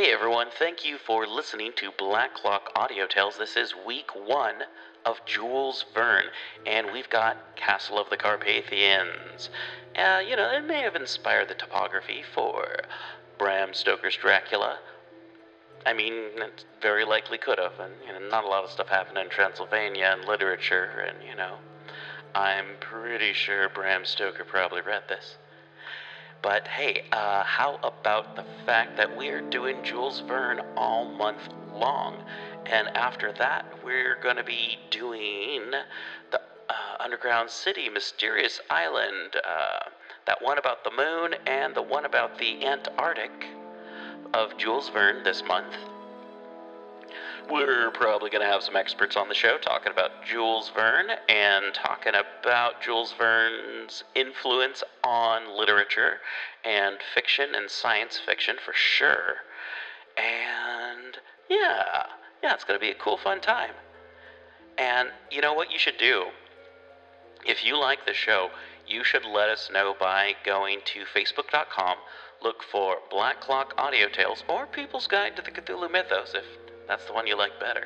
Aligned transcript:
Hey 0.00 0.14
everyone, 0.14 0.46
thank 0.58 0.82
you 0.82 0.96
for 0.96 1.26
listening 1.26 1.72
to 1.76 1.90
Black 1.98 2.32
Clock 2.32 2.70
Audio 2.74 3.06
Tales. 3.06 3.36
This 3.36 3.54
is 3.54 3.74
week 3.86 4.08
one 4.14 4.54
of 5.04 5.22
Jules 5.26 5.84
Verne, 5.92 6.30
and 6.64 6.90
we've 6.90 7.10
got 7.10 7.54
Castle 7.54 7.98
of 7.98 8.08
the 8.08 8.16
Carpathians. 8.16 9.50
Uh, 9.94 10.22
you 10.26 10.36
know, 10.36 10.50
it 10.50 10.64
may 10.64 10.80
have 10.80 10.96
inspired 10.96 11.48
the 11.48 11.54
topography 11.54 12.22
for 12.34 12.78
Bram 13.36 13.74
Stoker's 13.74 14.16
Dracula. 14.16 14.78
I 15.84 15.92
mean, 15.92 16.14
it 16.14 16.64
very 16.80 17.04
likely 17.04 17.36
could 17.36 17.58
have, 17.58 17.78
and 17.78 17.92
you 18.06 18.14
know, 18.14 18.26
not 18.26 18.44
a 18.44 18.48
lot 18.48 18.64
of 18.64 18.70
stuff 18.70 18.88
happened 18.88 19.18
in 19.18 19.28
Transylvania 19.28 20.16
and 20.16 20.26
literature, 20.26 21.06
and 21.06 21.18
you 21.28 21.36
know, 21.36 21.56
I'm 22.34 22.78
pretty 22.80 23.34
sure 23.34 23.68
Bram 23.68 24.06
Stoker 24.06 24.46
probably 24.46 24.80
read 24.80 25.02
this. 25.10 25.36
But 26.42 26.66
hey, 26.68 27.02
uh, 27.12 27.44
how 27.44 27.78
about 27.82 28.34
the 28.34 28.44
fact 28.64 28.96
that 28.96 29.14
we're 29.16 29.42
doing 29.50 29.76
Jules 29.84 30.20
Verne 30.20 30.60
all 30.76 31.04
month 31.04 31.48
long? 31.74 32.16
And 32.66 32.88
after 32.96 33.32
that, 33.32 33.66
we're 33.84 34.16
going 34.22 34.36
to 34.36 34.44
be 34.44 34.78
doing 34.90 35.70
the 36.30 36.40
uh, 36.70 36.72
Underground 36.98 37.50
City, 37.50 37.88
Mysterious 37.88 38.60
Island, 38.70 39.36
uh, 39.36 39.80
that 40.26 40.40
one 40.40 40.58
about 40.58 40.84
the 40.84 40.90
moon, 40.90 41.34
and 41.46 41.74
the 41.74 41.82
one 41.82 42.04
about 42.04 42.38
the 42.38 42.64
Antarctic 42.64 43.32
of 44.32 44.56
Jules 44.56 44.88
Verne 44.88 45.24
this 45.24 45.42
month. 45.46 45.74
We're 47.48 47.90
probably 47.92 48.30
going 48.30 48.44
to 48.44 48.50
have 48.50 48.62
some 48.62 48.76
experts 48.76 49.16
on 49.16 49.28
the 49.28 49.34
show 49.34 49.58
talking 49.58 49.92
about 49.92 50.24
Jules 50.24 50.70
Verne 50.74 51.10
and 51.28 51.72
talking 51.74 52.12
about 52.14 52.82
Jules 52.82 53.14
Verne's 53.16 54.04
influence 54.14 54.82
on 55.04 55.56
literature 55.56 56.18
and 56.64 56.98
fiction 57.14 57.54
and 57.54 57.70
science 57.70 58.18
fiction 58.24 58.56
for 58.64 58.72
sure. 58.72 59.36
And 60.16 61.18
yeah, 61.48 62.06
yeah, 62.42 62.54
it's 62.54 62.64
going 62.64 62.78
to 62.78 62.84
be 62.84 62.90
a 62.90 62.94
cool, 62.94 63.16
fun 63.16 63.40
time. 63.40 63.72
And 64.78 65.10
you 65.30 65.40
know 65.40 65.54
what 65.54 65.72
you 65.72 65.78
should 65.78 65.98
do? 65.98 66.26
If 67.46 67.64
you 67.64 67.78
like 67.78 68.06
the 68.06 68.14
show, 68.14 68.50
you 68.86 69.04
should 69.04 69.24
let 69.24 69.48
us 69.48 69.70
know 69.72 69.94
by 69.98 70.34
going 70.44 70.80
to 70.86 71.04
facebook.com, 71.14 71.96
look 72.42 72.62
for 72.62 72.98
Black 73.10 73.40
Clock 73.40 73.74
Audio 73.78 74.08
Tales 74.08 74.44
or 74.48 74.66
People's 74.66 75.06
Guide 75.06 75.36
to 75.36 75.42
the 75.42 75.50
Cthulhu 75.50 75.90
Mythos 75.90 76.34
if 76.34 76.44
that's 76.88 77.04
the 77.06 77.12
one 77.12 77.26
you 77.26 77.36
like 77.36 77.58
better. 77.60 77.84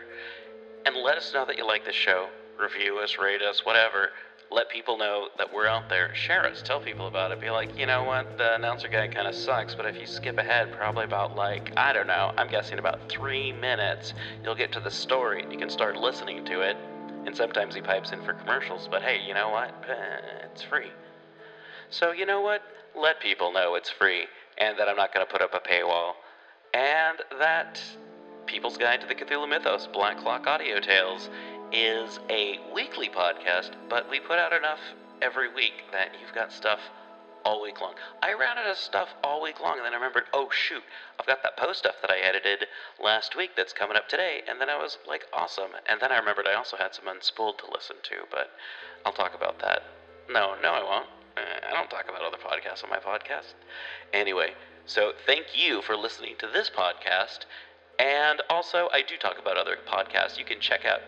And 0.87 0.97
let 0.97 1.17
us 1.17 1.33
know 1.33 1.45
that 1.47 1.57
you 1.57 1.67
like 1.67 1.85
the 1.85 1.93
show. 1.93 2.29
Review 2.61 2.99
us, 2.99 3.19
rate 3.19 3.43
us, 3.43 3.65
whatever. 3.65 4.11
Let 4.51 4.69
people 4.69 4.99
know 4.99 5.29
that 5.39 5.53
we're 5.53 5.67
out 5.67 5.89
there. 5.89 6.15
Share 6.15 6.47
us. 6.47 6.63
Tell 6.63 6.79
people 6.79 7.09
about 7.09 7.33
it. 7.33 7.41
Be 7.41 7.51
like, 7.51 7.77
you 7.79 7.87
know 7.87 8.05
what? 8.05 8.39
The 8.39 8.55
announcer 8.55 8.89
guy 8.89 9.09
kind 9.09 9.27
of 9.27 9.35
sucks, 9.35 9.75
but 9.75 9.87
if 9.87 9.99
you 9.99 10.07
skip 10.07 10.39
ahead, 10.39 10.73
probably 10.73 11.05
about 11.05 11.35
like, 11.35 11.73
I 11.77 11.93
don't 11.93 12.07
know, 12.07 12.33
I'm 12.37 12.49
guessing 12.49 12.79
about 12.79 13.09
three 13.09 13.53
minutes, 13.53 14.15
you'll 14.45 14.55
get 14.55 14.71
to 14.73 14.81
the 14.81 14.91
story 14.91 15.43
and 15.43 15.53
you 15.53 15.59
can 15.59 15.71
start 15.71 15.97
listening 15.97 16.45
to 16.45 16.61
it. 16.61 16.77
And 17.27 17.35
sometimes 17.35 17.75
he 17.75 17.81
pipes 17.81 18.13
in 18.13 18.23
for 18.23 18.35
commercials, 18.35 18.87
but 18.89 19.03
hey, 19.03 19.19
you 19.27 19.33
know 19.35 19.49
what? 19.49 19.75
It's 20.53 20.63
free. 20.63 20.93
So, 21.89 22.13
you 22.13 22.27
know 22.27 22.43
what? 22.43 22.63
Let 22.95 23.21
people 23.21 23.53
know 23.53 23.75
it's 23.75 23.91
free 23.91 24.27
and 24.59 24.79
that 24.79 24.89
I'm 24.89 24.97
not 24.97 25.13
going 25.13 25.27
to 25.27 25.33
put 25.33 25.43
up 25.43 25.55
a 25.55 25.61
paywall. 25.61 26.13
And 26.75 27.19
that 27.41 27.81
People's 28.47 28.77
Guide 28.77 29.01
to 29.01 29.07
the 29.07 29.15
Cthulhu 29.15 29.49
Mythos, 29.49 29.89
Black 29.93 30.19
Clock 30.19 30.47
Audio 30.47 30.81
Tales, 30.81 31.31
is 31.73 32.21
a 32.31 32.59
weekly 32.75 33.09
podcast, 33.09 33.73
but 33.89 34.09
we 34.11 34.21
put 34.21 34.39
out 34.39 34.53
enough 34.53 34.81
every 35.23 35.53
week 35.53 35.85
that 35.93 36.11
you've 36.21 36.35
got 36.35 36.53
stuff 36.53 36.81
all 37.45 37.63
week 37.63 37.81
long. 37.81 37.95
I 38.23 38.33
ran 38.33 38.59
out 38.59 38.67
of 38.67 38.77
stuff 38.77 39.09
all 39.23 39.43
week 39.43 39.61
long, 39.61 39.77
and 39.77 39.85
then 39.85 39.93
I 39.93 39.97
remembered, 39.97 40.25
oh 40.33 40.49
shoot, 40.51 40.83
I've 41.19 41.27
got 41.27 41.43
that 41.43 41.57
post 41.57 41.81
stuff 41.81 41.97
that 42.03 42.11
I 42.11 42.19
edited 42.19 42.67
last 43.03 43.37
week 43.37 43.51
that's 43.57 43.73
coming 43.73 43.97
up 43.97 44.09
today, 44.09 44.43
and 44.49 44.61
then 44.61 44.71
I 44.71 44.77
was 44.77 44.99
like, 45.07 45.25
awesome. 45.33 45.71
And 45.89 46.01
then 46.01 46.13
I 46.13 46.19
remembered 46.19 46.47
I 46.47 46.55
also 46.55 46.77
had 46.77 46.95
some 46.95 47.07
unspooled 47.07 47.59
to 47.59 47.71
listen 47.73 47.97
to, 48.03 48.17
but 48.31 48.51
I'll 49.05 49.13
talk 49.13 49.35
about 49.35 49.59
that. 49.61 49.83
No, 50.31 50.55
no, 50.63 50.73
I 50.73 50.83
won't. 50.83 51.07
Uh, 51.37 51.69
I 51.69 51.75
don't 51.75 51.91
talk 51.91 52.05
about 52.09 52.23
other 52.23 52.39
podcasts 52.39 52.85
on 52.85 52.91
my 52.91 52.99
podcast. 52.99 53.55
Anyway, 54.13 54.55
so 54.87 55.13
thank 55.27 55.47
you 55.55 55.83
for 55.83 55.97
listening 55.97 56.35
to 56.39 56.47
this 56.47 56.71
podcast. 56.71 57.41
And 57.99 58.43
also, 58.51 58.89
I 58.93 59.03
do 59.03 59.17
talk 59.17 59.39
about 59.41 59.57
other 59.57 59.77
podcasts. 59.89 60.39
You 60.39 60.45
can 60.45 60.61
check 60.61 60.85
out 60.85 61.01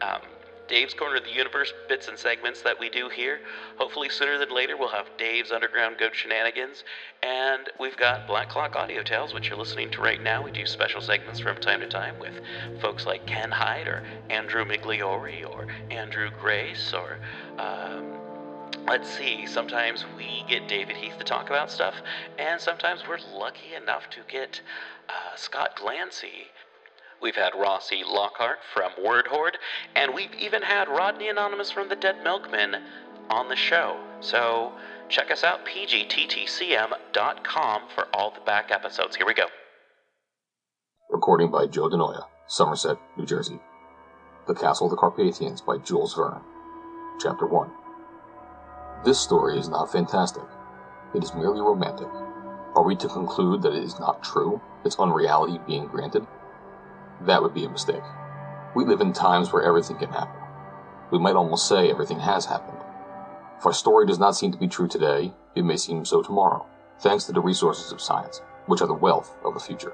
um, 0.00 0.20
Dave's 0.66 0.94
Corner 0.94 1.16
of 1.16 1.24
the 1.24 1.32
Universe 1.32 1.72
bits 1.88 2.08
and 2.08 2.18
segments 2.18 2.62
that 2.62 2.78
we 2.78 2.88
do 2.88 3.08
here. 3.08 3.40
Hopefully, 3.76 4.08
sooner 4.08 4.38
than 4.38 4.52
later, 4.52 4.76
we'll 4.76 4.88
have 4.88 5.06
Dave's 5.18 5.52
Underground 5.52 5.96
Goat 5.98 6.14
Shenanigans. 6.14 6.84
And 7.22 7.68
we've 7.78 7.96
got 7.96 8.26
Black 8.26 8.48
Clock 8.48 8.74
Audio 8.74 9.02
Tales, 9.02 9.34
which 9.34 9.48
you're 9.48 9.58
listening 9.58 9.90
to 9.92 10.00
right 10.00 10.22
now. 10.22 10.42
We 10.42 10.50
do 10.50 10.66
special 10.66 11.00
segments 11.00 11.40
from 11.40 11.56
time 11.58 11.80
to 11.80 11.86
time 11.86 12.18
with 12.18 12.40
folks 12.80 13.06
like 13.06 13.26
Ken 13.26 13.50
Hyde 13.50 13.88
or 13.88 14.04
Andrew 14.30 14.64
Migliori 14.64 15.48
or 15.48 15.66
Andrew 15.90 16.30
Grace 16.40 16.92
or. 16.92 17.18
Um, 17.58 18.14
let's 18.86 19.08
see, 19.08 19.46
sometimes 19.46 20.04
we 20.16 20.44
get 20.48 20.68
David 20.68 20.96
Heath 20.96 21.18
to 21.18 21.24
talk 21.24 21.48
about 21.48 21.70
stuff, 21.70 21.94
and 22.38 22.60
sometimes 22.60 23.02
we're 23.08 23.18
lucky 23.34 23.74
enough 23.74 24.10
to 24.10 24.20
get 24.28 24.60
uh, 25.08 25.36
Scott 25.36 25.76
Glancy. 25.76 26.48
We've 27.20 27.36
had 27.36 27.52
Rossi 27.54 28.02
Lockhart 28.06 28.58
from 28.72 28.92
Word 29.02 29.26
Horde, 29.28 29.58
and 29.96 30.14
we've 30.14 30.34
even 30.38 30.62
had 30.62 30.88
Rodney 30.88 31.28
Anonymous 31.28 31.70
from 31.70 31.88
the 31.88 31.96
Dead 31.96 32.22
Milkmen 32.22 32.76
on 33.30 33.48
the 33.48 33.56
show. 33.56 33.98
So 34.20 34.72
check 35.08 35.30
us 35.30 35.44
out, 35.44 35.66
pgttcm.com, 35.66 37.82
for 37.94 38.08
all 38.12 38.30
the 38.30 38.40
back 38.40 38.70
episodes. 38.70 39.16
Here 39.16 39.26
we 39.26 39.34
go. 39.34 39.46
Recording 41.10 41.50
by 41.50 41.66
Joe 41.66 41.88
Denoya, 41.88 42.26
Somerset, 42.46 42.98
New 43.16 43.24
Jersey. 43.24 43.58
The 44.46 44.54
Castle 44.54 44.86
of 44.86 44.90
the 44.90 44.96
Carpathians 44.96 45.62
by 45.62 45.78
Jules 45.78 46.14
Verne. 46.14 46.42
Chapter 47.20 47.46
1. 47.46 47.70
This 49.04 49.20
story 49.20 49.58
is 49.58 49.68
not 49.68 49.92
fantastic. 49.92 50.42
It 51.14 51.22
is 51.22 51.34
merely 51.34 51.60
romantic. 51.60 52.08
Are 52.74 52.82
we 52.82 52.96
to 52.96 53.08
conclude 53.08 53.62
that 53.62 53.74
it 53.74 53.84
is 53.84 53.98
not 53.98 54.22
true, 54.22 54.60
its 54.84 54.98
unreality 54.98 55.58
being 55.66 55.86
granted? 55.86 56.26
That 57.22 57.42
would 57.42 57.54
be 57.54 57.64
a 57.64 57.68
mistake. 57.68 58.02
We 58.74 58.84
live 58.84 59.00
in 59.00 59.12
times 59.12 59.52
where 59.52 59.62
everything 59.62 59.96
can 59.96 60.10
happen. 60.10 60.40
We 61.10 61.18
might 61.18 61.36
almost 61.36 61.68
say 61.68 61.90
everything 61.90 62.20
has 62.20 62.46
happened. 62.46 62.78
If 63.58 63.66
our 63.66 63.72
story 63.72 64.06
does 64.06 64.18
not 64.18 64.36
seem 64.36 64.52
to 64.52 64.58
be 64.58 64.68
true 64.68 64.88
today, 64.88 65.32
it 65.54 65.64
may 65.64 65.76
seem 65.76 66.04
so 66.04 66.22
tomorrow, 66.22 66.66
thanks 66.98 67.24
to 67.24 67.32
the 67.32 67.40
resources 67.40 67.92
of 67.92 68.00
science, 68.00 68.42
which 68.66 68.80
are 68.80 68.88
the 68.88 68.94
wealth 68.94 69.36
of 69.44 69.54
the 69.54 69.60
future. 69.60 69.92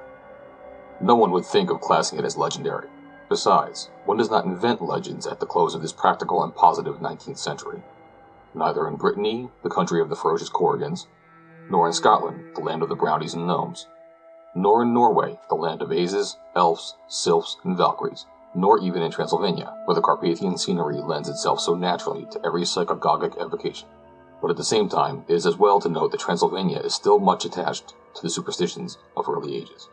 No 1.00 1.14
one 1.14 1.30
would 1.32 1.44
think 1.44 1.70
of 1.70 1.80
classing 1.80 2.18
it 2.18 2.24
as 2.24 2.36
legendary. 2.36 2.88
Besides, 3.28 3.90
one 4.06 4.16
does 4.16 4.30
not 4.30 4.44
invent 4.44 4.82
legends 4.82 5.26
at 5.26 5.40
the 5.40 5.46
close 5.46 5.74
of 5.74 5.82
this 5.82 5.92
practical 5.92 6.42
and 6.42 6.54
positive 6.54 6.96
19th 6.96 7.38
century. 7.38 7.82
Neither 8.54 8.88
in 8.88 8.96
Brittany, 8.96 9.50
the 9.62 9.70
country 9.70 10.00
of 10.00 10.08
the 10.08 10.16
ferocious 10.16 10.50
Corrigans, 10.50 11.06
nor 11.70 11.86
in 11.86 11.92
Scotland, 11.92 12.56
the 12.56 12.60
land 12.60 12.82
of 12.82 12.88
the 12.88 12.96
brownies 12.96 13.34
and 13.34 13.46
gnomes, 13.46 13.86
nor 14.54 14.82
in 14.82 14.92
Norway, 14.92 15.38
the 15.48 15.54
land 15.54 15.82
of 15.82 15.92
Ases, 15.92 16.36
elves, 16.56 16.96
sylphs, 17.08 17.56
and 17.64 17.76
valkyries, 17.76 18.26
nor 18.54 18.80
even 18.80 19.02
in 19.02 19.10
Transylvania, 19.10 19.72
where 19.84 19.94
the 19.94 20.00
Carpathian 20.00 20.58
scenery 20.58 20.96
lends 20.96 21.28
itself 21.28 21.60
so 21.60 21.74
naturally 21.74 22.26
to 22.30 22.44
every 22.44 22.62
psychagogic 22.62 23.40
evocation. 23.40 23.88
But 24.40 24.50
at 24.50 24.56
the 24.56 24.64
same 24.64 24.88
time, 24.88 25.24
it 25.28 25.34
is 25.34 25.46
as 25.46 25.56
well 25.56 25.80
to 25.80 25.88
note 25.88 26.10
that 26.12 26.20
Transylvania 26.20 26.78
is 26.78 26.94
still 26.94 27.18
much 27.18 27.44
attached 27.44 27.94
to 28.14 28.22
the 28.22 28.30
superstitions 28.30 28.98
of 29.16 29.28
early 29.28 29.56
ages. 29.56 29.88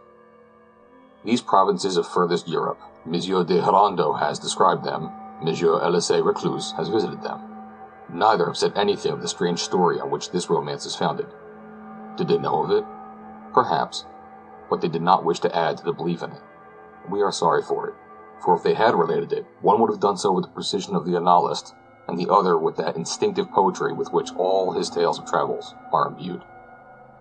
These 1.24 1.42
provinces 1.42 1.98
of 1.98 2.08
furthest 2.08 2.48
Europe, 2.48 2.80
Monsieur 3.06 3.44
de 3.44 3.62
Gérando 3.62 4.20
has 4.20 4.40
described 4.40 4.84
them, 4.84 5.12
Monsieur 5.42 5.80
Elisée 5.80 6.24
Reclus 6.24 6.76
has 6.78 6.90
visited 6.90 7.22
them. 7.22 7.42
Neither 8.10 8.46
have 8.46 8.58
said 8.58 8.72
anything 8.76 9.12
of 9.12 9.22
the 9.22 9.28
strange 9.28 9.60
story 9.60 10.00
on 10.00 10.10
which 10.10 10.32
this 10.32 10.50
romance 10.50 10.86
is 10.86 10.96
founded. 10.96 11.28
Did 12.16 12.30
they 12.30 12.38
know 12.38 12.64
of 12.64 12.72
it? 12.72 12.86
Perhaps, 13.54 14.06
but 14.70 14.82
they 14.82 14.88
did 14.88 15.02
not 15.02 15.26
wish 15.26 15.40
to 15.42 15.56
add 15.56 15.78
to 15.78 15.84
the 15.84 15.94
belief 15.94 16.24
in 16.24 16.32
it. 16.32 16.42
We 17.10 17.22
are 17.22 17.32
sorry 17.32 17.62
for 17.64 17.88
it, 17.88 17.96
for 18.44 18.56
if 18.56 18.64
they 18.64 18.74
had 18.74 18.96
related 18.96 19.34
it, 19.34 19.46
one 19.62 19.80
would 19.80 19.90
have 19.90 20.00
done 20.00 20.18
so 20.18 20.32
with 20.32 20.46
the 20.46 20.52
precision 20.52 20.96
of 20.96 21.06
the 21.06 21.14
annalist, 21.14 21.74
and 22.08 22.18
the 22.18 22.32
other 22.32 22.58
with 22.58 22.78
that 22.78 22.96
instinctive 22.96 23.52
poetry 23.52 23.94
with 23.94 24.14
which 24.14 24.32
all 24.36 24.72
his 24.72 24.90
tales 24.90 25.20
of 25.20 25.26
travels 25.26 25.76
are 25.92 26.08
imbued. 26.08 26.44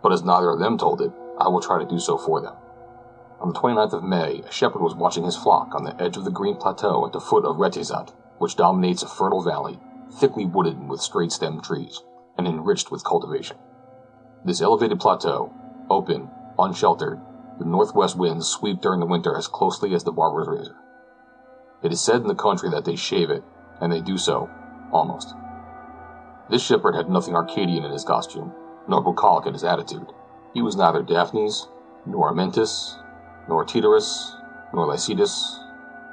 But 0.02 0.12
as 0.12 0.22
neither 0.22 0.50
of 0.50 0.58
them 0.58 0.78
told 0.78 1.00
it, 1.00 1.12
I 1.38 1.48
will 1.48 1.60
try 1.60 1.78
to 1.78 1.88
do 1.88 1.98
so 1.98 2.16
for 2.16 2.40
them. 2.40 2.54
On 3.40 3.52
the 3.52 3.58
29th 3.58 3.92
of 3.92 4.04
May, 4.04 4.42
a 4.46 4.52
shepherd 4.52 4.80
was 4.80 4.94
watching 4.94 5.24
his 5.24 5.36
flock 5.36 5.74
on 5.74 5.84
the 5.84 6.00
edge 6.00 6.16
of 6.16 6.24
the 6.24 6.30
green 6.30 6.56
plateau 6.56 7.04
at 7.04 7.12
the 7.12 7.20
foot 7.20 7.44
of 7.44 7.56
Retezat, 7.56 8.12
which 8.38 8.56
dominates 8.56 9.02
a 9.02 9.08
fertile 9.08 9.42
valley, 9.42 9.78
thickly 10.18 10.46
wooded 10.46 10.88
with 10.88 11.00
straight-stemmed 11.00 11.64
trees, 11.64 12.02
and 12.38 12.46
enriched 12.46 12.90
with 12.90 13.04
cultivation. 13.04 13.56
This 14.44 14.60
elevated 14.60 15.00
plateau, 15.00 15.52
open, 15.90 16.30
unsheltered, 16.58 17.20
the 17.58 17.64
northwest 17.64 18.16
winds 18.16 18.46
sweep 18.46 18.80
during 18.80 19.00
the 19.00 19.06
winter 19.06 19.36
as 19.36 19.48
closely 19.48 19.94
as 19.94 20.04
the 20.04 20.12
barber's 20.12 20.48
razor. 20.48 20.76
It 21.82 21.92
is 21.92 22.00
said 22.00 22.20
in 22.20 22.26
the 22.26 22.34
country 22.34 22.70
that 22.70 22.84
they 22.84 22.96
shave 22.96 23.30
it, 23.30 23.44
and 23.80 23.92
they 23.92 24.00
do 24.00 24.18
so, 24.18 24.50
almost. 24.92 25.34
This 26.50 26.62
shepherd 26.62 26.94
had 26.94 27.10
nothing 27.10 27.34
Arcadian 27.34 27.84
in 27.84 27.90
his 27.90 28.04
costume, 28.04 28.52
nor 28.88 29.02
bucolic 29.02 29.46
in 29.46 29.52
his 29.52 29.64
attitude. 29.64 30.06
He 30.54 30.62
was 30.62 30.76
neither 30.76 31.02
Daphnis, 31.02 31.66
nor 32.06 32.32
Amyntas, 32.32 32.96
nor 33.48 33.64
Tityrus, 33.64 34.36
nor 34.72 34.86
Lycidas, 34.86 35.58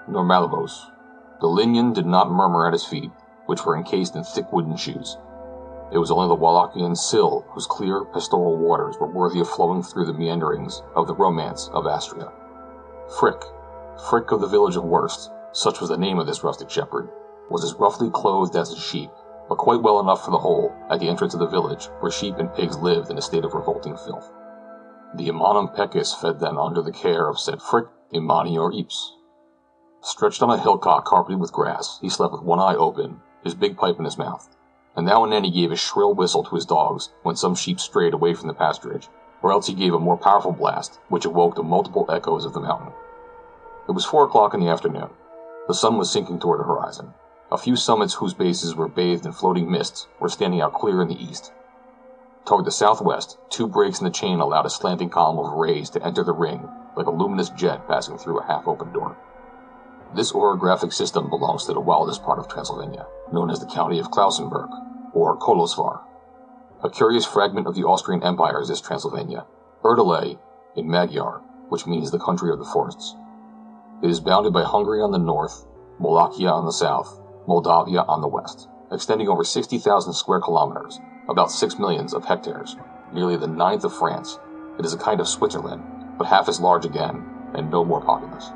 nor 0.08 0.24
Malabos. 0.24 0.90
The 1.40 1.48
Lignon 1.48 1.94
did 1.94 2.06
not 2.06 2.32
murmur 2.32 2.68
at 2.68 2.74
his 2.74 2.86
feet, 2.86 3.12
which 3.46 3.66
were 3.66 3.78
encased 3.78 4.16
in 4.16 4.24
thick 4.24 4.52
wooden 4.52 4.76
shoes. 4.76 5.18
It 5.94 6.00
was 6.00 6.10
only 6.10 6.28
the 6.28 6.36
Wallachian 6.36 6.98
Sil 6.98 7.46
whose 7.54 7.68
clear 7.68 8.04
pastoral 8.04 8.58
waters 8.58 8.98
were 9.00 9.06
worthy 9.06 9.40
of 9.40 9.48
flowing 9.48 9.84
through 9.84 10.06
the 10.06 10.14
meanderings 10.14 10.82
of 10.96 11.06
the 11.06 11.14
romance 11.14 11.70
of 11.72 11.86
Astrea. 11.86 12.32
Frick, 13.20 13.44
Frick 14.10 14.32
of 14.32 14.42
the 14.42 14.48
village 14.48 14.76
of 14.76 14.86
Werst, 14.86 15.30
such 15.52 15.80
was 15.80 15.92
the 15.92 15.98
name 15.98 16.18
of 16.18 16.26
this 16.26 16.44
rustic 16.44 16.72
shepherd, 16.72 17.12
was 17.52 17.64
as 17.64 17.76
roughly 17.76 18.10
clothed 18.10 18.56
as 18.56 18.72
his 18.72 18.80
sheep, 18.80 19.12
but 19.48 19.60
quite 19.60 19.84
well 19.84 20.00
enough 20.00 20.26
for 20.26 20.32
the 20.32 20.40
hole 20.40 20.74
at 20.90 21.00
the 21.00 21.08
entrance 21.08 21.36
of 21.36 21.40
the 21.40 21.46
village, 21.46 21.90
where 22.00 22.12
sheep 22.12 22.40
and 22.40 22.52
pigs 22.56 22.80
lived 22.80 23.12
in 23.12 23.20
a 23.20 23.22
state 23.22 23.46
of 23.46 23.54
revolting 23.54 23.96
filth. 23.96 24.34
The 25.14 25.28
Immanum 25.28 25.76
Pecus 25.76 26.16
fed 26.16 26.40
them 26.40 26.58
under 26.58 26.82
the 26.82 26.92
care 26.92 27.30
of 27.30 27.40
said 27.40 27.62
Frick 27.62 27.86
Immanior 28.12 28.74
ipse. 28.74 29.14
Stretched 30.02 30.42
on 30.42 30.50
a 30.50 30.58
hillock 30.58 31.06
carpeted 31.06 31.40
with 31.40 31.54
grass, 31.54 32.00
he 32.02 32.10
slept 32.10 32.34
with 32.34 32.42
one 32.42 32.60
eye 32.60 32.76
open, 32.76 33.22
his 33.44 33.54
big 33.54 33.78
pipe 33.78 34.00
in 34.00 34.06
his 34.06 34.18
mouth, 34.18 34.50
and 34.96 35.06
now 35.06 35.24
and 35.24 35.34
then 35.34 35.44
he 35.44 35.52
gave 35.52 35.72
a 35.72 35.76
shrill 35.76 36.14
whistle 36.14 36.44
to 36.44 36.56
his 36.56 36.66
dogs 36.66 37.10
when 37.24 37.36
some 37.36 37.56
sheep 37.56 37.80
strayed 37.80 38.14
away 38.14 38.34
from 38.34 38.48
the 38.48 38.54
pasturage, 38.54 39.08
or 39.42 39.52
else 39.52 39.68
he 39.68 39.74
gave 39.74 39.94
a 39.94 40.00
more 40.00 40.18
powerful 40.18 40.52
blast, 40.52 41.00
which 41.10 41.26
awoke 41.26 41.56
the 41.56 41.64
multiple 41.64 42.06
echoes 42.10 42.46
of 42.46 42.54
the 42.54 42.60
mountain. 42.60 42.94
It 43.88 43.92
was 43.92 44.06
four 44.06 44.24
o'clock 44.24 44.54
in 44.54 44.60
the 44.60 44.70
afternoon. 44.70 45.10
The 45.68 45.74
sun 45.74 45.98
was 45.98 46.12
sinking 46.12 46.40
toward 46.40 46.60
the 46.60 46.66
horizon. 46.66 47.14
A 47.52 47.58
few 47.58 47.76
summits 47.76 48.16
whose 48.16 48.34
bases 48.34 48.76
were 48.76 48.88
bathed 48.88 49.26
in 49.26 49.32
floating 49.32 49.70
mists 49.70 50.08
were 50.20 50.30
standing 50.30 50.62
out 50.62 50.74
clear 50.74 51.02
in 51.02 51.08
the 51.08 51.22
east. 51.22 51.52
Toward 52.46 52.66
the 52.66 52.72
southwest, 52.72 53.38
two 53.50 53.68
breaks 53.68 54.00
in 54.00 54.06
the 54.06 54.12
chain 54.12 54.40
allowed 54.40 54.66
a 54.66 54.70
slanting 54.70 55.10
column 55.10 55.40
of 55.40 55.54
rays 55.54 55.90
to 55.92 56.04
enter 56.06 56.24
the 56.24 56.34
ring 56.34 56.68
like 56.96 57.08
a 57.08 57.12
luminous 57.12 57.50
jet 57.50 57.88
passing 57.88 58.18
through 58.18 58.40
a 58.40 58.46
half-open 58.46 58.92
door. 58.92 59.18
This 60.16 60.32
orographic 60.32 60.92
system 60.92 61.28
belongs 61.28 61.66
to 61.66 61.74
the 61.74 61.80
wildest 61.80 62.24
part 62.24 62.38
of 62.38 62.48
Transylvania, 62.48 63.08
known 63.32 63.50
as 63.50 63.60
the 63.60 63.66
county 63.66 63.98
of 63.98 64.12
Klausenburg, 64.12 64.70
or 65.12 65.36
Kolosvar. 65.40 66.02
A 66.84 66.90
curious 66.90 67.26
fragment 67.26 67.66
of 67.66 67.74
the 67.74 67.84
Austrian 67.84 68.22
Empire 68.22 68.62
is 68.62 68.68
this 68.68 68.80
Transylvania, 68.80 69.48
Erdély 69.84 70.38
in 70.76 70.88
Magyar, 70.88 71.42
which 71.70 71.88
means 71.88 72.12
the 72.12 72.20
country 72.20 72.52
of 72.52 72.60
the 72.60 72.66
forests. 72.66 73.16
It 74.04 74.10
is 74.12 74.20
bounded 74.20 74.54
by 74.54 74.64
Hungary 74.64 75.02
on 75.02 75.12
the 75.12 75.18
north, 75.18 75.66
Wallachia 75.98 76.50
on 76.50 76.66
the 76.66 76.72
south, 76.72 77.20
Moldavia 77.48 78.02
on 78.02 78.22
the 78.22 78.28
west, 78.28 78.68
extending 78.92 79.30
over 79.30 79.44
60,000 79.44 80.14
square 80.14 80.42
kilometers, 80.42 81.00
about 81.28 81.50
6 81.50 81.80
millions 81.80 82.14
of 82.14 82.26
hectares, 82.26 82.76
nearly 83.12 83.36
the 83.36 83.48
ninth 83.48 83.84
of 83.84 83.98
France. 83.98 84.38
It 84.78 84.86
is 84.86 84.94
a 84.94 84.98
kind 85.00 85.20
of 85.20 85.28
Switzerland, 85.28 85.82
but 86.20 86.28
half 86.28 86.48
as 86.48 86.60
large 86.60 86.86
again, 86.86 87.26
and 87.56 87.72
no 87.72 87.84
more 87.84 88.02
populous 88.02 88.52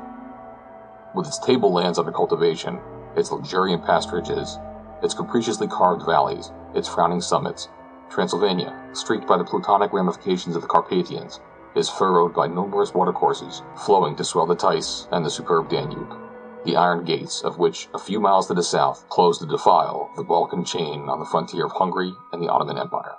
with 1.14 1.26
its 1.26 1.38
tablelands 1.38 1.98
under 1.98 2.12
cultivation, 2.12 2.80
its 3.16 3.30
luxuriant 3.30 3.84
pasturages, 3.84 4.58
its 5.02 5.14
capriciously 5.14 5.66
carved 5.66 6.04
valleys, 6.04 6.52
its 6.74 6.88
frowning 6.88 7.20
summits, 7.20 7.68
Transylvania, 8.10 8.74
streaked 8.92 9.26
by 9.26 9.36
the 9.36 9.44
plutonic 9.44 9.92
ramifications 9.92 10.56
of 10.56 10.62
the 10.62 10.68
Carpathians, 10.68 11.40
is 11.74 11.88
furrowed 11.90 12.34
by 12.34 12.46
numerous 12.46 12.94
watercourses 12.94 13.62
flowing 13.76 14.16
to 14.16 14.24
swell 14.24 14.46
the 14.46 14.56
Theiss 14.56 15.06
and 15.12 15.24
the 15.24 15.30
superb 15.30 15.68
Danube, 15.68 16.16
the 16.64 16.76
iron 16.76 17.04
gates 17.04 17.42
of 17.42 17.58
which, 17.58 17.88
a 17.94 17.98
few 17.98 18.18
miles 18.18 18.46
to 18.48 18.54
the 18.54 18.62
south, 18.62 19.08
close 19.08 19.38
the 19.38 19.46
defile 19.46 20.08
of 20.10 20.16
the 20.16 20.24
Balkan 20.24 20.64
chain 20.64 21.08
on 21.08 21.20
the 21.20 21.26
frontier 21.26 21.66
of 21.66 21.72
Hungary 21.72 22.14
and 22.32 22.42
the 22.42 22.48
Ottoman 22.48 22.78
Empire. 22.78 23.16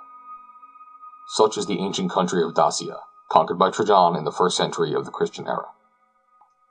Such 1.28 1.56
is 1.56 1.66
the 1.66 1.78
ancient 1.78 2.10
country 2.10 2.42
of 2.42 2.54
Dacia, 2.54 2.98
conquered 3.30 3.58
by 3.58 3.70
Trajan 3.70 4.16
in 4.16 4.24
the 4.24 4.32
first 4.32 4.56
century 4.56 4.92
of 4.94 5.04
the 5.04 5.12
Christian 5.12 5.46
era. 5.46 5.66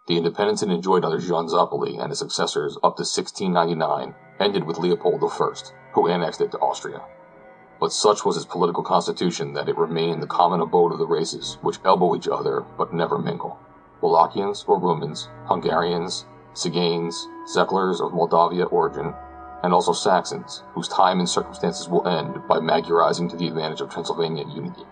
The 0.10 0.18
independence 0.18 0.64
it 0.64 0.72
enjoyed 0.72 1.06
under 1.06 1.20
Jean 1.20 1.48
Zápolyi 1.48 2.02
and 2.02 2.10
his 2.10 2.18
successors 2.18 2.78
up 2.78 2.98
to 2.98 3.06
1699 3.06 4.16
ended 4.40 4.64
with 4.64 4.80
Leopold 4.80 5.24
I, 5.24 5.54
who 5.94 6.08
annexed 6.08 6.42
it 6.42 6.50
to 6.50 6.58
Austria. 6.58 7.04
But 7.80 7.94
such 7.94 8.26
was 8.26 8.36
its 8.36 8.48
political 8.48 8.82
constitution 8.82 9.54
that 9.54 9.70
it 9.70 9.78
remained 9.78 10.24
the 10.24 10.28
common 10.28 10.62
abode 10.62 10.94
of 10.94 10.98
the 10.98 11.06
races 11.06 11.60
which 11.62 11.78
elbow 11.86 12.16
each 12.16 12.28
other 12.28 12.66
but 12.76 12.92
never 12.92 13.20
mingle. 13.20 13.60
Wallachians 14.02 14.68
or 14.68 14.80
Rumans, 14.80 15.28
Hungarians, 15.46 16.26
Tsiganes, 16.56 17.14
Szeklers 17.46 18.02
of 18.02 18.12
Moldavia 18.12 18.66
origin, 18.66 19.14
and 19.62 19.72
also 19.72 19.94
Saxons, 19.94 20.64
whose 20.74 20.88
time 20.88 21.20
and 21.20 21.30
circumstances 21.30 21.88
will 21.88 22.08
end 22.08 22.48
by 22.48 22.58
Magyarizing 22.58 23.30
to 23.30 23.38
the 23.38 23.48
advantage 23.48 23.82
of 23.82 23.92
Transylvanian 23.92 24.50
unity. 24.50 24.88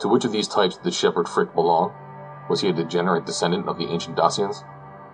To 0.00 0.08
which 0.08 0.26
of 0.26 0.32
these 0.32 0.48
types 0.48 0.74
did 0.74 0.84
the 0.84 0.90
shepherd 0.90 1.30
Frick 1.30 1.54
belong? 1.54 1.94
Was 2.48 2.62
he 2.62 2.68
a 2.68 2.72
degenerate 2.72 3.26
descendant 3.26 3.68
of 3.68 3.76
the 3.76 3.88
ancient 3.88 4.16
Dacians? 4.16 4.64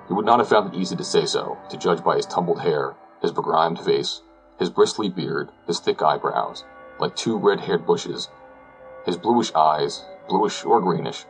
He 0.06 0.14
would 0.14 0.24
not 0.24 0.38
have 0.38 0.48
found 0.48 0.72
it 0.72 0.78
easy 0.78 0.94
to 0.94 1.04
say 1.04 1.26
so, 1.26 1.58
to 1.68 1.76
judge 1.76 2.04
by 2.04 2.16
his 2.16 2.26
tumbled 2.26 2.60
hair, 2.60 2.94
his 3.20 3.32
begrimed 3.32 3.80
face, 3.80 4.22
his 4.58 4.70
bristly 4.70 5.08
beard, 5.08 5.50
his 5.66 5.80
thick 5.80 6.00
eyebrows, 6.00 6.64
like 7.00 7.16
two 7.16 7.36
red-haired 7.36 7.86
bushes, 7.86 8.28
his 9.04 9.16
bluish 9.16 9.52
eyes, 9.54 10.04
bluish 10.28 10.64
or 10.64 10.80
greenish, 10.80 11.24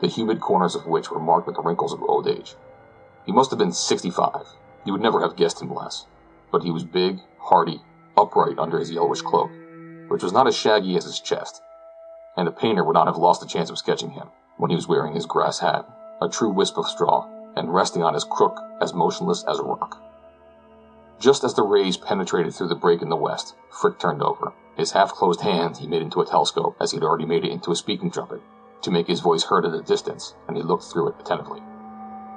the 0.00 0.06
humid 0.06 0.40
corners 0.40 0.74
of 0.74 0.86
which 0.86 1.10
were 1.10 1.18
marked 1.18 1.46
with 1.46 1.56
the 1.56 1.62
wrinkles 1.62 1.92
of 1.92 2.02
old 2.02 2.28
age. 2.28 2.54
He 3.26 3.32
must 3.32 3.50
have 3.50 3.58
been 3.58 3.72
sixty-five. 3.72 4.46
You 4.84 4.92
would 4.92 5.02
never 5.02 5.22
have 5.22 5.36
guessed 5.36 5.60
him 5.60 5.74
less. 5.74 6.06
But 6.50 6.62
he 6.62 6.70
was 6.70 6.84
big, 6.84 7.20
hardy, 7.38 7.82
upright 8.16 8.58
under 8.58 8.78
his 8.78 8.90
yellowish 8.90 9.22
cloak, 9.22 9.50
which 10.08 10.22
was 10.22 10.32
not 10.32 10.46
as 10.46 10.56
shaggy 10.56 10.96
as 10.96 11.04
his 11.04 11.20
chest, 11.20 11.62
and 12.36 12.46
a 12.46 12.52
painter 12.52 12.84
would 12.84 12.94
not 12.94 13.06
have 13.06 13.16
lost 13.16 13.40
the 13.40 13.46
chance 13.46 13.70
of 13.70 13.78
sketching 13.78 14.10
him 14.10 14.28
when 14.56 14.70
he 14.70 14.76
was 14.76 14.88
wearing 14.88 15.14
his 15.14 15.26
grass 15.26 15.58
hat, 15.58 15.88
a 16.20 16.28
true 16.28 16.50
wisp 16.50 16.78
of 16.78 16.86
straw, 16.86 17.26
and 17.56 17.74
resting 17.74 18.02
on 18.02 18.14
his 18.14 18.24
crook 18.24 18.58
as 18.80 18.94
motionless 18.94 19.44
as 19.44 19.58
a 19.58 19.62
rock. 19.62 20.00
Just 21.18 21.44
as 21.44 21.54
the 21.54 21.62
rays 21.62 21.96
penetrated 21.96 22.54
through 22.54 22.68
the 22.68 22.74
break 22.74 23.02
in 23.02 23.08
the 23.08 23.16
west, 23.16 23.54
Frick 23.70 23.98
turned 23.98 24.22
over. 24.22 24.52
His 24.76 24.92
half-closed 24.92 25.42
hand 25.42 25.76
he 25.76 25.86
made 25.86 26.02
into 26.02 26.20
a 26.20 26.26
telescope, 26.26 26.76
as 26.80 26.90
he 26.90 26.96
had 26.96 27.04
already 27.04 27.26
made 27.26 27.44
it 27.44 27.52
into 27.52 27.70
a 27.70 27.76
speaking 27.76 28.10
trumpet, 28.10 28.40
to 28.80 28.90
make 28.90 29.06
his 29.06 29.20
voice 29.20 29.44
heard 29.44 29.64
at 29.64 29.74
a 29.74 29.82
distance, 29.82 30.34
and 30.48 30.56
he 30.56 30.62
looked 30.62 30.84
through 30.84 31.08
it 31.08 31.14
attentively. 31.20 31.60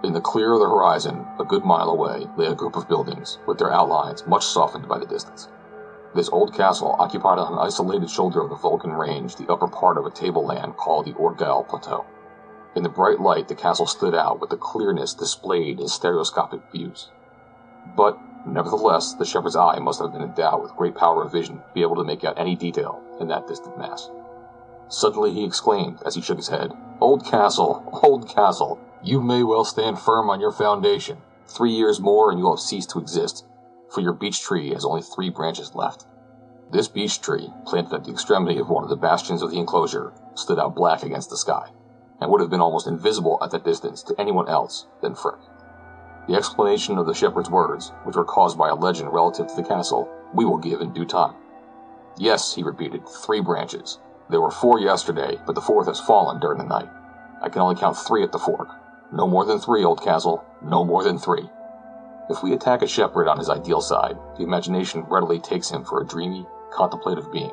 In 0.03 0.13
the 0.13 0.21
clear 0.21 0.53
of 0.53 0.59
the 0.59 0.69
horizon, 0.69 1.25
a 1.39 1.43
good 1.43 1.65
mile 1.65 1.89
away, 1.89 2.27
lay 2.37 2.45
a 2.45 2.53
group 2.53 2.75
of 2.75 2.87
buildings, 2.87 3.39
with 3.47 3.57
their 3.57 3.71
outlines 3.71 4.27
much 4.27 4.45
softened 4.45 4.87
by 4.87 4.99
the 4.99 5.05
distance. 5.07 5.47
This 6.15 6.29
old 6.29 6.53
castle 6.53 6.95
occupied 6.97 7.39
on 7.39 7.51
an 7.51 7.59
isolated 7.59 8.09
shoulder 8.09 8.39
of 8.39 8.49
the 8.49 8.55
Vulcan 8.55 8.93
range 8.93 9.35
the 9.35 9.51
upper 9.51 9.67
part 9.67 9.97
of 9.97 10.05
a 10.05 10.09
tableland 10.09 10.77
called 10.77 11.05
the 11.05 11.13
Orgal 11.15 11.67
Plateau. 11.67 12.05
In 12.73 12.83
the 12.83 12.89
bright 12.89 13.19
light 13.19 13.49
the 13.49 13.53
castle 13.53 13.85
stood 13.85 14.15
out 14.15 14.39
with 14.39 14.49
the 14.49 14.55
clearness 14.55 15.13
displayed 15.13 15.77
in 15.77 15.89
stereoscopic 15.89 16.61
views. 16.71 17.09
But, 17.97 18.17
nevertheless, 18.47 19.13
the 19.13 19.25
shepherd's 19.25 19.57
eye 19.57 19.79
must 19.79 19.99
have 19.99 20.13
been 20.13 20.21
endowed 20.21 20.61
with 20.61 20.77
great 20.77 20.95
power 20.95 21.21
of 21.21 21.33
vision 21.33 21.57
to 21.57 21.73
be 21.73 21.81
able 21.81 21.97
to 21.97 22.05
make 22.05 22.23
out 22.23 22.39
any 22.39 22.55
detail 22.55 23.03
in 23.19 23.27
that 23.27 23.47
distant 23.47 23.77
mass. 23.77 24.09
Suddenly 24.87 25.33
he 25.33 25.43
exclaimed, 25.43 26.01
as 26.05 26.15
he 26.15 26.21
shook 26.21 26.37
his 26.37 26.47
head, 26.47 26.71
Old 27.01 27.25
castle, 27.25 27.83
old 28.03 28.29
castle, 28.29 28.79
you 29.03 29.19
may 29.19 29.43
well 29.43 29.65
stand 29.65 29.99
firm 29.99 30.29
on 30.29 30.39
your 30.39 30.53
foundation. 30.53 31.17
Three 31.45 31.71
years 31.71 31.99
more 31.99 32.31
and 32.31 32.39
you 32.39 32.45
will 32.45 32.55
have 32.55 32.61
ceased 32.61 32.91
to 32.91 32.99
exist 32.99 33.43
for 33.95 34.01
your 34.01 34.13
beech 34.13 34.41
tree 34.41 34.73
has 34.73 34.83
only 34.83 35.01
three 35.01 35.29
branches 35.29 35.73
left. 35.73 36.05
This 36.69 36.89
beech 36.89 37.21
tree, 37.21 37.49
planted 37.65 37.93
at 37.93 38.03
the 38.03 38.11
extremity 38.11 38.59
of 38.59 38.69
one 38.69 38.83
of 38.83 38.89
the 38.89 38.97
bastions 38.97 39.41
of 39.41 39.51
the 39.51 39.57
enclosure, 39.57 40.11
stood 40.35 40.59
out 40.59 40.75
black 40.75 41.03
against 41.03 41.29
the 41.29 41.37
sky, 41.37 41.69
and 42.19 42.29
would 42.29 42.41
have 42.41 42.49
been 42.49 42.61
almost 42.61 42.87
invisible 42.87 43.39
at 43.41 43.51
that 43.51 43.63
distance 43.63 44.03
to 44.03 44.19
anyone 44.19 44.49
else 44.49 44.87
than 45.01 45.15
Frick. 45.15 45.39
The 46.27 46.35
explanation 46.35 46.97
of 46.97 47.05
the 47.05 47.13
shepherd's 47.13 47.49
words, 47.49 47.93
which 48.03 48.17
were 48.17 48.25
caused 48.25 48.57
by 48.57 48.67
a 48.67 48.75
legend 48.75 49.13
relative 49.13 49.47
to 49.47 49.55
the 49.55 49.63
castle, 49.63 50.11
we 50.33 50.43
will 50.43 50.57
give 50.57 50.81
in 50.81 50.91
due 50.91 51.05
time. 51.05 51.35
Yes, 52.17 52.53
he 52.53 52.63
repeated, 52.63 53.07
three 53.07 53.39
branches. 53.39 53.99
There 54.29 54.41
were 54.41 54.51
four 54.51 54.81
yesterday, 54.81 55.39
but 55.45 55.55
the 55.55 55.61
fourth 55.61 55.87
has 55.87 56.01
fallen 56.01 56.41
during 56.41 56.57
the 56.57 56.65
night. 56.65 56.89
I 57.41 57.47
can 57.47 57.61
only 57.61 57.75
count 57.75 57.95
three 57.95 58.23
at 58.23 58.33
the 58.33 58.39
fork. 58.39 58.67
No 59.13 59.25
more 59.25 59.45
than 59.45 59.59
three, 59.59 59.85
old 59.85 60.03
castle. 60.03 60.43
No 60.61 60.83
more 60.83 61.03
than 61.03 61.17
three. 61.17 61.47
If 62.27 62.41
we 62.41 62.53
attack 62.53 62.81
a 62.81 62.87
shepherd 62.87 63.27
on 63.27 63.37
his 63.37 63.49
ideal 63.49 63.81
side, 63.81 64.17
the 64.35 64.43
imagination 64.43 65.05
readily 65.07 65.39
takes 65.39 65.69
him 65.69 65.83
for 65.83 66.01
a 66.01 66.05
dreamy, 66.05 66.47
contemplative 66.73 67.31
being. 67.31 67.51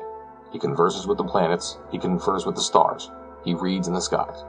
He 0.51 0.57
converses 0.57 1.05
with 1.05 1.19
the 1.19 1.23
planets, 1.23 1.77
he 1.91 1.99
confers 1.99 2.45
with 2.45 2.55
the 2.55 2.61
stars, 2.61 3.11
he 3.45 3.53
reads 3.53 3.87
in 3.87 3.93
the 3.93 4.01
skies. 4.01 4.43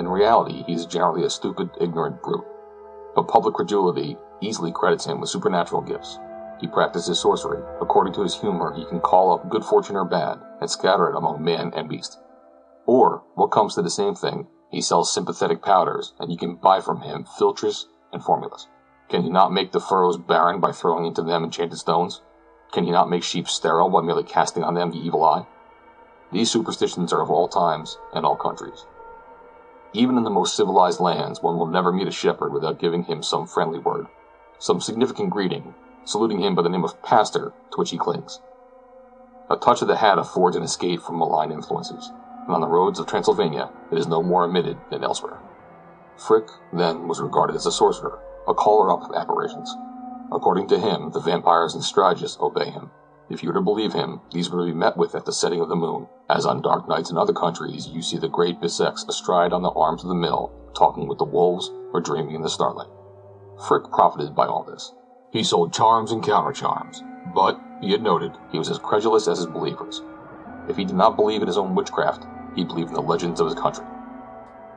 In 0.00 0.08
reality, 0.08 0.64
he 0.64 0.72
is 0.72 0.86
generally 0.86 1.24
a 1.24 1.30
stupid, 1.30 1.70
ignorant 1.80 2.20
brute. 2.20 2.44
But 3.14 3.28
public 3.28 3.54
credulity 3.54 4.18
easily 4.40 4.72
credits 4.72 5.04
him 5.04 5.20
with 5.20 5.30
supernatural 5.30 5.82
gifts. 5.82 6.18
He 6.60 6.66
practices 6.66 7.20
sorcery. 7.20 7.62
According 7.80 8.14
to 8.14 8.22
his 8.22 8.34
humor, 8.34 8.74
he 8.74 8.84
can 8.86 9.00
call 9.00 9.32
up 9.32 9.48
good 9.50 9.64
fortune 9.64 9.94
or 9.94 10.04
bad 10.04 10.40
and 10.60 10.68
scatter 10.68 11.08
it 11.08 11.16
among 11.16 11.44
man 11.44 11.72
and 11.76 11.88
beast. 11.88 12.18
Or, 12.86 13.22
what 13.34 13.52
comes 13.52 13.74
to 13.74 13.82
the 13.82 13.90
same 13.90 14.16
thing, 14.16 14.48
he 14.70 14.80
sells 14.80 15.12
sympathetic 15.12 15.62
powders, 15.62 16.12
and 16.18 16.32
you 16.32 16.38
can 16.38 16.56
buy 16.56 16.80
from 16.80 17.02
him 17.02 17.24
philtres 17.38 17.84
and 18.12 18.22
formulas. 18.22 18.66
Can 19.08 19.22
he 19.22 19.30
not 19.30 19.52
make 19.52 19.72
the 19.72 19.80
furrows 19.80 20.16
barren 20.16 20.60
by 20.60 20.72
throwing 20.72 21.06
into 21.06 21.22
them 21.22 21.44
enchanted 21.44 21.78
stones? 21.78 22.22
Can 22.72 22.84
he 22.84 22.90
not 22.90 23.10
make 23.10 23.22
sheep 23.22 23.48
sterile 23.48 23.88
by 23.88 24.00
merely 24.00 24.24
casting 24.24 24.64
on 24.64 24.74
them 24.74 24.90
the 24.90 24.98
evil 24.98 25.24
eye? 25.24 25.46
These 26.32 26.50
superstitions 26.50 27.12
are 27.12 27.20
of 27.20 27.30
all 27.30 27.46
times 27.46 27.98
and 28.12 28.26
all 28.26 28.36
countries. 28.36 28.86
Even 29.92 30.18
in 30.18 30.24
the 30.24 30.30
most 30.30 30.56
civilized 30.56 30.98
lands, 30.98 31.40
one 31.40 31.56
will 31.56 31.66
never 31.66 31.92
meet 31.92 32.08
a 32.08 32.10
shepherd 32.10 32.52
without 32.52 32.80
giving 32.80 33.04
him 33.04 33.22
some 33.22 33.46
friendly 33.46 33.78
word, 33.78 34.06
some 34.58 34.80
significant 34.80 35.30
greeting, 35.30 35.74
saluting 36.04 36.40
him 36.40 36.56
by 36.56 36.62
the 36.62 36.68
name 36.68 36.82
of 36.82 37.00
Pastor, 37.02 37.52
to 37.70 37.76
which 37.76 37.90
he 37.90 37.98
clings. 37.98 38.40
A 39.48 39.56
touch 39.56 39.82
of 39.82 39.88
the 39.88 39.96
hat 39.96 40.18
affords 40.18 40.56
an 40.56 40.64
escape 40.64 41.00
from 41.00 41.18
malign 41.18 41.52
influences, 41.52 42.10
and 42.46 42.54
on 42.54 42.60
the 42.60 42.66
roads 42.66 42.98
of 42.98 43.06
Transylvania 43.06 43.70
it 43.92 43.98
is 43.98 44.08
no 44.08 44.22
more 44.22 44.44
omitted 44.44 44.78
than 44.90 45.04
elsewhere. 45.04 45.38
Frick, 46.16 46.48
then, 46.72 47.06
was 47.06 47.20
regarded 47.20 47.54
as 47.54 47.66
a 47.66 47.70
sorcerer, 47.70 48.18
a 48.46 48.54
caller 48.54 48.92
up 48.92 49.02
of 49.02 49.14
apparitions. 49.14 49.74
According 50.32 50.68
to 50.68 50.78
him, 50.78 51.10
the 51.12 51.20
vampires 51.20 51.74
and 51.74 51.82
Striges 51.82 52.36
obey 52.40 52.70
him. 52.70 52.90
If 53.30 53.42
you 53.42 53.48
were 53.48 53.54
to 53.54 53.62
believe 53.62 53.92
him, 53.92 54.20
these 54.32 54.50
were 54.50 54.60
to 54.60 54.72
be 54.72 54.78
met 54.78 54.96
with 54.96 55.14
at 55.14 55.24
the 55.24 55.32
setting 55.32 55.60
of 55.60 55.68
the 55.68 55.76
moon, 55.76 56.08
as 56.28 56.44
on 56.44 56.60
dark 56.60 56.88
nights 56.88 57.10
in 57.10 57.16
other 57.16 57.32
countries 57.32 57.88
you 57.88 58.02
see 58.02 58.18
the 58.18 58.28
great 58.28 58.60
Bisex 58.60 59.08
astride 59.08 59.52
on 59.52 59.62
the 59.62 59.70
arms 59.70 60.02
of 60.02 60.08
the 60.08 60.14
mill, 60.14 60.52
talking 60.74 61.08
with 61.08 61.18
the 61.18 61.24
wolves 61.24 61.70
or 61.92 62.00
dreaming 62.00 62.34
in 62.34 62.42
the 62.42 62.50
starlight. 62.50 62.90
Frick 63.66 63.84
profited 63.90 64.34
by 64.34 64.46
all 64.46 64.64
this. 64.64 64.92
He 65.32 65.42
sold 65.42 65.72
charms 65.72 66.12
and 66.12 66.22
counter 66.22 66.52
charms, 66.52 67.02
but, 67.34 67.80
be 67.80 67.94
it 67.94 68.02
noted, 68.02 68.32
he 68.52 68.58
was 68.58 68.68
as 68.68 68.78
credulous 68.78 69.26
as 69.26 69.38
his 69.38 69.46
believers. 69.46 70.02
If 70.68 70.76
he 70.76 70.84
did 70.84 70.96
not 70.96 71.16
believe 71.16 71.40
in 71.40 71.48
his 71.48 71.58
own 71.58 71.74
witchcraft, 71.74 72.26
he 72.54 72.64
believed 72.64 72.88
in 72.88 72.94
the 72.94 73.02
legends 73.02 73.40
of 73.40 73.46
his 73.46 73.54
country. 73.54 73.84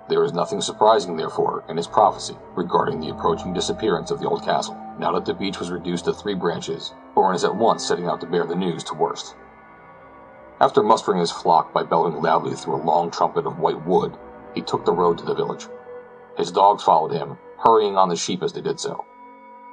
There 0.09 0.23
is 0.23 0.31
nothing 0.31 0.61
surprising, 0.61 1.17
therefore, 1.17 1.65
in 1.67 1.75
his 1.75 1.87
prophecy 1.87 2.37
regarding 2.55 2.99
the 2.99 3.09
approaching 3.09 3.53
disappearance 3.53 4.09
of 4.09 4.19
the 4.19 4.27
old 4.27 4.43
castle, 4.43 4.77
now 4.97 5.11
that 5.11 5.25
the 5.25 5.33
beech 5.33 5.59
was 5.59 5.69
reduced 5.69 6.05
to 6.05 6.13
three 6.13 6.33
branches, 6.33 6.93
Orin 7.15 7.35
is 7.35 7.43
at 7.43 7.55
once 7.55 7.85
setting 7.85 8.07
out 8.07 8.21
to 8.21 8.27
bear 8.27 8.45
the 8.45 8.55
news 8.55 8.83
to 8.85 8.93
Werst. 8.93 9.35
After 10.59 10.81
mustering 10.81 11.19
his 11.19 11.31
flock 11.31 11.73
by 11.73 11.83
bellowing 11.83 12.21
loudly 12.21 12.55
through 12.55 12.75
a 12.75 12.83
long 12.83 13.11
trumpet 13.11 13.45
of 13.45 13.59
white 13.59 13.85
wood, 13.85 14.17
he 14.55 14.61
took 14.61 14.85
the 14.85 14.93
road 14.93 15.17
to 15.17 15.25
the 15.25 15.35
village. 15.35 15.67
His 16.37 16.51
dogs 16.51 16.83
followed 16.83 17.11
him, 17.11 17.37
hurrying 17.59 17.97
on 17.97 18.09
the 18.09 18.15
sheep 18.15 18.41
as 18.41 18.53
they 18.53 18.61
did 18.61 18.79
so. 18.79 19.03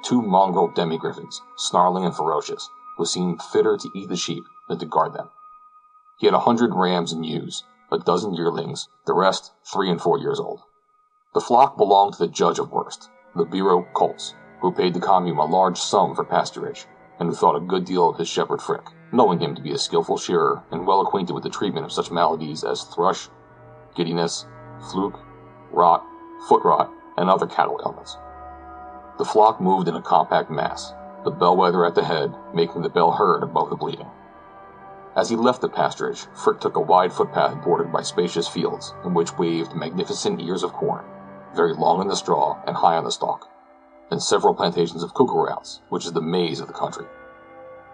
Two 0.03 0.21
mongrel 0.21 0.67
demi-griffins, 0.67 1.41
snarling 1.55 2.05
and 2.05 2.15
ferocious, 2.15 2.69
who 2.97 3.05
seemed 3.05 3.41
fitter 3.41 3.77
to 3.77 3.89
eat 3.95 4.09
the 4.09 4.15
sheep 4.15 4.43
than 4.67 4.77
to 4.79 4.85
guard 4.85 5.13
them. 5.13 5.29
He 6.17 6.27
had 6.27 6.35
a 6.35 6.39
hundred 6.39 6.73
rams 6.75 7.13
and 7.13 7.25
ewes, 7.25 7.63
a 7.91 7.99
dozen 7.99 8.33
yearlings, 8.33 8.87
the 9.05 9.13
rest 9.13 9.53
three 9.63 9.89
and 9.89 10.01
four 10.01 10.17
years 10.17 10.39
old. 10.39 10.61
The 11.33 11.41
flock 11.41 11.77
belonged 11.77 12.13
to 12.13 12.19
the 12.19 12.31
judge 12.31 12.59
of 12.59 12.71
Werst, 12.71 13.09
the 13.35 13.45
Biro 13.45 13.85
Coltz, 13.93 14.33
who 14.61 14.71
paid 14.71 14.93
the 14.93 14.99
commune 14.99 15.37
a 15.37 15.45
large 15.45 15.77
sum 15.77 16.15
for 16.15 16.23
pasturage, 16.23 16.85
and 17.19 17.29
who 17.29 17.35
thought 17.35 17.55
a 17.55 17.59
good 17.59 17.85
deal 17.85 18.09
of 18.09 18.17
his 18.17 18.27
shepherd 18.27 18.61
Frick, 18.61 18.85
knowing 19.11 19.39
him 19.39 19.55
to 19.55 19.61
be 19.61 19.71
a 19.71 19.77
skilful 19.77 20.17
shearer 20.17 20.63
and 20.71 20.87
well 20.87 21.01
acquainted 21.01 21.33
with 21.33 21.43
the 21.43 21.49
treatment 21.49 21.85
of 21.85 21.91
such 21.91 22.11
maladies 22.11 22.63
as 22.63 22.83
thrush, 22.83 23.29
giddiness, 23.95 24.45
fluke, 24.91 25.19
rot, 25.71 26.03
foot 26.47 26.63
rot, 26.63 26.91
and 27.17 27.29
other 27.29 27.47
cattle 27.47 27.79
ailments. 27.85 28.17
The 29.17 29.25
flock 29.25 29.61
moved 29.61 29.87
in 29.87 29.95
a 29.95 30.01
compact 30.01 30.49
mass, 30.49 30.93
the 31.23 31.31
bellwether 31.31 31.85
at 31.85 31.95
the 31.95 32.03
head 32.03 32.33
making 32.53 32.81
the 32.81 32.89
bell 32.89 33.11
heard 33.11 33.43
above 33.43 33.69
the 33.69 33.75
bleating. 33.75 34.09
As 35.15 35.29
he 35.29 35.37
left 35.37 35.61
the 35.61 35.69
pasturage, 35.69 36.25
Frick 36.33 36.59
took 36.59 36.75
a 36.75 36.81
wide 36.81 37.13
footpath 37.13 37.63
bordered 37.63 37.91
by 37.91 38.01
spacious 38.01 38.49
fields, 38.49 38.93
in 39.05 39.13
which 39.13 39.37
waved 39.37 39.73
magnificent 39.73 40.41
ears 40.41 40.61
of 40.61 40.73
corn, 40.73 41.05
very 41.55 41.73
long 41.73 42.01
in 42.01 42.09
the 42.09 42.17
straw 42.17 42.57
and 42.67 42.75
high 42.75 42.97
on 42.97 43.05
the 43.05 43.11
stalk, 43.11 43.47
and 44.11 44.21
several 44.21 44.53
plantations 44.53 45.03
of 45.03 45.13
kukuruz, 45.13 45.79
which 45.87 46.05
is 46.05 46.11
the 46.11 46.21
maize 46.21 46.59
of 46.59 46.67
the 46.67 46.73
country. 46.73 47.05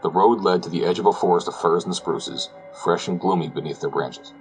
The 0.01 0.09
road 0.09 0.41
led 0.41 0.63
to 0.63 0.69
the 0.69 0.83
edge 0.83 0.97
of 0.97 1.05
a 1.05 1.13
forest 1.13 1.47
of 1.47 1.55
firs 1.55 1.85
and 1.85 1.95
spruces, 1.95 2.49
fresh 2.73 3.07
and 3.07 3.19
gloomy 3.19 3.49
beneath 3.49 3.81
their 3.81 3.91
branches. 3.91 4.33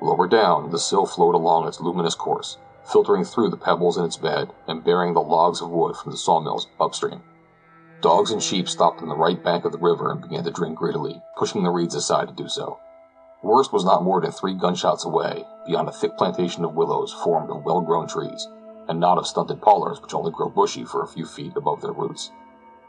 Lower 0.00 0.26
down, 0.26 0.70
the 0.70 0.78
sill 0.78 1.04
flowed 1.04 1.34
along 1.34 1.68
its 1.68 1.80
luminous 1.80 2.14
course, 2.14 2.56
filtering 2.84 3.24
through 3.24 3.50
the 3.50 3.58
pebbles 3.58 3.98
in 3.98 4.04
its 4.06 4.16
bed 4.16 4.50
and 4.66 4.82
bearing 4.82 5.12
the 5.12 5.20
logs 5.20 5.60
of 5.60 5.68
wood 5.68 5.94
from 5.94 6.10
the 6.10 6.16
sawmills 6.18 6.68
upstream. 6.80 7.22
Dogs 8.04 8.32
and 8.32 8.42
sheep 8.42 8.68
stopped 8.68 9.00
on 9.00 9.08
the 9.08 9.16
right 9.16 9.42
bank 9.42 9.64
of 9.64 9.72
the 9.72 9.78
river 9.78 10.10
and 10.10 10.20
began 10.20 10.44
to 10.44 10.50
drink 10.50 10.76
greedily, 10.76 11.22
pushing 11.38 11.62
the 11.62 11.70
reeds 11.70 11.94
aside 11.94 12.28
to 12.28 12.34
do 12.34 12.50
so. 12.50 12.78
Werst 13.42 13.72
was 13.72 13.82
not 13.82 14.04
more 14.04 14.20
than 14.20 14.30
three 14.30 14.52
gunshots 14.52 15.06
away, 15.06 15.46
beyond 15.66 15.88
a 15.88 15.92
thick 15.92 16.14
plantation 16.18 16.66
of 16.66 16.74
willows 16.74 17.14
formed 17.14 17.48
of 17.48 17.64
well-grown 17.64 18.06
trees, 18.06 18.46
and 18.88 19.00
not 19.00 19.16
of 19.16 19.26
stunted 19.26 19.62
pollards 19.62 20.02
which 20.02 20.12
only 20.12 20.30
grow 20.30 20.50
bushy 20.50 20.84
for 20.84 21.02
a 21.02 21.06
few 21.06 21.24
feet 21.24 21.56
above 21.56 21.80
their 21.80 21.94
roots. 21.94 22.30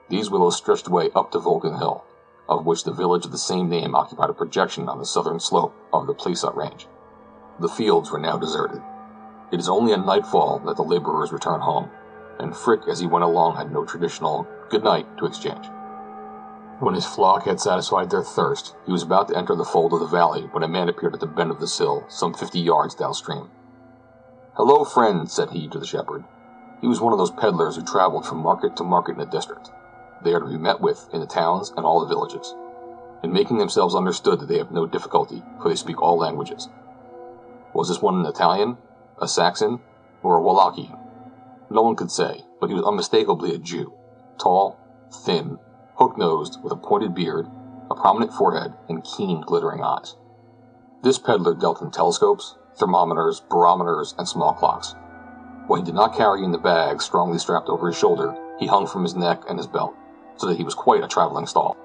These 0.09 0.29
willows 0.29 0.57
stretched 0.57 0.87
away 0.87 1.11
up 1.15 1.31
to 1.31 1.39
Vulcan 1.39 1.77
Hill, 1.77 2.03
of 2.49 2.65
which 2.65 2.83
the 2.83 2.91
village 2.91 3.23
of 3.23 3.31
the 3.31 3.37
same 3.37 3.69
name 3.69 3.95
occupied 3.95 4.31
a 4.31 4.33
projection 4.33 4.89
on 4.89 4.99
the 4.99 5.05
southern 5.05 5.39
slope 5.39 5.73
of 5.93 6.07
the 6.07 6.13
Plesot 6.13 6.57
Range. 6.57 6.87
The 7.61 7.69
fields 7.69 8.11
were 8.11 8.19
now 8.19 8.35
deserted. 8.35 8.81
It 9.53 9.61
is 9.61 9.69
only 9.69 9.93
at 9.93 10.05
nightfall 10.05 10.59
that 10.65 10.75
the 10.75 10.83
laborers 10.83 11.31
return 11.31 11.61
home, 11.61 11.89
and 12.37 12.53
Frick 12.53 12.81
as 12.89 12.99
he 12.99 13.07
went 13.07 13.23
along 13.23 13.55
had 13.55 13.71
no 13.71 13.85
traditional 13.85 14.45
good 14.69 14.83
night 14.83 15.05
to 15.17 15.25
exchange. 15.25 15.67
When 16.79 16.95
his 16.95 17.05
flock 17.05 17.43
had 17.43 17.61
satisfied 17.61 18.09
their 18.09 18.23
thirst, 18.23 18.75
he 18.85 18.91
was 18.91 19.03
about 19.03 19.29
to 19.29 19.37
enter 19.37 19.55
the 19.55 19.63
fold 19.63 19.93
of 19.93 20.01
the 20.01 20.07
valley 20.07 20.41
when 20.51 20.63
a 20.63 20.67
man 20.67 20.89
appeared 20.89 21.13
at 21.13 21.19
the 21.21 21.27
bend 21.27 21.51
of 21.51 21.59
the 21.59 21.67
sill, 21.67 22.05
some 22.09 22.33
fifty 22.33 22.59
yards 22.59 22.95
downstream. 22.95 23.49
Hello, 24.55 24.83
friend, 24.83 25.29
said 25.29 25.51
he 25.51 25.67
to 25.69 25.79
the 25.79 25.85
shepherd. 25.85 26.23
He 26.81 26.87
was 26.87 26.99
one 26.99 27.13
of 27.13 27.19
those 27.19 27.31
peddlers 27.31 27.77
who 27.77 27.83
traveled 27.83 28.25
from 28.25 28.39
market 28.39 28.75
to 28.77 28.83
market 28.83 29.13
in 29.13 29.19
the 29.19 29.25
district. 29.25 29.69
They 30.23 30.33
are 30.33 30.39
to 30.39 30.49
be 30.49 30.57
met 30.57 30.81
with 30.81 31.07
in 31.13 31.21
the 31.21 31.27
towns 31.27 31.71
and 31.77 31.85
all 31.85 32.01
the 32.01 32.07
villages, 32.07 32.53
in 33.23 33.31
making 33.31 33.57
themselves 33.57 33.95
understood 33.95 34.39
that 34.39 34.47
they 34.47 34.57
have 34.57 34.71
no 34.71 34.85
difficulty, 34.85 35.43
for 35.61 35.69
they 35.69 35.75
speak 35.75 36.01
all 36.01 36.17
languages. 36.17 36.67
Was 37.73 37.87
this 37.87 38.01
one 38.01 38.19
an 38.19 38.25
Italian, 38.25 38.77
a 39.21 39.27
Saxon, 39.27 39.79
or 40.23 40.37
a 40.37 40.41
Wallachian? 40.41 40.97
No 41.69 41.81
one 41.81 41.95
could 41.95 42.11
say, 42.11 42.43
but 42.59 42.69
he 42.69 42.75
was 42.75 42.83
unmistakably 42.83 43.53
a 43.53 43.57
Jew, 43.57 43.93
tall, 44.39 44.79
thin, 45.23 45.57
hook-nosed, 45.95 46.59
with 46.63 46.73
a 46.73 46.77
pointed 46.77 47.15
beard, 47.15 47.47
a 47.89 47.95
prominent 47.95 48.33
forehead, 48.33 48.73
and 48.89 49.03
keen, 49.03 49.41
glittering 49.41 49.81
eyes. 49.81 50.15
This 51.03 51.19
peddler 51.19 51.53
dealt 51.53 51.81
in 51.81 51.91
telescopes, 51.91 52.55
thermometers, 52.77 53.41
barometers, 53.49 54.15
and 54.17 54.27
small 54.27 54.53
clocks. 54.53 54.95
What 55.67 55.77
he 55.77 55.85
did 55.85 55.95
not 55.95 56.15
carry 56.15 56.43
in 56.43 56.51
the 56.51 56.57
bag 56.57 57.01
strongly 57.01 57.39
strapped 57.39 57.69
over 57.69 57.87
his 57.87 57.97
shoulder, 57.97 58.35
he 58.59 58.67
hung 58.67 58.87
from 58.87 59.03
his 59.03 59.15
neck 59.15 59.43
and 59.47 59.57
his 59.57 59.67
belt, 59.67 59.93
so 60.37 60.47
that 60.47 60.57
he 60.57 60.63
was 60.63 60.75
quite 60.75 61.03
a 61.03 61.07
traveling 61.07 61.47
stall. 61.47 61.77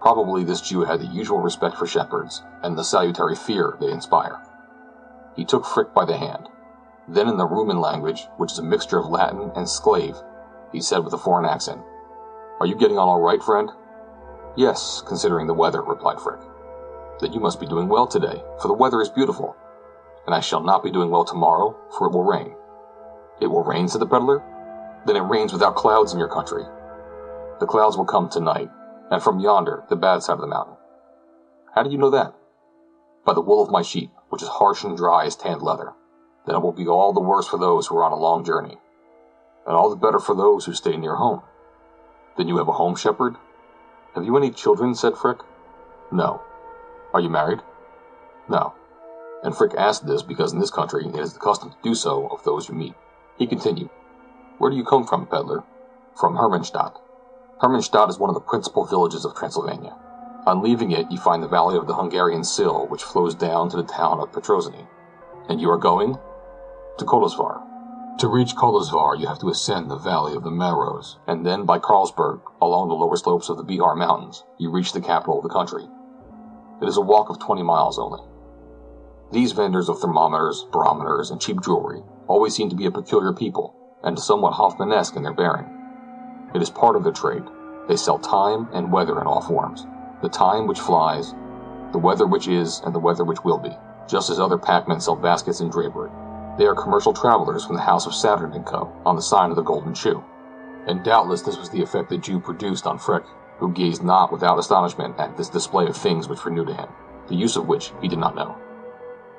Probably 0.00 0.44
this 0.44 0.60
Jew 0.60 0.84
had 0.84 1.00
the 1.00 1.06
usual 1.06 1.40
respect 1.40 1.76
for 1.76 1.86
shepherds, 1.86 2.42
and 2.62 2.76
the 2.76 2.84
salutary 2.84 3.34
fear 3.34 3.76
they 3.80 3.90
inspire. 3.90 4.40
He 5.34 5.44
took 5.44 5.66
Frick 5.66 5.92
by 5.92 6.04
the 6.04 6.16
hand, 6.16 6.48
then 7.08 7.28
in 7.28 7.36
the 7.36 7.46
Rumen 7.46 7.80
language, 7.80 8.26
which 8.36 8.52
is 8.52 8.58
a 8.58 8.62
mixture 8.62 8.98
of 8.98 9.06
Latin 9.06 9.50
and 9.56 9.66
Sclave, 9.66 10.22
he 10.72 10.80
said 10.80 11.04
with 11.04 11.12
a 11.12 11.18
foreign 11.18 11.44
accent, 11.44 11.80
Are 12.60 12.66
you 12.66 12.74
getting 12.74 12.98
on 12.98 13.08
all 13.08 13.20
right, 13.20 13.42
friend? 13.42 13.70
Yes, 14.56 15.02
considering 15.06 15.46
the 15.46 15.54
weather, 15.54 15.82
replied 15.82 16.20
Frick. 16.20 16.40
Then 17.20 17.32
you 17.32 17.40
must 17.40 17.60
be 17.60 17.66
doing 17.66 17.88
well 17.88 18.06
today, 18.06 18.42
for 18.60 18.68
the 18.68 18.74
weather 18.74 19.00
is 19.00 19.08
beautiful. 19.08 19.56
And 20.26 20.34
I 20.34 20.40
shall 20.40 20.62
not 20.62 20.82
be 20.82 20.90
doing 20.90 21.10
well 21.10 21.24
tomorrow, 21.24 21.76
for 21.96 22.06
it 22.06 22.12
will 22.12 22.24
rain. 22.24 22.54
It 23.40 23.46
will 23.46 23.64
rain, 23.64 23.88
said 23.88 24.00
the 24.00 24.06
peddler? 24.06 24.42
Then 25.06 25.16
it 25.16 25.20
rains 25.20 25.52
without 25.52 25.76
clouds 25.76 26.12
in 26.12 26.18
your 26.18 26.28
country. 26.28 26.64
The 27.60 27.66
clouds 27.66 27.96
will 27.96 28.04
come 28.04 28.28
tonight, 28.28 28.70
and 29.10 29.22
from 29.22 29.40
yonder, 29.40 29.84
the 29.88 29.96
bad 29.96 30.22
side 30.22 30.34
of 30.34 30.40
the 30.40 30.46
mountain. 30.46 30.76
How 31.74 31.82
do 31.82 31.90
you 31.90 31.98
know 31.98 32.10
that? 32.10 32.34
By 33.24 33.34
the 33.34 33.40
wool 33.40 33.62
of 33.62 33.70
my 33.70 33.82
sheep, 33.82 34.10
which 34.28 34.42
is 34.42 34.48
harsh 34.48 34.84
and 34.84 34.96
dry 34.96 35.24
as 35.24 35.36
tanned 35.36 35.62
leather 35.62 35.94
then 36.48 36.56
it 36.56 36.60
will 36.60 36.72
be 36.72 36.88
all 36.88 37.12
the 37.12 37.20
worse 37.20 37.46
for 37.46 37.58
those 37.58 37.86
who 37.86 37.96
are 37.98 38.04
on 38.04 38.12
a 38.12 38.16
long 38.16 38.42
journey, 38.42 38.78
and 39.68 39.76
all 39.76 39.90
the 39.90 39.96
better 39.96 40.18
for 40.18 40.34
those 40.34 40.64
who 40.64 40.72
stay 40.72 40.96
near 40.96 41.16
home. 41.16 41.42
Then 42.38 42.48
you 42.48 42.56
have 42.56 42.68
a 42.68 42.72
home, 42.72 42.96
shepherd? 42.96 43.36
Have 44.14 44.24
you 44.24 44.36
any 44.36 44.50
children? 44.50 44.94
said 44.94 45.16
Frick. 45.16 45.40
No. 46.10 46.40
Are 47.12 47.20
you 47.20 47.28
married? 47.28 47.60
No. 48.48 48.72
And 49.44 49.54
Frick 49.54 49.74
asked 49.76 50.06
this 50.06 50.22
because 50.22 50.54
in 50.54 50.58
this 50.58 50.70
country 50.70 51.06
it 51.06 51.14
is 51.14 51.34
the 51.34 51.38
custom 51.38 51.70
to 51.70 51.76
do 51.82 51.94
so 51.94 52.28
of 52.28 52.42
those 52.44 52.68
you 52.68 52.74
meet. 52.74 52.94
He 53.36 53.46
continued, 53.46 53.90
Where 54.56 54.70
do 54.70 54.76
you 54.76 54.84
come 54.84 55.06
from, 55.06 55.26
peddler? 55.26 55.62
From 56.16 56.34
Hermannstadt. 56.34 56.96
Hermannstadt 57.60 58.08
is 58.08 58.18
one 58.18 58.30
of 58.30 58.34
the 58.34 58.40
principal 58.40 58.86
villages 58.86 59.26
of 59.26 59.34
Transylvania. 59.34 59.94
On 60.46 60.62
leaving 60.62 60.92
it, 60.92 61.10
you 61.10 61.18
find 61.18 61.42
the 61.42 61.48
valley 61.48 61.76
of 61.76 61.86
the 61.86 61.94
Hungarian 61.94 62.42
Sill, 62.42 62.86
which 62.86 63.02
flows 63.02 63.34
down 63.34 63.68
to 63.68 63.76
the 63.76 63.82
town 63.82 64.18
of 64.18 64.32
Petrozini. 64.32 64.86
And 65.50 65.60
you 65.60 65.70
are 65.70 65.78
going? 65.78 66.18
to 66.96 67.04
Kolozsvár. 67.04 67.67
To 68.18 68.26
reach 68.26 68.56
Kolozsvár, 68.56 69.20
you 69.20 69.28
have 69.28 69.38
to 69.38 69.48
ascend 69.48 69.88
the 69.88 69.96
valley 69.96 70.34
of 70.34 70.42
the 70.42 70.50
Melrose, 70.50 71.18
and 71.28 71.46
then 71.46 71.64
by 71.64 71.78
Karlsburg, 71.78 72.40
along 72.60 72.88
the 72.88 72.96
lower 72.96 73.16
slopes 73.16 73.48
of 73.48 73.56
the 73.56 73.62
Bihar 73.62 73.96
Mountains, 73.96 74.42
you 74.58 74.72
reach 74.72 74.92
the 74.92 75.00
capital 75.00 75.36
of 75.36 75.44
the 75.44 75.48
country. 75.48 75.84
It 76.82 76.88
is 76.88 76.96
a 76.96 77.00
walk 77.00 77.30
of 77.30 77.38
20 77.38 77.62
miles 77.62 77.96
only. 77.96 78.20
These 79.30 79.52
vendors 79.52 79.88
of 79.88 80.00
thermometers, 80.00 80.66
barometers, 80.72 81.30
and 81.30 81.40
cheap 81.40 81.62
jewelry 81.62 82.02
always 82.26 82.56
seem 82.56 82.68
to 82.70 82.74
be 82.74 82.86
a 82.86 82.90
peculiar 82.90 83.32
people, 83.32 83.76
and 84.02 84.18
somewhat 84.18 84.54
Hoffmannesque 84.54 85.14
in 85.14 85.22
their 85.22 85.32
bearing. 85.32 85.70
It 86.56 86.60
is 86.60 86.70
part 86.70 86.96
of 86.96 87.04
their 87.04 87.12
trade. 87.12 87.44
They 87.86 87.94
sell 87.94 88.18
time 88.18 88.66
and 88.72 88.90
weather 88.90 89.20
in 89.20 89.28
all 89.28 89.42
forms. 89.42 89.86
The 90.22 90.28
time 90.28 90.66
which 90.66 90.80
flies, 90.80 91.36
the 91.92 91.98
weather 91.98 92.26
which 92.26 92.48
is, 92.48 92.80
and 92.84 92.92
the 92.92 92.98
weather 92.98 93.22
which 93.22 93.44
will 93.44 93.58
be, 93.58 93.78
just 94.08 94.28
as 94.28 94.40
other 94.40 94.58
packmen 94.58 94.98
sell 94.98 95.14
baskets 95.14 95.60
and 95.60 95.70
drapery. 95.70 96.10
They 96.58 96.66
are 96.66 96.74
commercial 96.74 97.12
travelers 97.12 97.64
from 97.64 97.76
the 97.76 97.82
house 97.82 98.04
of 98.04 98.14
Saturn 98.14 98.52
and 98.52 98.66
Co. 98.66 98.92
on 99.06 99.14
the 99.14 99.22
sign 99.22 99.50
of 99.50 99.56
the 99.56 99.62
Golden 99.62 99.94
Shoe. 99.94 100.24
And 100.88 101.04
doubtless 101.04 101.42
this 101.42 101.56
was 101.56 101.70
the 101.70 101.80
effect 101.80 102.08
the 102.08 102.18
Jew 102.18 102.40
produced 102.40 102.84
on 102.84 102.98
Frick, 102.98 103.22
who 103.58 103.72
gazed 103.72 104.02
not 104.02 104.32
without 104.32 104.58
astonishment 104.58 105.14
at 105.20 105.36
this 105.36 105.48
display 105.48 105.86
of 105.86 105.96
things 105.96 106.28
which 106.28 106.44
were 106.44 106.50
new 106.50 106.64
to 106.64 106.74
him, 106.74 106.88
the 107.28 107.36
use 107.36 107.54
of 107.54 107.68
which 107.68 107.92
he 108.02 108.08
did 108.08 108.18
not 108.18 108.34
know. 108.34 108.58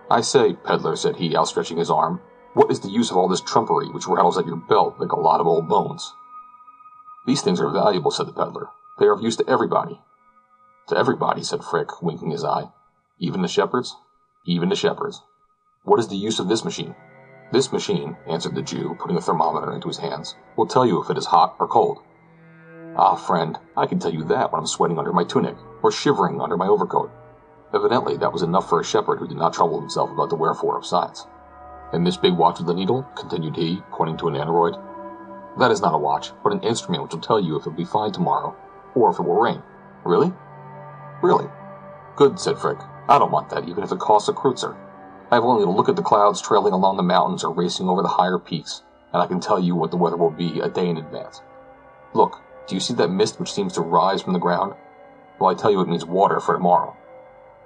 I 0.10 0.22
say, 0.22 0.54
peddler, 0.54 0.96
said 0.96 1.18
he, 1.18 1.36
outstretching 1.36 1.78
his 1.78 1.92
arm, 1.92 2.22
what 2.54 2.72
is 2.72 2.80
the 2.80 2.90
use 2.90 3.12
of 3.12 3.18
all 3.18 3.28
this 3.28 3.42
trumpery 3.42 3.90
which 3.90 4.08
rattles 4.08 4.38
at 4.38 4.48
your 4.48 4.56
belt 4.56 4.96
like 4.98 5.12
a 5.12 5.20
lot 5.20 5.42
of 5.42 5.48
old 5.48 5.68
bones? 5.68 6.14
These 7.28 7.42
things 7.42 7.60
are 7.60 7.70
valuable, 7.70 8.12
said 8.12 8.28
the 8.28 8.34
peddler. 8.34 8.70
They 8.98 9.08
are 9.08 9.14
of 9.14 9.22
use 9.22 9.36
to 9.36 9.50
everybody. 9.50 10.00
To 10.88 10.98
everybody, 10.98 11.44
said 11.44 11.66
Frick, 11.66 12.02
winking 12.02 12.32
his 12.32 12.46
eye. 12.46 12.72
Even 13.20 13.42
the 13.42 13.50
shepherds? 13.50 13.98
Even 14.46 14.70
the 14.70 14.76
shepherds. 14.76 15.22
What 15.84 16.00
is 16.00 16.08
the 16.08 16.16
use 16.16 16.40
of 16.40 16.48
this 16.48 16.64
machine? 16.64 16.96
This 17.52 17.72
machine, 17.72 18.16
answered 18.28 18.54
the 18.54 18.62
Jew, 18.62 18.96
putting 19.00 19.18
a 19.18 19.22
thermometer 19.22 19.74
into 19.74 19.88
his 19.88 19.98
hands, 19.98 20.36
will 20.56 20.68
tell 20.68 20.86
you 20.86 21.02
if 21.02 21.10
it 21.10 21.18
is 21.18 21.26
hot 21.26 21.56
or 21.60 21.68
cold. 21.68 22.04
Ah, 22.96 23.16
friend, 23.16 23.58
I 23.76 23.88
can 23.88 24.00
tell 24.00 24.14
you 24.14 24.24
that 24.26 24.52
when 24.52 24.60
I'm 24.60 24.68
sweating 24.68 25.00
under 25.00 25.14
my 25.14 25.24
tunic, 25.24 25.56
or 25.82 25.92
shivering 25.92 26.42
under 26.42 26.58
my 26.58 26.68
overcoat. 26.68 27.12
Evidently, 27.74 28.18
that 28.18 28.34
was 28.34 28.42
enough 28.42 28.70
for 28.70 28.80
a 28.80 28.86
shepherd 28.86 29.20
who 29.20 29.28
did 29.28 29.38
not 29.38 29.54
trouble 29.54 29.80
himself 29.80 30.12
about 30.12 30.30
the 30.30 30.36
wherefore 30.36 30.78
of 30.78 30.86
science. 30.86 31.26
And 31.92 32.06
this 32.06 32.18
big 32.18 32.34
watch 32.34 32.60
with 32.60 32.68
the 32.68 32.74
needle, 32.74 33.04
continued 33.16 33.56
he, 33.56 33.82
pointing 33.92 34.18
to 34.18 34.28
an 34.28 34.36
aneroid, 34.36 34.78
that 35.60 35.72
is 35.72 35.82
not 35.82 35.94
a 35.94 35.98
watch, 35.98 36.32
but 36.44 36.54
an 36.54 36.62
instrument 36.62 37.04
which 37.04 37.14
will 37.14 37.22
tell 37.22 37.40
you 37.40 37.56
if 37.56 37.66
it 37.66 37.70
will 37.70 37.78
be 37.78 37.86
fine 37.86 38.12
tomorrow, 38.12 38.56
or 38.96 39.10
if 39.10 39.20
it 39.20 39.24
will 39.24 39.42
rain. 39.42 39.62
Really? 40.04 40.32
Really? 41.22 41.50
Good, 42.16 42.40
said 42.40 42.58
Frick. 42.58 42.78
I 43.08 43.18
don't 43.18 43.32
want 43.32 43.50
that, 43.50 43.68
even 43.68 43.84
if 43.84 43.92
it 43.92 44.00
costs 44.00 44.30
a 44.30 44.34
kreutzer. 44.34 44.78
I 45.32 45.36
have 45.36 45.44
only 45.44 45.64
to 45.64 45.72
look 45.72 45.90
at 45.90 45.96
the 45.96 46.02
clouds 46.02 46.42
trailing 46.42 46.74
along 46.74 46.98
the 46.98 47.04
mountains 47.04 47.44
or 47.44 47.54
racing 47.54 47.88
over 47.88 48.02
the 48.02 48.08
higher 48.08 48.40
peaks, 48.40 48.82
and 49.14 49.22
I 49.22 49.28
can 49.28 49.40
tell 49.40 49.60
you 49.60 49.76
what 49.76 49.92
the 49.92 49.98
weather 49.98 50.18
will 50.18 50.32
be 50.32 50.60
a 50.60 50.70
day 50.70 50.90
in 50.90 50.98
advance. 50.98 51.42
Look, 52.14 52.42
do 52.68 52.76
you 52.76 52.82
see 52.82 52.96
that 52.96 53.12
mist 53.12 53.40
which 53.40 53.52
seems 53.52 53.74
to 53.74 53.82
rise 53.82 54.24
from 54.24 54.34
the 54.34 54.40
ground? 54.40 54.74
Well, 55.40 55.52
I 55.52 55.54
tell 55.54 55.72
you 55.72 55.82
it 55.82 55.88
means 55.88 56.06
water 56.06 56.40
for 56.40 56.56
tomorrow. 56.56 56.98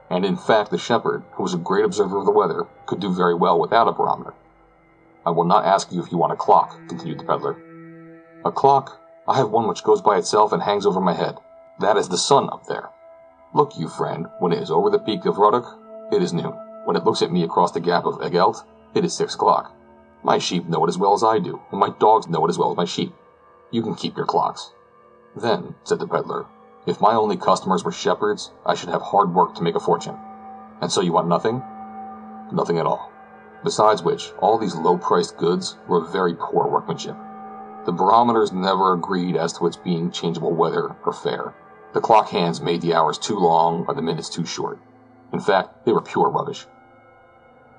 And 0.10 0.26
in 0.26 0.36
fact, 0.36 0.72
the 0.72 0.78
shepherd, 0.78 1.24
who 1.34 1.44
was 1.44 1.54
a 1.54 1.58
great 1.58 1.86
observer 1.86 2.20
of 2.20 2.26
the 2.26 2.32
weather, 2.32 2.68
could 2.86 3.00
do 3.00 3.14
very 3.14 3.34
well 3.34 3.60
without 3.60 3.88
a 3.88 3.94
barometer. 3.94 4.34
I 5.26 5.32
will 5.32 5.46
not 5.46 5.66
ask 5.66 5.92
you 5.92 6.04
if 6.04 6.12
you 6.12 6.18
want 6.18 6.34
a 6.34 6.36
clock, 6.36 6.78
continued 6.90 7.20
the 7.20 7.24
peddler. 7.24 7.58
A 8.44 8.52
clock? 8.52 9.00
I 9.26 9.38
have 9.38 9.52
one 9.52 9.70
which 9.70 9.86
goes 9.86 10.02
by 10.02 10.18
itself 10.18 10.52
and 10.52 10.62
hangs 10.62 10.86
over 10.86 11.00
my 11.00 11.14
head. 11.14 11.38
That 11.80 11.96
is 11.96 12.10
the 12.10 12.18
sun 12.18 12.50
up 12.52 12.66
there. 12.68 12.90
Look, 13.54 13.78
you 13.78 13.88
friend, 13.88 14.28
when 14.40 14.52
it 14.52 14.62
is 14.62 14.70
over 14.70 14.90
the 14.90 15.00
peak 15.00 15.26
of 15.26 15.38
Ruddock, 15.38 15.80
it 16.12 16.22
is 16.22 16.34
noon. 16.34 16.54
When 16.86 16.96
it 16.96 17.06
looks 17.06 17.22
at 17.22 17.32
me 17.32 17.44
across 17.44 17.72
the 17.72 17.80
gap 17.80 18.06
of 18.06 18.20
Egelt, 18.20 18.66
it 18.94 19.06
is 19.06 19.14
six 19.14 19.36
o'clock. 19.36 19.74
My 20.22 20.38
sheep 20.38 20.68
know 20.68 20.84
it 20.86 20.90
as 20.90 20.98
well 20.98 21.14
as 21.14 21.24
I 21.24 21.40
do, 21.40 21.62
and 21.72 21.80
my 21.80 21.90
dogs 22.00 22.28
know 22.28 22.46
it 22.46 22.50
as 22.50 22.58
well 22.58 22.72
as 22.72 22.78
my 22.78 22.86
sheep. 22.86 23.14
You 23.72 23.82
can 23.82 23.96
keep 23.96 24.18
your 24.18 24.26
clocks. 24.26 24.72
Then, 25.36 25.76
said 25.84 26.00
the 26.00 26.08
peddler, 26.08 26.46
if 26.86 27.00
my 27.00 27.14
only 27.14 27.38
customers 27.38 27.84
were 27.84 27.92
shepherds, 27.92 28.52
I 28.66 28.76
should 28.76 28.90
have 28.90 29.02
hard 29.02 29.34
work 29.34 29.56
to 29.56 29.64
make 29.64 29.76
a 29.76 29.80
fortune. 29.80 30.18
And 30.82 30.92
so 30.92 31.02
you 31.02 31.14
want 31.14 31.28
nothing? 31.30 31.64
Nothing 32.52 32.78
at 32.78 32.86
all. 32.86 33.10
Besides 33.64 34.04
which, 34.04 34.34
all 34.40 34.58
these 34.58 34.76
low 34.76 34.98
priced 34.98 35.38
goods 35.38 35.78
were 35.88 36.04
of 36.04 36.12
very 36.12 36.36
poor 36.36 36.68
workmanship. 36.68 37.16
The 37.86 37.94
barometers 37.94 38.52
never 38.52 38.94
agreed 38.94 39.38
as 39.38 39.54
to 39.54 39.68
its 39.68 39.78
being 39.78 40.12
changeable 40.12 40.54
weather 40.54 40.96
or 41.06 41.14
fair. 41.14 41.54
The 41.94 42.02
clock 42.02 42.30
hands 42.30 42.60
made 42.60 42.82
the 42.82 42.94
hours 42.94 43.18
too 43.18 43.38
long 43.38 43.86
or 43.88 43.94
the 43.94 44.02
minutes 44.02 44.30
too 44.30 44.46
short. 44.46 44.80
In 45.32 45.40
fact, 45.40 45.86
they 45.86 45.94
were 45.94 46.02
pure 46.02 46.30
rubbish. 46.30 46.66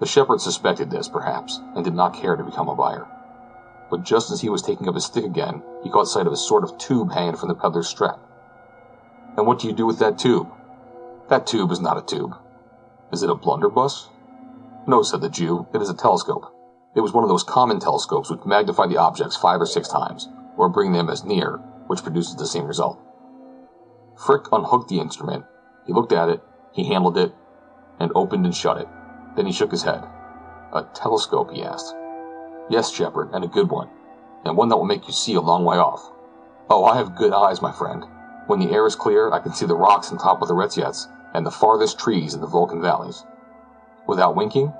The 0.01 0.07
shepherd 0.07 0.41
suspected 0.41 0.91
this, 0.91 1.09
perhaps, 1.09 1.61
and 1.75 1.85
did 1.85 1.95
not 1.95 2.15
care 2.15 2.37
to 2.37 2.45
become 2.45 2.69
a 2.69 2.75
buyer. 2.75 3.07
But 3.91 4.03
just 4.03 4.31
as 4.31 4.41
he 4.41 4.49
was 4.49 4.63
taking 4.63 4.89
up 4.89 4.95
his 4.95 5.05
stick 5.05 5.25
again, 5.25 5.63
he 5.83 5.91
caught 5.91 6.09
sight 6.09 6.27
of 6.27 6.33
a 6.33 6.37
sort 6.37 6.65
of 6.65 6.77
tube 6.79 7.13
hanging 7.13 7.37
from 7.37 7.49
the 7.49 7.55
peddler's 7.55 7.89
strap. 7.89 8.19
And 9.37 9.47
what 9.47 9.59
do 9.61 9.69
you 9.69 9.73
do 9.73 9.87
with 9.87 9.99
that 10.01 10.19
tube? 10.19 10.49
That 11.29 11.47
tube 11.47 11.71
is 11.71 11.81
not 11.81 11.99
a 11.99 12.03
tube. 12.03 12.37
Is 13.13 13.23
it 13.23 13.31
a 13.31 13.35
blunderbuss? 13.35 14.09
No, 14.87 15.03
said 15.03 15.21
the 15.21 15.29
Jew, 15.29 15.67
it 15.73 15.81
is 15.81 15.89
a 15.89 15.95
telescope. 15.95 16.53
It 16.95 17.01
was 17.01 17.13
one 17.13 17.25
of 17.25 17.31
those 17.31 17.43
common 17.43 17.81
telescopes 17.81 18.31
which 18.31 18.45
magnify 18.45 18.87
the 18.87 18.99
objects 18.99 19.37
five 19.37 19.61
or 19.61 19.67
six 19.67 19.89
times, 19.89 20.29
or 20.57 20.69
bring 20.69 20.93
them 20.93 21.09
as 21.09 21.25
near, 21.25 21.57
which 21.87 22.03
produces 22.03 22.37
the 22.37 22.47
same 22.47 22.67
result. 22.67 23.01
Frick 24.17 24.43
unhooked 24.53 24.89
the 24.89 25.01
instrument. 25.01 25.45
He 25.87 25.93
looked 25.93 26.13
at 26.13 26.29
it, 26.29 26.43
he 26.73 26.85
handled 26.85 27.19
it, 27.19 27.33
and 27.99 28.13
opened 28.15 28.45
and 28.45 28.55
shut 28.55 28.79
it. 28.79 28.89
Then 29.37 29.47
he 29.47 29.53
shook 29.53 29.71
his 29.71 29.83
head. 29.83 30.05
A 30.73 30.85
telescope, 30.95 31.51
he 31.53 31.63
asked. 31.63 31.95
Yes, 32.71 32.91
Shepherd, 32.91 33.31
and 33.33 33.45
a 33.45 33.49
good 33.49 33.71
one, 33.71 33.89
and 34.45 34.57
one 34.57 34.69
that 34.69 34.77
will 34.77 34.85
make 34.85 35.07
you 35.07 35.13
see 35.13 35.35
a 35.35 35.41
long 35.41 35.65
way 35.65 35.77
off. 35.77 36.11
Oh, 36.71 36.85
I 36.85 36.97
have 36.97 37.17
good 37.17 37.33
eyes, 37.33 37.61
my 37.61 37.73
friend. 37.73 38.05
When 38.47 38.59
the 38.59 38.73
air 38.73 38.87
is 38.87 38.97
clear, 38.97 39.33
I 39.33 39.39
can 39.39 39.53
see 39.53 39.67
the 39.67 39.75
rocks 39.75 40.11
on 40.11 40.19
top 40.19 40.43
of 40.43 40.49
the 40.49 40.55
Retezat 40.55 41.07
and 41.35 41.45
the 41.45 41.51
farthest 41.51 41.99
trees 41.99 42.35
in 42.35 42.41
the 42.41 42.47
Vulcan 42.47 42.81
valleys. 42.81 43.25
Without 44.07 44.37
winking? 44.37 44.73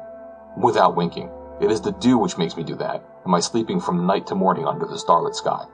Without 0.57 0.97
winking. 0.97 1.31
It 1.61 1.71
is 1.71 1.81
the 1.81 1.93
dew 1.93 2.19
which 2.19 2.39
makes 2.39 2.57
me 2.57 2.63
do 2.63 2.75
that, 2.77 3.05
and 3.23 3.31
my 3.31 3.41
sleeping 3.41 3.81
from 3.81 4.07
night 4.07 4.27
to 4.29 4.35
morning 4.35 4.67
under 4.67 4.87
the 4.87 4.99
starlit 4.99 5.35
sky. 5.35 5.65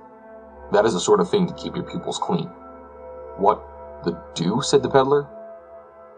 That 0.72 0.84
is 0.84 0.92
the 0.92 1.00
sort 1.00 1.20
of 1.20 1.30
thing 1.30 1.46
to 1.46 1.54
keep 1.54 1.74
your 1.74 1.84
pupils 1.84 2.18
clean. 2.18 2.46
What, 3.36 3.60
the 4.04 4.20
dew? 4.34 4.62
said 4.62 4.82
the 4.82 4.90
peddler. 4.90 5.26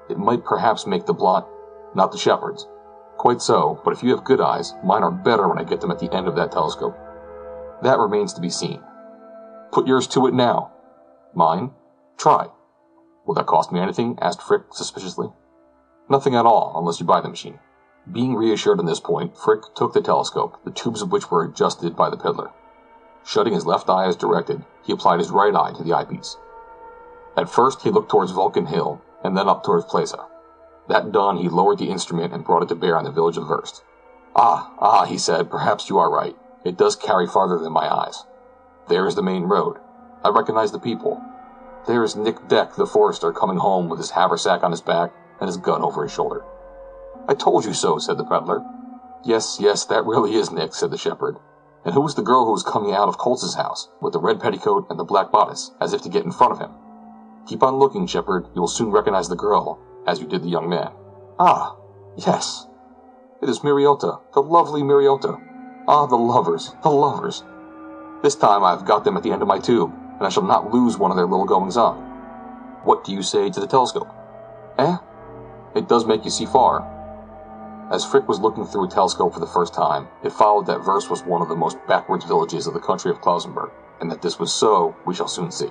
It 0.09 0.19
might 0.19 0.45
perhaps 0.45 0.87
make 0.87 1.07
the 1.07 1.15
blot, 1.15 1.49
not 1.95 2.13
the 2.13 2.19
shepherd's. 2.19 2.67
Quite 3.17 3.43
so, 3.43 3.81
but 3.85 3.93
if 3.93 4.03
you 4.03 4.11
have 4.11 4.25
good 4.25 4.41
eyes, 4.41 4.75
mine 4.85 5.03
are 5.03 5.11
better 5.11 5.49
when 5.49 5.59
I 5.59 5.65
get 5.65 5.81
them 5.81 5.91
at 5.91 5.99
the 5.99 6.13
end 6.13 6.27
of 6.27 6.37
that 6.37 6.53
telescope. 6.53 6.97
That 7.83 7.99
remains 7.99 8.33
to 8.35 8.41
be 8.41 8.51
seen. 8.51 8.83
Put 9.71 9.87
yours 9.87 10.07
to 10.09 10.27
it 10.27 10.35
now. 10.35 10.73
Mine? 11.35 11.73
Try. 12.19 12.49
Will 13.27 13.35
that 13.35 13.47
cost 13.47 13.73
me 13.73 13.81
anything? 13.81 14.19
asked 14.21 14.43
Frick 14.43 14.63
suspiciously. 14.73 15.29
Nothing 16.09 16.35
at 16.35 16.47
all, 16.47 16.75
unless 16.77 17.01
you 17.01 17.07
buy 17.07 17.21
the 17.21 17.29
machine. 17.29 17.59
Being 18.11 18.35
reassured 18.35 18.81
on 18.81 18.87
this 18.87 19.01
point, 19.01 19.37
Frick 19.37 19.75
took 19.75 19.93
the 19.93 20.01
telescope, 20.01 20.59
the 20.65 20.73
tubes 20.73 21.03
of 21.03 21.13
which 21.13 21.31
were 21.31 21.45
adjusted 21.45 21.95
by 21.95 22.11
the 22.11 22.17
peddler. 22.17 22.51
Shutting 23.25 23.53
his 23.53 23.67
left 23.67 23.89
eye 23.89 24.07
as 24.07 24.17
directed, 24.17 24.65
he 24.85 24.93
applied 24.93 25.21
his 25.21 25.31
right 25.31 25.55
eye 25.55 25.73
to 25.77 25.85
the 25.85 25.93
eyepiece. 25.93 26.37
At 27.37 27.49
first, 27.49 27.83
he 27.83 27.91
looked 27.91 28.11
towards 28.11 28.33
Vulcan 28.33 28.67
Hill, 28.67 29.01
and 29.23 29.37
then 29.37 29.49
up 29.49 29.63
towards 29.63 29.85
Plesa. 29.85 30.27
That 30.89 31.13
done, 31.13 31.37
he 31.37 31.49
lowered 31.49 31.79
the 31.79 31.91
instrument 31.91 32.33
and 32.33 32.45
brought 32.45 32.63
it 32.63 32.69
to 32.69 32.75
bear 32.75 32.97
on 32.97 33.05
the 33.05 33.11
village 33.11 33.37
of 33.37 33.45
Werst. 33.45 33.83
Ah, 34.35 34.73
ah, 34.79 35.05
he 35.05 35.19
said, 35.19 35.51
perhaps 35.51 35.89
you 35.89 35.99
are 35.99 36.11
right. 36.11 36.37
It 36.65 36.77
does 36.77 36.97
carry 36.97 37.27
farther 37.27 37.59
than 37.59 37.73
my 37.73 37.93
eyes. 37.93 38.25
There 38.89 39.07
is 39.07 39.15
the 39.15 39.23
main 39.23 39.45
road. 39.45 39.79
I 40.25 40.31
recognize 40.31 40.73
the 40.73 40.79
people. 40.79 41.23
There 41.87 42.05
is 42.05 42.17
Nick 42.17 42.49
Deck, 42.49 42.75
the 42.75 42.87
forester, 42.87 43.33
coming 43.33 43.59
home 43.59 43.89
with 43.89 43.99
his 43.99 44.11
haversack 44.11 44.63
on 44.63 44.71
his 44.71 44.81
back 44.81 45.13
and 45.41 45.49
his 45.49 45.57
gun 45.57 45.83
over 45.83 46.03
his 46.03 46.13
shoulder. 46.13 46.45
I 47.29 47.35
told 47.35 47.65
you 47.65 47.73
so, 47.73 47.99
said 47.99 48.19
the 48.19 48.25
peddler. 48.25 48.65
Yes, 49.25 49.59
yes, 49.61 49.85
that 49.87 50.05
really 50.05 50.35
is 50.35 50.51
Nick, 50.51 50.75
said 50.75 50.91
the 50.91 50.99
shepherd. 50.99 51.37
And 51.85 51.95
who 51.95 52.01
was 52.01 52.15
the 52.15 52.23
girl 52.23 52.45
who 52.45 52.53
was 52.53 52.63
coming 52.63 52.93
out 52.93 53.09
of 53.09 53.19
Coltz's 53.19 53.55
house, 53.55 53.89
with 54.01 54.13
the 54.13 54.21
red 54.21 54.41
petticoat 54.41 54.87
and 54.91 54.99
the 54.99 55.05
black 55.05 55.31
bodice, 55.31 55.73
as 55.81 55.93
if 55.93 56.03
to 56.03 56.09
get 56.09 56.25
in 56.25 56.33
front 56.33 56.53
of 56.53 56.59
him? 56.61 56.71
Keep 57.47 57.63
on 57.63 57.77
looking, 57.77 58.07
shepherd, 58.07 58.47
you 58.55 58.61
will 58.61 58.69
soon 58.69 58.91
recognize 58.91 59.29
the 59.29 59.37
girl, 59.37 59.81
as 60.07 60.21
you 60.21 60.27
did 60.27 60.43
the 60.43 60.49
young 60.49 60.69
man. 60.69 60.91
Ah, 61.39 61.77
yes. 62.17 62.67
It 63.43 63.49
is 63.49 63.61
Miriota, 63.61 64.21
the 64.35 64.43
lovely 64.43 64.83
Miriota. 64.83 65.41
Ah, 65.89 66.07
the 66.07 66.17
lovers, 66.17 66.75
the 66.83 66.91
lovers. 66.91 67.43
This 68.23 68.37
time 68.37 68.63
I 68.63 68.71
have 68.71 68.85
got 68.85 69.05
them 69.05 69.17
at 69.17 69.23
the 69.23 69.33
end 69.33 69.43
of 69.43 69.49
my 69.49 69.59
tube, 69.59 69.93
and 70.17 70.27
I 70.27 70.29
shall 70.29 70.45
not 70.45 70.73
lose 70.73 70.97
one 70.97 71.11
of 71.11 71.17
their 71.17 71.27
little 71.27 71.47
goings 71.47 71.77
on. 71.77 71.97
What 72.85 73.05
do 73.05 73.13
you 73.13 73.23
say 73.23 73.51
to 73.51 73.61
the 73.61 73.67
telescope? 73.67 74.09
Eh? 74.79 74.97
It 75.75 75.89
does 75.89 76.07
make 76.07 76.25
you 76.25 76.31
see 76.31 76.47
far, 76.47 76.87
as 77.93 78.07
Frick 78.07 78.27
was 78.27 78.41
looking 78.41 78.65
through 78.65 78.87
a 78.87 78.89
telescope 78.89 79.35
for 79.35 79.41
the 79.41 79.47
first 79.47 79.75
time, 79.75 80.09
it 80.25 80.33
followed 80.33 80.65
that 80.65 80.81
Werst 80.81 81.11
was 81.11 81.25
one 81.25 81.43
of 81.43 81.51
the 81.51 81.55
most 81.55 81.77
backwards 81.87 82.25
villages 82.25 82.67
of 82.67 82.73
the 82.73 82.81
country 82.81 83.11
of 83.11 83.21
Klausenburg, 83.21 83.71
and 84.01 84.11
that 84.11 84.23
this 84.23 84.39
was 84.39 84.51
so, 84.51 84.97
we 85.05 85.15
shall 85.15 85.29
soon 85.29 85.51
see. 85.51 85.69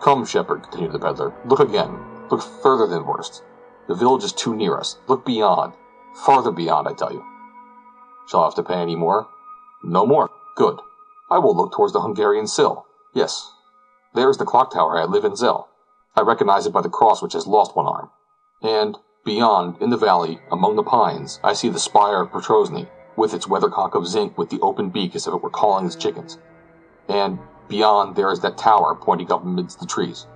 Come, 0.00 0.24
shepherd, 0.24 0.62
continued 0.62 0.92
the 0.92 1.00
peddler, 1.00 1.34
look 1.46 1.58
again. 1.58 1.98
Look 2.30 2.42
further 2.62 2.86
than 2.86 3.02
Werst. 3.02 3.42
The 3.90 3.96
village 3.96 4.22
is 4.22 4.32
too 4.32 4.54
near 4.54 4.78
us. 4.78 4.98
Look 5.08 5.26
beyond. 5.26 5.72
Farther 6.24 6.52
beyond, 6.52 6.86
I 6.86 6.92
tell 6.92 7.12
you. 7.12 7.24
Shall 8.28 8.42
I 8.42 8.44
have 8.44 8.54
to 8.54 8.62
pay 8.62 8.80
any 8.80 8.94
more? 8.94 9.26
No 9.82 10.06
more. 10.06 10.30
Good. 10.54 10.78
I 11.28 11.38
will 11.38 11.56
look 11.56 11.72
towards 11.72 11.92
the 11.92 12.00
Hungarian 12.00 12.46
Sill. 12.46 12.86
Yes. 13.14 13.52
There 14.14 14.30
is 14.30 14.38
the 14.38 14.44
clock 14.44 14.72
tower 14.72 15.04
Livadzel. 15.08 15.66
I 16.14 16.20
recognize 16.22 16.66
it 16.66 16.72
by 16.72 16.82
the 16.82 16.88
cross 16.88 17.20
which 17.20 17.32
has 17.32 17.48
lost 17.48 17.74
one 17.74 17.88
arm. 17.88 18.10
And 18.62 18.96
Beyond, 19.24 19.82
in 19.82 19.90
the 19.90 19.96
valley, 19.96 20.40
among 20.52 20.76
the 20.76 20.84
pines, 20.84 21.40
I 21.42 21.52
see 21.52 21.68
the 21.68 21.80
spire 21.80 22.22
of 22.22 22.30
Petrosny, 22.30 22.86
with 23.16 23.34
its 23.34 23.48
weathercock 23.48 23.96
of 23.96 24.06
zinc 24.06 24.38
with 24.38 24.50
the 24.50 24.60
open 24.60 24.90
beak 24.90 25.16
as 25.16 25.26
if 25.26 25.34
it 25.34 25.42
were 25.42 25.50
calling 25.50 25.84
its 25.84 25.96
chickens. 25.96 26.38
And 27.08 27.40
beyond, 27.68 28.14
there 28.14 28.30
is 28.30 28.40
that 28.40 28.56
tower 28.56 28.94
pointing 28.94 29.30
up 29.30 29.42
amidst 29.42 29.80
the 29.80 29.86
trees. 29.86 30.28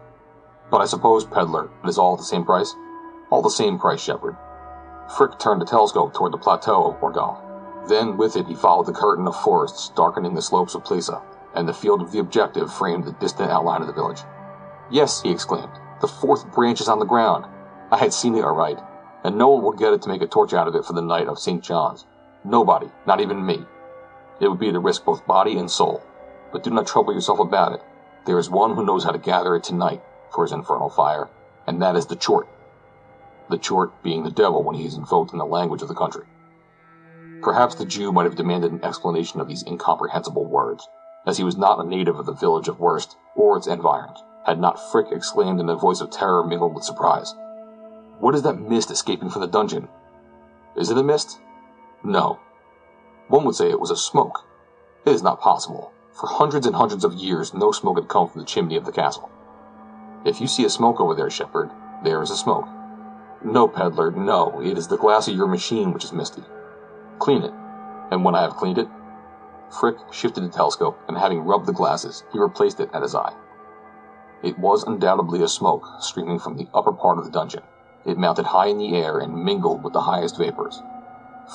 But 0.71 0.83
I 0.83 0.87
suppose, 0.87 1.25
peddler, 1.25 1.71
it 1.85 1.89
is 1.89 1.99
all 1.99 2.15
at 2.15 2.19
the 2.19 2.25
same 2.25 2.45
price? 2.45 2.75
All 3.35 3.43
the 3.43 3.51
same 3.51 3.81
price, 3.81 4.01
shepherd. 4.01 4.37
Frick 5.17 5.41
turned 5.41 5.61
the 5.61 5.65
telescope 5.65 6.15
toward 6.15 6.33
the 6.33 6.39
plateau 6.39 6.85
of 6.85 7.01
Orgal. 7.01 7.37
Then 7.89 8.17
with 8.17 8.37
it 8.37 8.47
he 8.47 8.55
followed 8.55 8.87
the 8.87 8.93
curtain 8.93 9.27
of 9.27 9.35
forests 9.35 9.89
darkening 9.97 10.35
the 10.35 10.41
slopes 10.41 10.77
of 10.77 10.85
Plesa, 10.85 11.21
and 11.53 11.69
the 11.69 11.75
field 11.75 12.01
of 12.01 12.13
the 12.13 12.21
objective 12.21 12.73
framed 12.73 13.03
the 13.03 13.11
distant 13.15 13.51
outline 13.51 13.81
of 13.81 13.89
the 13.89 13.93
village. 13.93 14.21
Yes, 14.89 15.21
he 15.21 15.33
exclaimed, 15.33 15.73
the 16.01 16.07
fourth 16.07 16.53
branch 16.53 16.81
is 16.81 16.89
on 16.89 17.01
the 17.01 17.05
ground. 17.05 17.47
I 17.91 17.97
had 17.97 18.13
seen 18.13 18.37
it 18.37 18.45
aright, 18.45 18.79
and 19.25 19.37
no 19.37 19.49
one 19.49 19.65
would 19.65 19.79
get 19.79 19.93
it 19.93 20.03
to 20.03 20.09
make 20.09 20.23
a 20.23 20.29
torch 20.29 20.55
out 20.55 20.69
of 20.69 20.77
it 20.77 20.85
for 20.85 20.93
the 20.93 21.03
night 21.03 21.27
of 21.27 21.41
St. 21.41 21.61
John's. 21.61 22.07
Nobody, 22.45 22.87
not 23.05 23.21
even 23.21 23.45
me. 23.45 23.67
It 24.39 24.47
would 24.47 24.61
be 24.61 24.71
to 24.71 24.79
risk 24.79 25.05
both 25.05 25.27
body 25.27 25.59
and 25.59 25.69
soul. 25.69 26.05
But 26.53 26.63
do 26.63 26.71
not 26.71 26.87
trouble 26.87 27.13
yourself 27.13 27.41
about 27.41 27.73
it. 27.73 27.83
There 28.27 28.39
is 28.39 28.49
one 28.49 28.77
who 28.77 28.87
knows 28.87 29.03
how 29.03 29.11
to 29.11 29.19
gather 29.19 29.57
it 29.57 29.65
tonight 29.65 30.05
for 30.33 30.45
his 30.45 30.53
infernal 30.53 30.89
fire, 30.89 31.29
and 31.67 31.83
that 31.83 31.97
is 31.97 32.07
the 32.07 32.15
Chort. 32.15 32.47
The 33.51 33.59
Chort 33.59 34.03
being 34.03 34.23
the 34.23 34.31
devil 34.31 34.63
when 34.63 34.77
he 34.77 34.87
is 34.87 34.95
invoked 34.95 35.33
in 35.33 35.39
the 35.39 35.45
language 35.45 35.83
of 35.83 35.89
the 35.89 35.95
country. 35.95 36.25
Perhaps 37.43 37.75
the 37.75 37.85
Jew 37.85 38.11
might 38.11 38.25
have 38.25 38.37
demanded 38.37 38.73
an 38.73 38.83
explanation 38.83 39.41
of 39.41 39.49
these 39.49 39.65
incomprehensible 39.67 40.47
words, 40.47 40.89
as 41.27 41.37
he 41.37 41.45
was 41.45 41.57
not 41.57 41.79
a 41.79 41.87
native 41.87 42.19
of 42.19 42.27
the 42.27 42.33
village 42.33 42.69
of 42.69 42.79
Werst 42.79 43.17
or 43.37 43.57
its 43.57 43.67
environs, 43.67 44.23
had 44.47 44.59
not 44.59 44.81
Frick 44.91 45.09
exclaimed 45.11 45.61
in 45.61 45.69
a 45.69 45.77
voice 45.77 46.01
of 46.01 46.11
terror 46.11 46.43
mingled 46.43 46.75
with 46.75 46.85
surprise. 46.85 47.35
What 48.19 48.35
is 48.35 48.43
that 48.43 48.61
mist 48.61 48.91
escaping 48.91 49.29
from 49.29 49.43
the 49.43 49.47
dungeon? 49.47 49.89
Is 50.77 50.91
it 50.91 50.99
a 50.99 51.03
mist? 51.03 51.39
No. 52.03 52.39
One 53.29 53.45
would 53.45 53.55
say 53.55 53.71
it 53.71 53.81
was 53.81 53.91
a 53.91 53.97
smoke. 53.97 54.45
It 55.05 55.13
is 55.13 55.23
not 55.23 55.41
possible. 55.41 55.93
For 56.13 56.29
hundreds 56.29 56.67
and 56.67 56.77
hundreds 56.77 57.05
of 57.05 57.15
years, 57.15 57.53
no 57.53 57.73
smoke 57.73 57.99
had 57.99 58.09
come 58.09 58.29
from 58.29 58.41
the 58.41 58.47
chimney 58.47 58.77
of 58.77 58.85
the 58.85 58.93
castle. 58.93 59.31
If 60.25 60.41
you 60.41 60.47
see 60.47 60.65
a 60.65 60.71
smoke 60.71 61.01
over 61.01 61.15
there, 61.15 61.29
shepherd, 61.29 61.71
there 62.03 62.23
is 62.23 62.31
a 62.31 62.37
smoke. 62.37 62.69
No, 63.45 63.69
peddler, 63.69 64.11
no, 64.11 64.63
it 64.63 64.79
is 64.79 64.89
the 64.89 64.97
glass 64.97 65.29
of 65.29 65.37
your 65.37 65.47
machine 65.47 65.93
which 65.93 66.05
is 66.05 66.15
misty. 66.15 66.43
Clean 67.19 67.43
it. 67.43 67.53
And 68.11 68.25
when 68.25 68.35
I 68.35 68.41
have 68.41 68.57
cleaned 68.57 68.79
it, 68.79 68.89
Frick 69.71 69.97
shifted 70.11 70.45
the 70.45 70.49
telescope, 70.49 70.99
and 71.09 71.19
having 71.19 71.45
rubbed 71.45 71.67
the 71.67 71.73
glasses, 71.73 72.25
he 72.33 72.39
replaced 72.39 72.81
it 72.81 72.89
at 72.95 73.03
his 73.03 73.15
eye. 73.15 73.35
It 74.43 74.59
was 74.59 74.85
undoubtedly 74.85 75.43
a 75.43 75.49
smoke 75.49 75.87
streaming 76.01 76.39
from 76.39 76.57
the 76.57 76.69
upper 76.73 76.93
part 76.93 77.19
of 77.19 77.25
the 77.25 77.31
dungeon. 77.31 77.63
It 78.07 78.17
mounted 78.17 78.47
high 78.47 78.69
in 78.69 78.79
the 78.79 78.97
air 78.97 79.19
and 79.19 79.45
mingled 79.45 79.83
with 79.83 79.93
the 79.93 80.03
highest 80.03 80.39
vapors. 80.39 80.83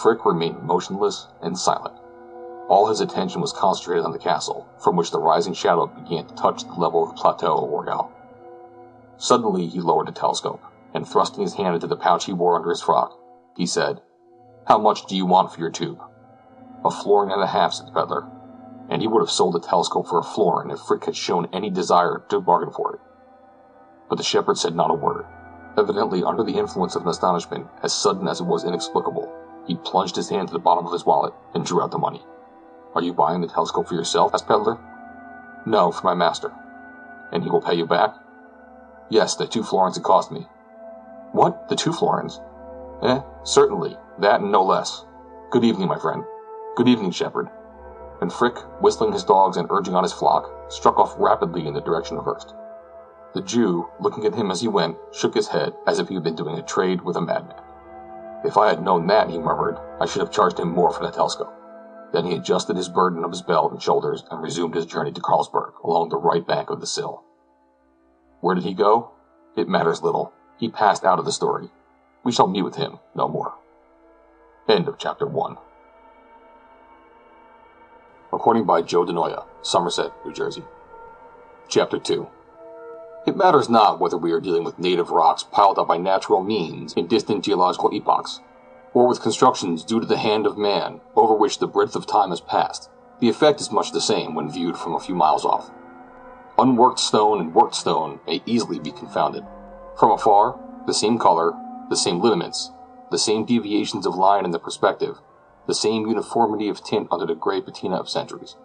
Frick 0.02 0.26
remained 0.26 0.62
motionless 0.62 1.28
and 1.42 1.58
silent. 1.58 1.96
All 2.68 2.88
his 2.88 3.02
attention 3.02 3.42
was 3.42 3.52
concentrated 3.52 4.06
on 4.06 4.12
the 4.12 4.20
castle, 4.20 4.68
from 4.78 4.96
which 4.96 5.10
the 5.10 5.20
rising 5.20 5.54
shadow 5.54 5.88
began 5.88 6.28
to 6.28 6.36
touch 6.36 6.64
the 6.66 6.74
level 6.74 7.02
of 7.02 7.10
the 7.10 7.16
plateau 7.16 7.58
of 7.58 7.72
Orgal. 7.72 8.12
Suddenly 9.18 9.68
he 9.68 9.82
lowered 9.82 10.08
the 10.08 10.12
telescope, 10.12 10.62
and 10.94 11.08
thrusting 11.08 11.44
his 11.44 11.56
hand 11.56 11.76
into 11.76 11.88
the 11.88 11.96
pouch 11.96 12.26
he 12.26 12.34
wore 12.34 12.56
under 12.56 12.70
his 12.70 12.82
frock, 12.82 13.18
he 13.56 13.66
said, 13.66 14.02
how 14.70 14.78
much 14.78 15.08
do 15.08 15.16
you 15.16 15.26
want 15.26 15.52
for 15.52 15.60
your 15.60 15.72
tube? 15.72 16.00
A 16.86 16.92
florin 16.92 17.32
and 17.32 17.42
a 17.42 17.48
half, 17.48 17.74
said 17.74 17.88
the 17.88 17.92
peddler. 17.92 18.30
And 18.88 19.02
he 19.02 19.08
would 19.08 19.22
have 19.22 19.32
sold 19.32 19.56
the 19.56 19.60
telescope 19.60 20.08
for 20.08 20.20
a 20.20 20.24
florin 20.24 20.70
if 20.70 20.80
Frick 20.80 21.06
had 21.06 21.16
shown 21.16 21.50
any 21.52 21.72
desire 21.72 22.24
to 22.30 22.40
bargain 22.40 22.72
for 22.72 22.94
it. 22.94 23.02
But 24.10 24.18
the 24.18 24.24
shepherd 24.24 24.60
said 24.60 24.76
not 24.76 24.92
a 24.92 24.94
word. 24.94 25.26
Evidently 25.76 26.24
under 26.24 26.44
the 26.44 26.60
influence 26.60 26.96
of 26.96 27.02
an 27.02 27.08
astonishment 27.08 27.66
as 27.82 27.94
sudden 27.94 28.28
as 28.28 28.42
it 28.42 28.46
was 28.46 28.64
inexplicable, 28.64 29.34
he 29.66 29.76
plunged 29.76 30.16
his 30.16 30.30
hand 30.30 30.50
to 30.50 30.54
the 30.54 30.60
bottom 30.60 30.86
of 30.86 30.94
his 30.94 31.06
wallet 31.06 31.34
and 31.56 31.66
drew 31.66 31.82
out 31.82 31.90
the 31.90 31.98
money. 31.98 32.24
Are 32.94 33.02
you 33.02 33.14
buying 33.14 33.42
the 33.42 33.48
telescope 33.48 33.88
for 33.88 33.96
yourself? 33.96 34.36
asked 34.36 34.48
Peddler. 34.48 34.78
No, 35.66 35.92
for 35.92 36.04
my 36.04 36.14
master. 36.14 36.54
And 37.32 37.44
he 37.44 37.50
will 37.50 37.62
pay 37.62 37.74
you 37.74 37.88
back? 37.88 38.14
Yes, 39.10 39.36
the 39.36 39.48
two 39.48 39.64
florins 39.64 39.98
it 39.98 40.04
cost 40.04 40.32
me. 40.32 40.46
What? 41.32 41.70
The 41.70 41.76
two 41.76 41.94
florins? 41.94 42.42
Eh, 43.04 43.22
certainly, 43.44 43.98
that 44.20 44.42
and 44.42 44.52
no 44.52 44.64
less. 44.64 45.06
Good 45.52 45.64
evening, 45.64 45.88
my 45.88 46.00
friend. 46.00 46.24
Good 46.76 46.88
evening, 46.88 47.12
shepherd. 47.12 47.50
And 48.22 48.34
Frick, 48.34 48.58
whistling 48.82 49.14
his 49.14 49.24
dogs 49.24 49.58
and 49.58 49.68
urging 49.72 49.96
on 49.96 50.04
his 50.04 50.14
flock, 50.14 50.50
struck 50.70 50.98
off 50.98 51.16
rapidly 51.18 51.68
in 51.68 51.74
the 51.74 51.82
direction 51.82 52.18
of 52.18 52.26
Werst. 52.26 52.54
The 53.34 53.42
Jew, 53.42 53.88
looking 54.00 54.26
at 54.26 54.34
him 54.34 54.50
as 54.50 54.62
he 54.62 54.68
went, 54.68 54.98
shook 55.12 55.36
his 55.36 55.48
head 55.48 55.74
as 55.86 56.00
if 56.00 56.08
he 56.08 56.16
had 56.16 56.24
been 56.24 56.36
doing 56.36 56.58
a 56.58 56.64
trade 56.64 57.02
with 57.02 57.16
a 57.16 57.22
madman. 57.22 57.62
If 58.44 58.58
I 58.58 58.70
had 58.70 58.84
known 58.84 59.06
that, 59.08 59.30
he 59.30 59.38
murmured, 59.38 59.78
I 60.02 60.06
should 60.06 60.22
have 60.22 60.32
charged 60.32 60.60
him 60.60 60.72
more 60.72 60.92
for 60.92 61.06
the 61.06 61.12
telescope. 61.12 61.54
Then 62.12 62.26
he 62.26 62.36
adjusted 62.36 62.76
his 62.76 62.90
burden 62.90 63.24
of 63.24 63.32
his 63.32 63.44
belt 63.44 63.72
and 63.72 63.82
shoulders 63.82 64.24
and 64.32 64.42
resumed 64.42 64.74
his 64.74 64.86
journey 64.86 65.12
to 65.12 65.22
Karlsburg 65.22 65.74
along 65.84 66.10
the 66.10 66.18
right 66.18 66.46
bank 66.46 66.70
of 66.72 66.80
the 66.80 66.88
Sill. 66.88 67.24
Where 68.42 68.56
did 68.56 68.64
he 68.64 68.74
go? 68.74 69.12
It 69.56 69.70
matters 69.70 70.02
little. 70.02 70.34
He 70.60 70.68
passed 70.68 71.06
out 71.06 71.20
of 71.20 71.26
the 71.26 71.32
story. 71.32 71.70
We 72.24 72.34
shall 72.34 72.48
meet 72.48 72.64
with 72.64 72.76
him 72.76 73.00
no 73.16 73.30
more. 73.30 73.54
End 74.68 74.90
of 74.90 74.98
chapter 74.98 75.26
1. 75.26 75.58
According 78.34 78.66
by 78.66 78.82
Joe 78.82 79.06
DeNoia, 79.06 79.46
Somerset, 79.62 80.12
New 80.26 80.34
Jersey. 80.34 80.64
Chapter 81.70 81.98
2. 81.98 82.28
It 83.26 83.38
matters 83.38 83.70
not 83.70 84.00
whether 84.00 84.18
we 84.18 84.34
are 84.34 84.42
dealing 84.42 84.66
with 84.66 84.78
native 84.78 85.12
rocks 85.12 85.44
piled 85.44 85.80
up 85.80 85.88
by 85.88 85.98
natural 85.98 86.44
means 86.44 86.94
in 86.94 87.08
distant 87.08 87.46
geological 87.46 87.94
epochs, 87.94 88.42
or 88.94 89.08
with 89.08 89.22
constructions 89.22 89.84
due 89.84 90.00
to 90.02 90.06
the 90.06 90.18
hand 90.18 90.46
of 90.46 90.58
man 90.58 91.00
over 91.16 91.34
which 91.34 91.60
the 91.60 91.68
breadth 91.68 91.96
of 91.96 92.06
time 92.06 92.32
has 92.32 92.42
passed. 92.42 92.90
The 93.22 93.30
effect 93.30 93.62
is 93.62 93.72
much 93.72 93.92
the 93.92 94.02
same 94.02 94.36
when 94.36 94.52
viewed 94.52 94.78
from 94.78 94.94
a 94.94 95.00
few 95.00 95.16
miles 95.16 95.46
off. 95.46 95.72
Unworked 96.58 97.00
stone 97.00 97.40
and 97.40 97.56
worked 97.56 97.76
stone 97.76 98.20
may 98.28 98.42
easily 98.46 98.80
be 98.80 98.92
confounded. 98.92 99.46
From 100.00 100.12
afar, 100.12 100.58
the 100.88 100.94
same 100.94 101.18
color, 101.18 101.52
the 101.90 101.98
same 101.98 102.22
lineaments, 102.22 102.72
the 103.12 103.20
same 103.20 103.44
deviations 103.44 104.06
of 104.06 104.16
line 104.16 104.46
in 104.46 104.52
the 104.52 104.58
perspective, 104.58 105.18
the 105.68 105.76
same 105.76 106.08
uniformity 106.08 106.70
of 106.70 106.82
tint 106.82 107.10
under 107.12 107.26
the 107.26 107.36
gray 107.36 107.60
patina 107.60 107.98
of 107.98 108.08
centuries. 108.08 108.56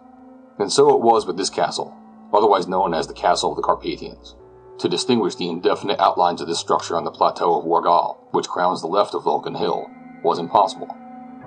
And 0.57 0.71
so 0.71 0.95
it 0.95 1.01
was 1.01 1.27
with 1.27 1.35
this 1.35 1.49
castle, 1.49 1.93
otherwise 2.33 2.69
known 2.69 2.93
as 2.93 3.07
the 3.07 3.13
Castle 3.13 3.49
of 3.49 3.57
the 3.57 3.63
Carpathians. 3.63 4.35
To 4.79 4.87
distinguish 4.87 5.35
the 5.35 5.49
indefinite 5.49 5.99
outlines 5.99 6.39
of 6.39 6.47
this 6.47 6.59
structure 6.59 6.95
on 6.95 7.03
the 7.03 7.11
plateau 7.11 7.59
of 7.59 7.65
Orgal, 7.65 8.15
which 8.31 8.47
crowns 8.47 8.79
the 8.79 8.87
left 8.87 9.13
of 9.13 9.25
Vulcan 9.25 9.55
Hill, 9.55 9.89
was 10.23 10.39
impossible. 10.39 10.87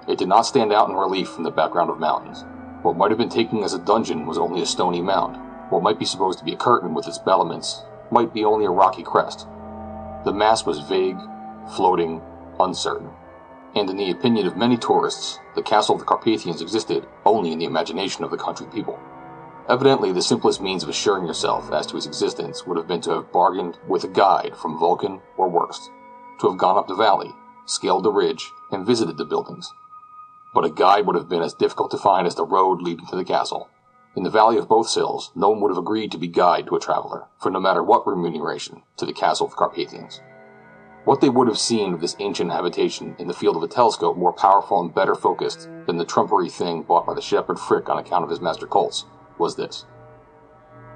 It 0.07 0.19
did 0.19 0.29
not 0.29 0.43
stand 0.43 0.71
out 0.71 0.91
in 0.91 0.97
relief 0.97 1.31
from 1.31 1.45
the 1.45 1.51
background 1.51 1.89
of 1.89 1.99
mountains. 1.99 2.45
What 2.83 2.99
might 2.99 3.11
have 3.11 3.19
been 3.19 3.31
taken 3.31 3.63
as 3.63 3.73
a 3.73 3.79
dungeon 3.79 4.27
was 4.27 4.37
only 4.37 4.61
a 4.61 4.67
stony 4.67 5.01
mound. 5.01 5.39
What 5.71 5.83
might 5.83 5.99
be 5.99 6.05
supposed 6.05 6.39
to 6.41 6.45
be 6.45 6.53
a 6.53 6.57
curtain 6.57 6.93
with 6.93 7.09
its 7.09 7.19
battlements 7.19 7.85
might 8.11 8.35
be 8.35 8.45
only 8.45 8.67
a 8.67 8.71
rocky 8.71 9.03
crest. 9.03 9.47
The 10.25 10.33
mass 10.33 10.67
was 10.67 10.81
vague, 10.81 11.19
floating, 11.77 12.21
uncertain. 12.59 13.11
And 13.75 13.89
in 13.89 13.97
the 13.97 14.11
opinion 14.11 14.47
of 14.47 14.57
many 14.57 14.77
tourists, 14.77 15.39
the 15.55 15.63
castle 15.63 15.95
of 15.95 16.01
the 16.01 16.07
Carpathians 16.07 16.61
existed 16.61 17.07
only 17.25 17.53
in 17.53 17.59
the 17.59 17.67
imagination 17.67 18.25
of 18.25 18.31
the 18.31 18.37
country 18.37 18.67
people. 18.67 18.99
Evidently, 19.69 20.13
the 20.13 20.23
simplest 20.23 20.63
means 20.63 20.83
of 20.83 20.89
assuring 20.89 21.27
yourself 21.27 21.71
as 21.73 21.87
to 21.87 21.97
its 21.97 22.07
existence 22.07 22.67
would 22.67 22.79
have 22.79 22.89
been 22.89 23.03
to 23.03 23.11
have 23.11 23.31
bargained 23.31 23.79
with 23.87 24.03
a 24.05 24.09
guide 24.09 24.57
from 24.57 24.79
Vulcan 24.79 25.21
or 25.37 25.49
Werst, 25.51 25.91
to 26.41 26.49
have 26.49 26.59
gone 26.59 26.79
up 26.79 26.89
the 26.89 26.95
valley, 26.95 27.35
scaled 27.67 28.05
the 28.05 28.11
ridge, 28.11 28.51
and 28.73 28.87
visited 28.87 29.19
the 29.19 29.27
buildings. 29.27 29.73
But 30.55 30.65
a 30.65 30.71
guide 30.71 31.07
would 31.07 31.17
have 31.17 31.29
been 31.29 31.43
as 31.43 31.53
difficult 31.53 31.91
to 31.91 31.99
find 31.99 32.27
as 32.27 32.35
the 32.35 32.47
road 32.47 32.81
leading 32.81 33.07
to 33.07 33.17
the 33.17 33.25
castle. 33.25 33.69
In 34.17 34.23
the 34.25 34.31
valley 34.31 34.59
of 34.59 34.69
both 34.69 34.89
sills, 34.89 35.31
no 35.35 35.51
one 35.51 35.61
would 35.61 35.71
have 35.71 35.79
agreed 35.79 36.11
to 36.13 36.19
be 36.19 36.29
guide 36.29 36.67
to 36.67 36.77
a 36.77 36.81
traveler, 36.81 37.27
for 37.39 37.51
no 37.51 37.61
matter 37.61 37.83
what 37.83 38.07
remuneration, 38.07 38.83
to 38.97 39.07
the 39.07 39.13
castle 39.13 39.47
of 39.47 39.53
the 39.53 39.57
Carpathians. 39.57 40.21
What 41.05 41.21
they 41.21 41.29
would 41.29 41.49
have 41.49 41.59
seen 41.59 41.95
of 41.95 42.01
this 42.01 42.17
ancient 42.19 42.51
habitation 42.51 43.17
in 43.19 43.29
the 43.29 43.35
field 43.35 43.57
of 43.57 43.63
a 43.63 43.69
telescope 43.69 44.17
more 44.17 44.33
powerful 44.33 44.81
and 44.81 44.95
better 44.95 45.15
focused 45.15 45.69
than 45.87 45.97
the 45.97 46.05
trumpery 46.05 46.51
thing 46.51 46.83
bought 46.83 47.07
by 47.07 47.15
the 47.15 47.23
shepherd 47.23 47.59
Frick 47.59 47.89
on 47.89 47.99
account 47.99 48.25
of 48.25 48.31
his 48.31 48.41
master 48.41 48.67
Coltz 48.67 49.05
was 49.39 49.57
this. 49.57 49.87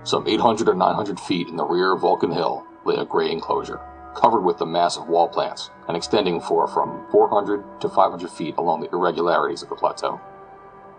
Some 0.04 0.26
800 0.26 0.68
or 0.68 0.74
900 0.74 1.20
feet 1.20 1.48
in 1.48 1.56
the 1.56 1.64
rear 1.64 1.92
of 1.92 2.00
Vulcan 2.00 2.32
Hill 2.32 2.66
lay 2.84 2.96
a 2.96 3.04
gray 3.04 3.30
enclosure, 3.30 3.80
covered 4.14 4.42
with 4.42 4.58
the 4.58 4.66
mass 4.66 4.96
of 4.96 5.08
wall 5.08 5.28
plants, 5.28 5.70
and 5.86 5.96
extending 5.96 6.40
for 6.40 6.66
from 6.66 7.06
400 7.12 7.80
to 7.80 7.88
500 7.88 8.30
feet 8.30 8.56
along 8.58 8.80
the 8.80 8.90
irregularities 8.92 9.62
of 9.62 9.68
the 9.68 9.76
plateau. 9.76 10.20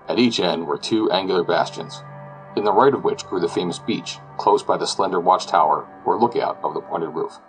At 0.08 0.20
each 0.20 0.40
end 0.40 0.68
were 0.68 0.78
two 0.78 1.10
angular 1.12 1.44
bastions, 1.44 2.04
in 2.56 2.64
the 2.64 2.74
right 2.74 2.94
of 2.94 3.04
which 3.04 3.26
grew 3.26 3.40
the 3.40 3.48
famous 3.48 3.80
beech, 3.80 4.20
close 4.38 4.62
by 4.62 4.78
the 4.78 4.86
slender 4.86 5.20
watchtower 5.20 5.88
or 6.06 6.20
lookout 6.20 6.60
of 6.64 6.74
the 6.74 6.82
pointed 6.82 7.10
roof. 7.10 7.40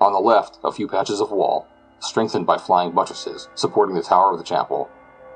On 0.00 0.12
the 0.12 0.18
left, 0.18 0.58
a 0.64 0.72
few 0.72 0.88
patches 0.88 1.20
of 1.20 1.30
wall, 1.30 1.66
strengthened 2.00 2.46
by 2.46 2.58
flying 2.58 2.92
buttresses, 2.92 3.48
supporting 3.54 3.94
the 3.94 4.02
tower 4.02 4.32
of 4.32 4.38
the 4.38 4.44
chapel, 4.44 4.88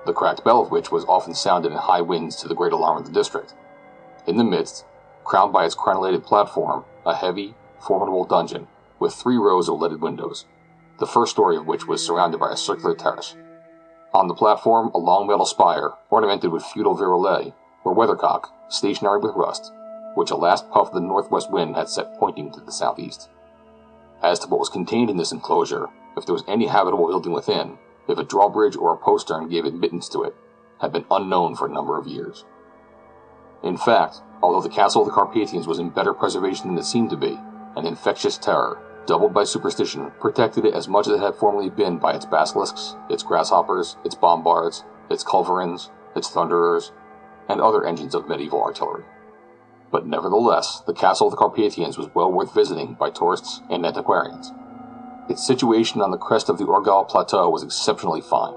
the 0.06 0.12
cracked 0.12 0.44
bell 0.44 0.60
of 0.60 0.70
which 0.70 0.90
was 0.90 1.04
often 1.06 1.34
sounded 1.34 1.72
in 1.72 1.78
high 1.78 2.00
winds 2.00 2.36
to 2.36 2.48
the 2.48 2.54
great 2.54 2.72
alarm 2.72 2.98
of 2.98 3.06
the 3.06 3.12
district. 3.12 3.54
In 4.26 4.36
the 4.36 4.44
midst, 4.44 4.84
crowned 5.24 5.52
by 5.52 5.64
its 5.64 5.74
crenellated 5.74 6.24
platform, 6.24 6.84
a 7.04 7.14
heavy, 7.14 7.54
formidable 7.80 8.24
dungeon, 8.24 8.68
with 8.98 9.14
three 9.14 9.36
rows 9.36 9.68
of 9.68 9.80
leaded 9.80 10.00
windows, 10.00 10.46
the 10.98 11.06
first 11.06 11.32
story 11.32 11.56
of 11.56 11.66
which 11.66 11.86
was 11.86 12.04
surrounded 12.04 12.38
by 12.38 12.50
a 12.50 12.56
circular 12.56 12.94
terrace. 12.94 13.36
On 14.16 14.28
the 14.28 14.34
platform, 14.34 14.90
a 14.94 14.98
long 14.98 15.26
metal 15.26 15.44
spire, 15.44 15.90
ornamented 16.08 16.50
with 16.50 16.64
feudal 16.64 16.96
virelai, 16.96 17.52
or 17.84 17.94
weathercock, 17.94 18.48
stationary 18.70 19.20
with 19.20 19.36
rust, 19.36 19.74
which 20.14 20.30
a 20.30 20.36
last 20.36 20.70
puff 20.70 20.88
of 20.88 20.94
the 20.94 21.00
northwest 21.00 21.50
wind 21.50 21.76
had 21.76 21.90
set 21.90 22.18
pointing 22.18 22.50
to 22.52 22.60
the 22.60 22.72
southeast. 22.72 23.28
As 24.22 24.38
to 24.38 24.48
what 24.48 24.58
was 24.58 24.70
contained 24.70 25.10
in 25.10 25.18
this 25.18 25.32
enclosure, 25.32 25.88
if 26.16 26.24
there 26.24 26.32
was 26.32 26.44
any 26.48 26.66
habitable 26.66 27.08
building 27.08 27.34
within, 27.34 27.76
if 28.08 28.16
a 28.16 28.24
drawbridge 28.24 28.74
or 28.74 28.94
a 28.94 28.96
postern 28.96 29.50
gave 29.50 29.66
admittance 29.66 30.08
to 30.08 30.22
it, 30.22 30.34
had 30.80 30.92
been 30.92 31.04
unknown 31.10 31.54
for 31.54 31.66
a 31.66 31.70
number 31.70 31.98
of 31.98 32.06
years. 32.06 32.46
In 33.62 33.76
fact, 33.76 34.22
although 34.42 34.66
the 34.66 34.74
castle 34.74 35.02
of 35.02 35.08
the 35.08 35.12
Carpathians 35.12 35.66
was 35.66 35.78
in 35.78 35.90
better 35.90 36.14
preservation 36.14 36.68
than 36.68 36.78
it 36.78 36.84
seemed 36.84 37.10
to 37.10 37.18
be, 37.18 37.38
an 37.76 37.84
infectious 37.84 38.38
terror, 38.38 38.80
doubled 39.06 39.32
by 39.32 39.44
superstition, 39.44 40.10
protected 40.20 40.64
it 40.64 40.74
as 40.74 40.88
much 40.88 41.06
as 41.06 41.14
it 41.14 41.20
had 41.20 41.34
formerly 41.34 41.70
been 41.70 41.98
by 41.98 42.14
its 42.14 42.26
basilisks, 42.26 42.96
its 43.08 43.22
grasshoppers, 43.22 43.96
its 44.04 44.14
bombards, 44.14 44.84
its 45.10 45.24
culverins, 45.24 45.90
its 46.14 46.28
thunderers, 46.28 46.92
and 47.48 47.60
other 47.60 47.84
engines 47.84 48.14
of 48.14 48.28
medieval 48.28 48.62
artillery. 48.62 49.04
But 49.90 50.06
nevertheless, 50.06 50.82
the 50.86 50.92
castle 50.92 51.28
of 51.28 51.30
the 51.30 51.36
Carpathians 51.36 51.96
was 51.96 52.14
well 52.14 52.30
worth 52.30 52.52
visiting 52.52 52.94
by 52.94 53.10
tourists 53.10 53.62
and 53.70 53.86
antiquarians. 53.86 54.52
Its 55.28 55.46
situation 55.46 56.02
on 56.02 56.10
the 56.10 56.18
crest 56.18 56.48
of 56.48 56.58
the 56.58 56.66
Orgal 56.66 57.08
Plateau 57.08 57.48
was 57.48 57.62
exceptionally 57.62 58.20
fine. 58.20 58.54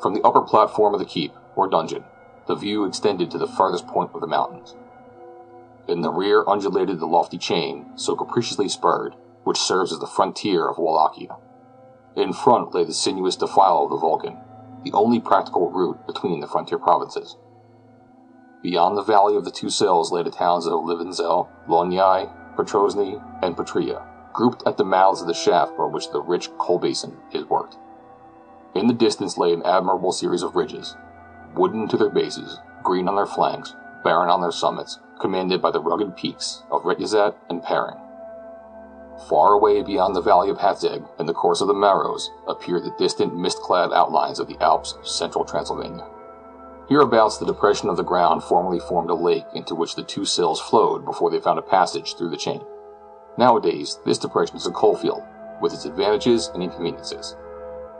From 0.00 0.14
the 0.14 0.22
upper 0.22 0.42
platform 0.42 0.94
of 0.94 1.00
the 1.00 1.06
keep, 1.06 1.32
or 1.56 1.68
dungeon, 1.68 2.04
the 2.46 2.54
view 2.54 2.84
extended 2.84 3.30
to 3.30 3.38
the 3.38 3.46
farthest 3.46 3.86
point 3.86 4.10
of 4.14 4.20
the 4.20 4.26
mountains. 4.26 4.74
In 5.88 6.00
the 6.00 6.10
rear 6.10 6.44
undulated 6.46 7.00
the 7.00 7.06
lofty 7.06 7.38
chain, 7.38 7.86
so 7.96 8.14
capriciously 8.14 8.68
spurred, 8.68 9.14
which 9.44 9.58
serves 9.58 9.92
as 9.92 9.98
the 9.98 10.06
frontier 10.06 10.68
of 10.68 10.78
Wallachia. 10.78 11.36
In 12.16 12.32
front 12.32 12.74
lay 12.74 12.84
the 12.84 12.92
sinuous 12.92 13.36
defile 13.36 13.84
of 13.84 13.90
the 13.90 13.96
Vulcan, 13.96 14.38
the 14.84 14.92
only 14.92 15.20
practical 15.20 15.70
route 15.70 16.06
between 16.06 16.40
the 16.40 16.46
frontier 16.46 16.78
provinces. 16.78 17.36
Beyond 18.62 18.96
the 18.96 19.02
valley 19.02 19.36
of 19.36 19.44
the 19.44 19.50
two 19.50 19.70
sills 19.70 20.12
lay 20.12 20.22
the 20.22 20.30
towns 20.30 20.66
of 20.66 20.84
Livenzel, 20.84 21.48
Lonyai, 21.68 22.30
Petrosny, 22.56 23.20
and 23.42 23.56
Petria, 23.56 24.06
grouped 24.32 24.62
at 24.66 24.76
the 24.76 24.84
mouths 24.84 25.20
of 25.20 25.26
the 25.26 25.34
shaft 25.34 25.76
by 25.76 25.84
which 25.84 26.10
the 26.10 26.20
rich 26.20 26.48
coal 26.58 26.78
basin 26.78 27.16
is 27.32 27.44
worked. 27.44 27.76
In 28.74 28.86
the 28.86 28.94
distance 28.94 29.36
lay 29.36 29.52
an 29.52 29.62
admirable 29.64 30.12
series 30.12 30.42
of 30.42 30.54
ridges, 30.54 30.96
wooden 31.54 31.88
to 31.88 31.96
their 31.96 32.10
bases, 32.10 32.58
green 32.82 33.08
on 33.08 33.16
their 33.16 33.26
flanks, 33.26 33.74
barren 34.04 34.30
on 34.30 34.40
their 34.40 34.52
summits, 34.52 35.00
commanded 35.20 35.60
by 35.60 35.70
the 35.70 35.80
rugged 35.80 36.16
peaks 36.16 36.62
of 36.70 36.82
Retyazat 36.82 37.34
and 37.48 37.62
Perrin. 37.62 37.96
Far 39.28 39.52
away 39.52 39.82
beyond 39.82 40.16
the 40.16 40.20
valley 40.20 40.50
of 40.50 40.58
Hatzeg 40.58 41.06
and 41.18 41.28
the 41.28 41.34
course 41.34 41.60
of 41.60 41.68
the 41.68 41.74
Maros 41.74 42.30
appeared 42.48 42.84
the 42.84 42.94
distant 42.98 43.36
mist-clad 43.36 43.92
outlines 43.92 44.38
of 44.38 44.48
the 44.48 44.60
Alps 44.62 44.92
of 44.92 45.06
central 45.06 45.44
Transylvania. 45.44 46.06
Hereabouts 46.88 47.38
the 47.38 47.46
depression 47.46 47.88
of 47.88 47.96
the 47.96 48.02
ground 48.02 48.42
formerly 48.42 48.80
formed 48.80 49.10
a 49.10 49.14
lake 49.14 49.46
into 49.54 49.74
which 49.74 49.94
the 49.94 50.02
two 50.02 50.24
sills 50.24 50.60
flowed 50.60 51.04
before 51.04 51.30
they 51.30 51.40
found 51.40 51.58
a 51.58 51.62
passage 51.62 52.16
through 52.16 52.30
the 52.30 52.36
chain. 52.36 52.62
Nowadays, 53.38 53.98
this 54.04 54.18
depression 54.18 54.56
is 54.56 54.66
a 54.66 54.70
coalfield, 54.70 55.22
with 55.60 55.72
its 55.72 55.84
advantages 55.84 56.48
and 56.52 56.62
inconveniences. 56.62 57.36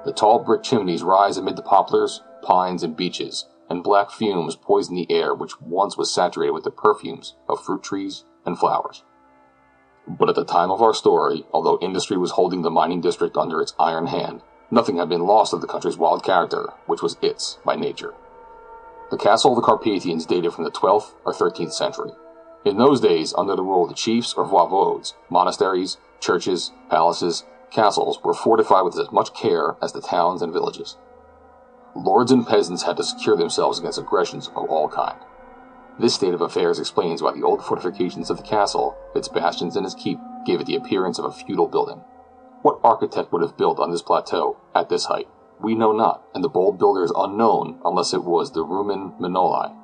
The 0.05 0.13
tall 0.13 0.41
brick 0.41 0.63
chimneys 0.63 1.03
rise 1.03 1.37
amid 1.37 1.57
the 1.57 1.63
poplars, 1.63 2.23
pines, 2.43 2.83
and 2.83 2.97
beeches, 2.97 3.47
and 3.71 3.85
black 3.85 4.11
fumes 4.11 4.57
poison 4.57 4.97
the 4.97 5.11
air 5.11 5.35
which 5.35 5.61
once 5.61 5.97
was 5.97 6.13
saturated 6.13 6.53
with 6.53 6.65
the 6.65 6.71
perfumes 6.71 7.37
of 7.49 7.65
fruit 7.65 7.83
trees 7.83 8.25
and 8.45 8.59
flowers. 8.59 9.05
But 10.07 10.29
at 10.29 10.35
the 10.35 10.45
time 10.45 10.71
of 10.71 10.83
our 10.83 10.95
story, 10.95 11.47
although 11.53 11.79
industry 11.81 12.17
was 12.17 12.33
holding 12.33 12.62
the 12.62 12.71
mining 12.71 13.01
district 13.01 13.37
under 13.37 13.61
its 13.61 13.75
iron 13.79 14.07
hand, 14.07 14.43
nothing 14.71 14.97
had 14.97 15.09
been 15.09 15.27
lost 15.27 15.53
of 15.53 15.61
the 15.61 15.67
country's 15.67 15.97
wild 15.97 16.25
character, 16.25 16.73
which 16.87 17.03
was 17.03 17.17
its 17.23 17.59
by 17.65 17.77
nature. 17.77 18.15
The 19.11 19.19
castle 19.19 19.53
of 19.53 19.57
the 19.57 19.62
Carpathians 19.62 20.27
dated 20.27 20.53
from 20.53 20.65
the 20.65 20.71
12th 20.71 21.12
or 21.25 21.33
13th 21.33 21.73
century. 21.73 22.12
In 22.65 22.79
those 22.79 23.01
days, 23.01 23.35
under 23.37 23.55
the 23.55 23.62
rule 23.62 23.85
of 23.85 23.91
the 23.91 23.95
chiefs 23.95 24.35
or 24.35 24.47
voivodes, 24.47 25.15
monasteries, 25.29 25.99
churches, 26.21 26.73
palaces, 26.88 27.45
castles 27.71 28.23
were 28.23 28.35
fortified 28.35 28.85
with 28.85 28.99
as 28.99 29.12
much 29.12 29.35
care 29.35 29.77
as 29.83 29.93
the 29.93 30.01
towns 30.01 30.43
and 30.43 30.53
villages. 30.53 30.97
Lords 31.95 32.33
and 32.33 32.47
peasants 32.47 32.85
had 32.85 32.97
to 32.97 33.05
secure 33.05 33.37
themselves 33.37 33.79
against 33.79 33.99
aggressions 33.99 34.49
of 34.49 34.71
all 34.71 34.88
kind. 34.88 35.19
This 35.99 36.15
state 36.15 36.35
of 36.35 36.41
affairs 36.41 36.79
explains 36.79 37.23
why 37.23 37.33
the 37.33 37.43
old 37.43 37.65
fortifications 37.65 38.31
of 38.31 38.39
the 38.39 38.43
castle, 38.43 38.97
its 39.15 39.29
bastions 39.29 39.77
and 39.77 39.85
its 39.85 39.95
keep, 39.95 40.19
gave 40.47 40.61
it 40.61 40.67
the 40.67 40.77
appearance 40.77 41.19
of 41.19 41.25
a 41.25 41.33
feudal 41.33 41.69
building. 41.69 42.01
What 42.63 42.81
architect 42.83 43.33
would 43.33 43.43
have 43.43 43.57
built 43.57 43.79
on 43.79 43.91
this 43.91 44.03
plateau, 44.03 44.57
at 44.75 44.89
this 44.89 45.07
height? 45.07 45.29
We 45.61 45.75
know 45.75 45.93
not, 45.93 46.25
and 46.35 46.43
the 46.43 46.49
bold 46.49 46.79
builder 46.79 47.05
is 47.05 47.13
unknown 47.15 47.79
unless 47.85 48.15
it 48.15 48.25
was 48.25 48.53
the 48.53 48.65
Rumen 48.65 49.19
Manoli, 49.21 49.75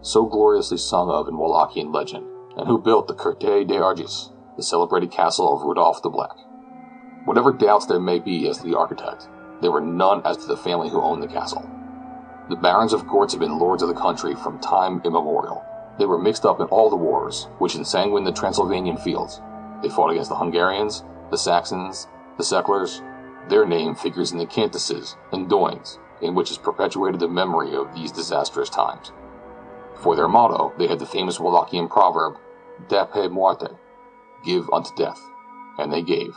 so 0.00 0.24
gloriously 0.24 0.78
sung 0.78 1.10
of 1.10 1.28
in 1.28 1.34
Wallachian 1.34 1.92
legend, 1.92 2.26
and 2.56 2.66
who 2.66 2.78
built 2.78 3.06
the 3.06 3.14
Curte 3.14 3.66
de 3.66 3.74
Argis, 3.74 4.30
the 4.56 4.62
celebrated 4.62 5.10
castle 5.10 5.54
of 5.54 5.62
Rudolph 5.62 6.02
the 6.02 6.08
Black. 6.08 6.36
Whatever 7.24 7.52
doubts 7.52 7.86
there 7.86 8.00
may 8.00 8.18
be 8.18 8.48
as 8.48 8.58
to 8.58 8.64
the 8.64 8.76
architect, 8.76 9.28
there 9.60 9.70
were 9.70 9.80
none 9.80 10.22
as 10.24 10.38
to 10.38 10.46
the 10.46 10.56
family 10.56 10.88
who 10.88 11.00
owned 11.00 11.22
the 11.22 11.28
castle. 11.28 11.68
The 12.48 12.56
barons 12.56 12.94
of 12.94 13.06
Gortz 13.06 13.32
had 13.32 13.40
been 13.40 13.58
lords 13.58 13.82
of 13.82 13.88
the 13.88 13.94
country 13.94 14.34
from 14.34 14.58
time 14.58 15.02
immemorial. 15.04 15.62
They 15.98 16.06
were 16.06 16.18
mixed 16.18 16.46
up 16.46 16.60
in 16.60 16.66
all 16.68 16.88
the 16.88 16.96
wars 16.96 17.46
which 17.58 17.74
ensanguined 17.74 18.24
the 18.24 18.32
Transylvanian 18.32 18.96
fields. 18.96 19.42
They 19.82 19.90
fought 19.90 20.10
against 20.10 20.30
the 20.30 20.36
Hungarians, 20.36 21.04
the 21.30 21.36
Saxons, 21.36 22.08
the 22.38 22.44
Szeklers. 22.44 23.02
Their 23.50 23.66
name 23.66 23.94
figures 23.94 24.32
in 24.32 24.38
the 24.38 24.46
cantices 24.46 25.16
and 25.30 25.46
doinas, 25.46 25.98
in 26.22 26.34
which 26.34 26.50
is 26.50 26.56
perpetuated 26.56 27.20
the 27.20 27.28
memory 27.28 27.74
of 27.74 27.94
these 27.94 28.12
disastrous 28.12 28.70
times. 28.70 29.12
For 29.96 30.16
their 30.16 30.28
motto, 30.28 30.72
they 30.78 30.86
had 30.86 31.00
the 31.00 31.06
famous 31.06 31.38
Wallachian 31.38 31.90
proverb, 31.90 32.38
Dape 32.88 33.30
muerte, 33.30 33.76
give 34.42 34.70
unto 34.72 34.94
death, 34.94 35.20
and 35.78 35.92
they 35.92 36.02
gave. 36.02 36.34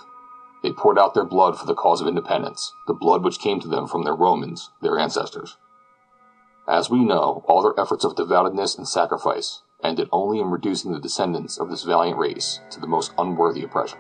They 0.62 0.74
poured 0.74 1.00
out 1.00 1.14
their 1.14 1.24
blood 1.24 1.58
for 1.58 1.66
the 1.66 1.74
cause 1.74 2.02
of 2.02 2.08
independence, 2.08 2.74
the 2.86 2.94
blood 2.94 3.24
which 3.24 3.40
came 3.40 3.62
to 3.62 3.68
them 3.70 3.88
from 3.88 4.04
their 4.04 4.16
Romans, 4.16 4.72
their 4.82 5.00
ancestors. 5.00 5.58
As 6.68 6.90
we 6.90 7.04
know, 7.04 7.44
all 7.48 7.64
their 7.64 7.80
efforts 7.80 8.06
of 8.06 8.16
devoutness 8.16 8.78
and 8.78 8.88
sacrifice 8.88 9.64
ended 9.84 10.08
only 10.12 10.40
in 10.40 10.52
reducing 10.52 10.92
the 10.92 11.00
descendants 11.00 11.58
of 11.58 11.70
this 11.70 11.84
valiant 11.84 12.18
race 12.18 12.60
to 12.70 12.80
the 12.80 12.88
most 12.88 13.14
unworthy 13.18 13.64
oppression. 13.64 13.98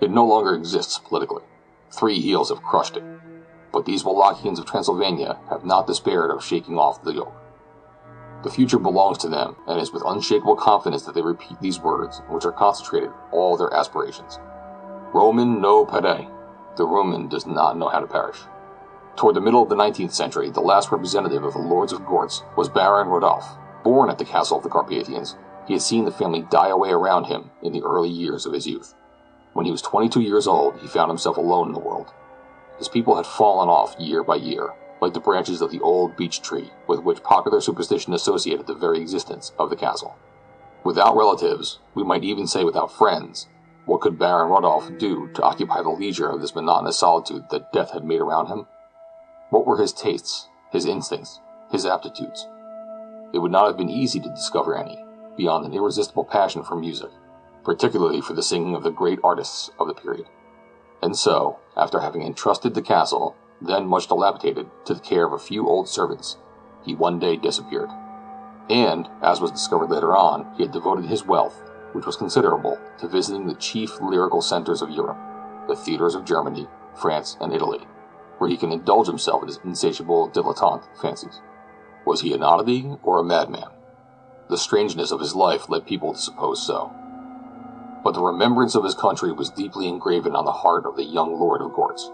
It 0.00 0.10
no 0.10 0.24
longer 0.24 0.54
exists 0.54 0.98
politically. 0.98 1.42
Three 1.90 2.20
heels 2.20 2.48
have 2.48 2.62
crushed 2.62 2.96
it. 2.96 3.04
But 3.70 3.84
these 3.84 4.02
Wallachians 4.02 4.58
of 4.58 4.64
Transylvania 4.64 5.38
have 5.50 5.64
not 5.64 5.86
despaired 5.86 6.30
of 6.30 6.42
shaking 6.42 6.78
off 6.78 7.02
the 7.02 7.12
yoke. 7.12 7.34
The 8.44 8.50
future 8.50 8.78
belongs 8.78 9.18
to 9.18 9.28
them, 9.28 9.56
and 9.66 9.78
it 9.78 9.82
is 9.82 9.92
with 9.92 10.04
unshakable 10.06 10.56
confidence 10.56 11.02
that 11.02 11.14
they 11.14 11.22
repeat 11.22 11.60
these 11.60 11.80
words, 11.80 12.22
in 12.26 12.34
which 12.34 12.46
are 12.46 12.52
concentrated 12.52 13.10
all 13.30 13.56
their 13.56 13.74
aspirations. 13.74 14.38
Roman 15.12 15.60
no 15.60 15.84
pere. 15.84 16.28
The 16.76 16.86
Roman 16.86 17.28
does 17.28 17.46
not 17.46 17.76
know 17.76 17.88
how 17.88 18.00
to 18.00 18.06
perish. 18.06 18.38
Toward 19.18 19.34
the 19.34 19.40
middle 19.40 19.64
of 19.64 19.68
the 19.68 19.74
19th 19.74 20.12
century, 20.12 20.48
the 20.48 20.60
last 20.60 20.92
representative 20.92 21.42
of 21.42 21.52
the 21.52 21.58
Lords 21.58 21.92
of 21.92 22.02
Gortz 22.02 22.44
was 22.56 22.68
Baron 22.68 23.08
Rodolph. 23.08 23.58
Born 23.82 24.10
at 24.10 24.16
the 24.16 24.24
castle 24.24 24.58
of 24.58 24.62
the 24.62 24.68
Carpathians, 24.68 25.34
he 25.66 25.72
had 25.72 25.82
seen 25.82 26.04
the 26.04 26.12
family 26.12 26.42
die 26.42 26.68
away 26.68 26.90
around 26.90 27.24
him 27.24 27.50
in 27.60 27.72
the 27.72 27.82
early 27.82 28.08
years 28.08 28.46
of 28.46 28.52
his 28.52 28.68
youth. 28.68 28.94
When 29.54 29.66
he 29.66 29.72
was 29.72 29.82
22 29.82 30.20
years 30.20 30.46
old, 30.46 30.78
he 30.78 30.86
found 30.86 31.10
himself 31.10 31.36
alone 31.36 31.66
in 31.66 31.72
the 31.72 31.80
world. 31.80 32.12
His 32.78 32.88
people 32.88 33.16
had 33.16 33.26
fallen 33.26 33.68
off 33.68 33.98
year 33.98 34.22
by 34.22 34.36
year, 34.36 34.68
like 35.00 35.14
the 35.14 35.20
branches 35.20 35.62
of 35.62 35.72
the 35.72 35.80
old 35.80 36.16
beech 36.16 36.40
tree 36.40 36.70
with 36.86 37.02
which 37.02 37.24
popular 37.24 37.60
superstition 37.60 38.14
associated 38.14 38.68
the 38.68 38.74
very 38.74 39.00
existence 39.00 39.50
of 39.58 39.68
the 39.68 39.74
castle. 39.74 40.16
Without 40.84 41.16
relatives, 41.16 41.80
we 41.96 42.04
might 42.04 42.22
even 42.22 42.46
say 42.46 42.62
without 42.62 42.92
friends, 42.92 43.48
what 43.84 44.00
could 44.00 44.16
Baron 44.16 44.48
Rodolph 44.48 44.96
do 44.96 45.28
to 45.34 45.42
occupy 45.42 45.82
the 45.82 45.88
leisure 45.88 46.28
of 46.28 46.40
this 46.40 46.54
monotonous 46.54 47.00
solitude 47.00 47.46
that 47.50 47.72
death 47.72 47.90
had 47.90 48.04
made 48.04 48.20
around 48.20 48.46
him? 48.46 48.68
What 49.50 49.66
were 49.66 49.78
his 49.78 49.94
tastes, 49.94 50.48
his 50.70 50.84
instincts, 50.84 51.40
his 51.70 51.86
aptitudes? 51.86 52.46
It 53.32 53.38
would 53.38 53.52
not 53.52 53.66
have 53.66 53.78
been 53.78 53.88
easy 53.88 54.20
to 54.20 54.28
discover 54.28 54.76
any, 54.76 55.02
beyond 55.38 55.64
an 55.64 55.72
irresistible 55.72 56.24
passion 56.24 56.62
for 56.62 56.76
music, 56.76 57.10
particularly 57.64 58.20
for 58.20 58.34
the 58.34 58.42
singing 58.42 58.74
of 58.74 58.82
the 58.82 58.90
great 58.90 59.18
artists 59.24 59.70
of 59.78 59.86
the 59.86 59.94
period. 59.94 60.26
And 61.02 61.16
so, 61.16 61.60
after 61.76 62.00
having 62.00 62.22
entrusted 62.22 62.74
the 62.74 62.82
castle, 62.82 63.36
then 63.62 63.86
much 63.86 64.08
dilapidated, 64.08 64.68
to 64.84 64.94
the 64.94 65.00
care 65.00 65.26
of 65.26 65.32
a 65.32 65.38
few 65.38 65.66
old 65.66 65.88
servants, 65.88 66.36
he 66.84 66.94
one 66.94 67.18
day 67.18 67.36
disappeared. 67.36 67.90
And, 68.68 69.08
as 69.22 69.40
was 69.40 69.50
discovered 69.50 69.90
later 69.90 70.14
on, 70.14 70.54
he 70.56 70.62
had 70.62 70.72
devoted 70.72 71.06
his 71.06 71.24
wealth, 71.24 71.62
which 71.92 72.04
was 72.04 72.16
considerable, 72.16 72.78
to 72.98 73.08
visiting 73.08 73.46
the 73.46 73.54
chief 73.54 73.98
lyrical 74.00 74.42
centers 74.42 74.82
of 74.82 74.90
Europe, 74.90 75.18
the 75.68 75.76
theaters 75.76 76.14
of 76.14 76.26
Germany, 76.26 76.68
France, 76.94 77.38
and 77.40 77.54
Italy, 77.54 77.86
where 78.38 78.48
he 78.48 78.56
can 78.56 78.72
indulge 78.72 79.06
himself 79.06 79.42
in 79.42 79.48
his 79.48 79.60
insatiable 79.64 80.30
dilettante 80.30 80.84
fancies. 81.00 81.40
Was 82.06 82.22
he 82.22 82.32
an 82.32 82.42
oddity 82.42 82.96
or 83.02 83.18
a 83.18 83.24
madman? 83.24 83.68
The 84.48 84.56
strangeness 84.56 85.10
of 85.10 85.20
his 85.20 85.34
life 85.34 85.68
led 85.68 85.86
people 85.86 86.14
to 86.14 86.18
suppose 86.18 86.64
so. 86.66 86.90
But 88.02 88.14
the 88.14 88.22
remembrance 88.22 88.74
of 88.74 88.84
his 88.84 88.94
country 88.94 89.32
was 89.32 89.50
deeply 89.50 89.88
engraven 89.88 90.34
on 90.34 90.44
the 90.44 90.52
heart 90.52 90.86
of 90.86 90.96
the 90.96 91.04
young 91.04 91.38
lord 91.38 91.60
of 91.60 91.72
Gortz. 91.72 92.10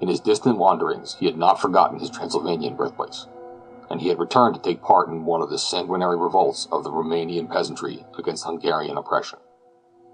In 0.00 0.08
his 0.08 0.20
distant 0.20 0.58
wanderings, 0.58 1.16
he 1.18 1.26
had 1.26 1.38
not 1.38 1.60
forgotten 1.60 1.98
his 1.98 2.10
Transylvanian 2.10 2.76
birthplace, 2.76 3.26
and 3.90 4.00
he 4.00 4.08
had 4.08 4.18
returned 4.18 4.54
to 4.54 4.60
take 4.60 4.82
part 4.82 5.08
in 5.08 5.24
one 5.24 5.40
of 5.40 5.48
the 5.48 5.58
sanguinary 5.58 6.18
revolts 6.18 6.68
of 6.70 6.84
the 6.84 6.90
Romanian 6.90 7.50
peasantry 7.50 8.04
against 8.18 8.44
Hungarian 8.44 8.98
oppression. 8.98 9.38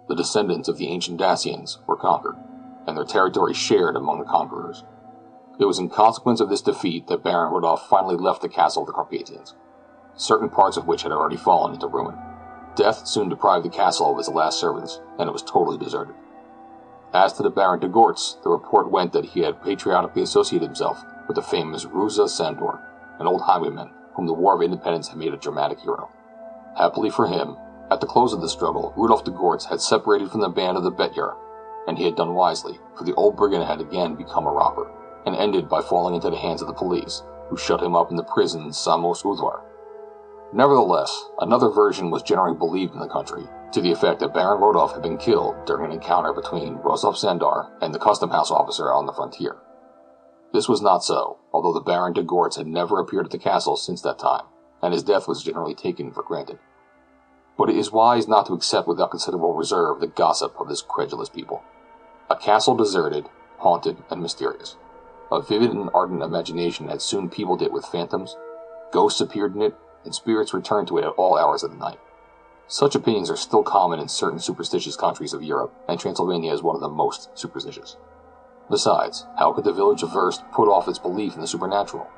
The 0.09 0.15
descendants 0.15 0.69
of 0.69 0.79
the 0.79 0.89
ancient 0.89 1.19
Dacians 1.19 1.79
were 1.87 1.97
conquered, 1.97 2.37
and 2.87 2.97
their 2.97 3.05
territory 3.05 3.55
shared 3.55 3.97
among 3.97 4.21
the 4.21 4.25
conquerors. 4.25 4.85
It 5.59 5.67
was 5.67 5.79
in 5.79 5.91
consequence 5.91 6.41
of 6.41 6.49
this 6.49 6.63
defeat 6.63 7.07
that 7.09 7.23
Baron 7.23 7.53
Rudolf 7.53 7.89
finally 7.89 8.17
left 8.17 8.43
the 8.43 8.49
castle 8.49 8.83
of 8.83 8.87
the 8.87 8.93
Carpathians, 8.93 9.55
certain 10.15 10.49
parts 10.49 10.77
of 10.77 10.87
which 10.87 11.03
had 11.03 11.13
already 11.13 11.37
fallen 11.37 11.75
into 11.75 11.87
ruin. 11.87 12.17
Death 12.75 13.07
soon 13.07 13.29
deprived 13.29 13.65
the 13.65 13.71
castle 13.71 14.11
of 14.11 14.19
its 14.19 14.29
last 14.29 14.59
servants, 14.59 15.01
and 15.19 15.29
it 15.29 15.33
was 15.33 15.43
totally 15.43 15.77
deserted. 15.77 16.15
As 17.13 17.35
to 17.35 17.43
the 17.43 17.51
Baron 17.51 17.81
de 17.81 17.89
Gortz, 17.89 18.43
the 18.43 18.49
report 18.49 18.91
went 18.91 19.13
that 19.13 19.27
he 19.27 19.41
had 19.41 19.63
patriotically 19.63 20.23
associated 20.23 20.67
himself 20.67 21.05
with 21.29 21.35
the 21.35 21.43
famous 21.43 21.85
Rosza 21.85 22.29
Sandor, 22.29 22.81
an 23.19 23.27
old 23.27 23.43
highwayman 23.43 23.91
whom 24.15 24.27
the 24.27 24.33
War 24.33 24.55
of 24.55 24.63
Independence 24.63 25.09
had 25.09 25.19
made 25.19 25.35
a 25.35 25.37
dramatic 25.37 25.81
hero. 25.81 26.09
Happily 26.79 27.11
for 27.11 27.27
him, 27.27 27.57
at 27.91 28.01
the 28.01 28.07
close 28.07 28.33
of 28.33 28.41
the 28.41 28.49
struggle, 28.49 28.95
Rudolf 28.97 29.25
de 29.25 29.31
Gortz 29.31 29.67
had 29.67 29.83
separated 29.83 30.31
from 30.31 30.41
the 30.41 30.49
band 30.49 30.79
of 30.79 30.83
the 30.83 30.91
Betyar, 30.91 31.37
and 31.87 31.99
he 31.99 32.05
had 32.05 32.17
done 32.17 32.33
wisely, 32.33 32.79
for 32.97 33.05
the 33.05 33.15
old 33.15 33.37
brigand 33.37 33.65
had 33.65 33.83
again 33.83 34.15
become 34.15 34.47
a 34.47 34.51
robber, 34.51 34.91
and 35.27 35.37
ended 35.37 35.69
by 35.69 35.81
falling 35.81 36.15
into 36.15 36.31
the 36.31 36.37
hands 36.37 36.63
of 36.63 36.69
the 36.69 36.75
police, 36.75 37.23
who 37.49 37.57
shut 37.57 37.83
him 37.83 37.95
up 37.95 38.11
in 38.11 38.17
the 38.17 38.25
prison 38.25 38.73
Samos 38.73 39.23
Udvar. 39.23 39.63
Nevertheless, 40.53 41.31
another 41.39 41.71
version 41.71 42.11
was 42.11 42.23
generally 42.23 42.57
believed 42.57 42.95
in 42.95 43.01
the 43.01 43.09
country, 43.09 43.45
to 43.73 43.81
the 43.81 43.93
effect 43.93 44.21
that 44.21 44.35
Baron 44.35 44.61
Rodolf 44.61 44.93
had 44.93 45.03
been 45.03 45.17
killed 45.17 45.55
during 45.65 45.87
an 45.87 45.93
encounter 45.93 46.33
between 46.33 46.77
Rosza 46.77 47.17
Sandor 47.17 47.71
and 47.81 47.95
the 47.95 47.99
custom 47.99 48.31
house 48.31 48.51
officer 48.51 48.93
on 48.93 49.07
the 49.07 49.13
frontier. 49.13 49.57
This 50.53 50.69
was 50.69 50.83
not 50.83 51.03
so, 51.03 51.39
although 51.53 51.73
the 51.73 51.81
Baron 51.81 52.13
de 52.13 52.23
Gortz 52.23 52.57
had 52.57 52.67
never 52.67 53.01
appeared 53.01 53.25
at 53.25 53.31
the 53.31 53.39
castle 53.39 53.77
since 53.77 54.03
that 54.03 54.19
time, 54.19 54.45
and 54.83 54.93
his 54.93 55.03
death 55.03 55.27
was 55.27 55.43
generally 55.43 55.75
taken 55.75 56.13
for 56.13 56.23
granted. 56.23 56.59
But 57.57 57.71
it 57.71 57.77
is 57.77 57.91
wise 57.91 58.29
not 58.29 58.47
to 58.47 58.53
accept 58.53 58.89
without 58.89 59.11
considerable 59.11 59.55
reserve 59.55 60.01
the 60.01 60.07
gossip 60.07 60.55
of 60.59 60.69
this 60.69 60.83
credulous 60.83 61.31
people. 61.31 61.63
A 62.29 62.37
castle 62.37 62.77
deserted, 62.77 63.29
haunted, 63.59 63.97
and 64.11 64.21
mysterious. 64.21 64.77
A 65.33 65.41
vivid 65.41 65.71
and 65.71 65.89
ardent 65.95 66.23
imagination 66.23 66.89
had 66.89 67.01
soon 67.01 67.31
peopled 67.31 67.63
it 67.63 67.73
with 67.73 67.87
phantoms, 67.87 68.37
ghosts 68.91 69.19
appeared 69.19 69.55
in 69.55 69.63
it, 69.63 69.75
and 70.05 70.15
spirits 70.15 70.53
returned 70.53 70.89
to 70.89 70.99
it 70.99 71.05
at 71.05 71.15
all 71.17 71.39
hours 71.39 71.63
of 71.63 71.71
the 71.71 71.79
night. 71.79 71.99
Such 72.67 72.95
opinions 72.95 73.31
are 73.31 73.37
still 73.37 73.63
common 73.63 73.99
in 73.99 74.09
certain 74.09 74.41
superstitious 74.41 74.95
countries 74.95 75.33
of 75.33 75.43
Europe, 75.43 75.73
and 75.89 75.99
Transylvania 75.99 76.53
is 76.53 76.63
one 76.63 76.75
of 76.75 76.83
the 76.83 76.89
most 76.91 77.31
superstitious. 77.33 77.97
Besides, 78.69 79.25
how 79.39 79.55
could 79.55 79.65
the 79.65 79.73
village 79.73 80.03
of 80.03 80.11
Werst 80.11 80.43
put 80.53 80.69
off 80.69 80.87
its 80.87 80.99
belief 80.99 81.35
in 81.35 81.41
the 81.41 81.47
supernatural? 81.47 82.11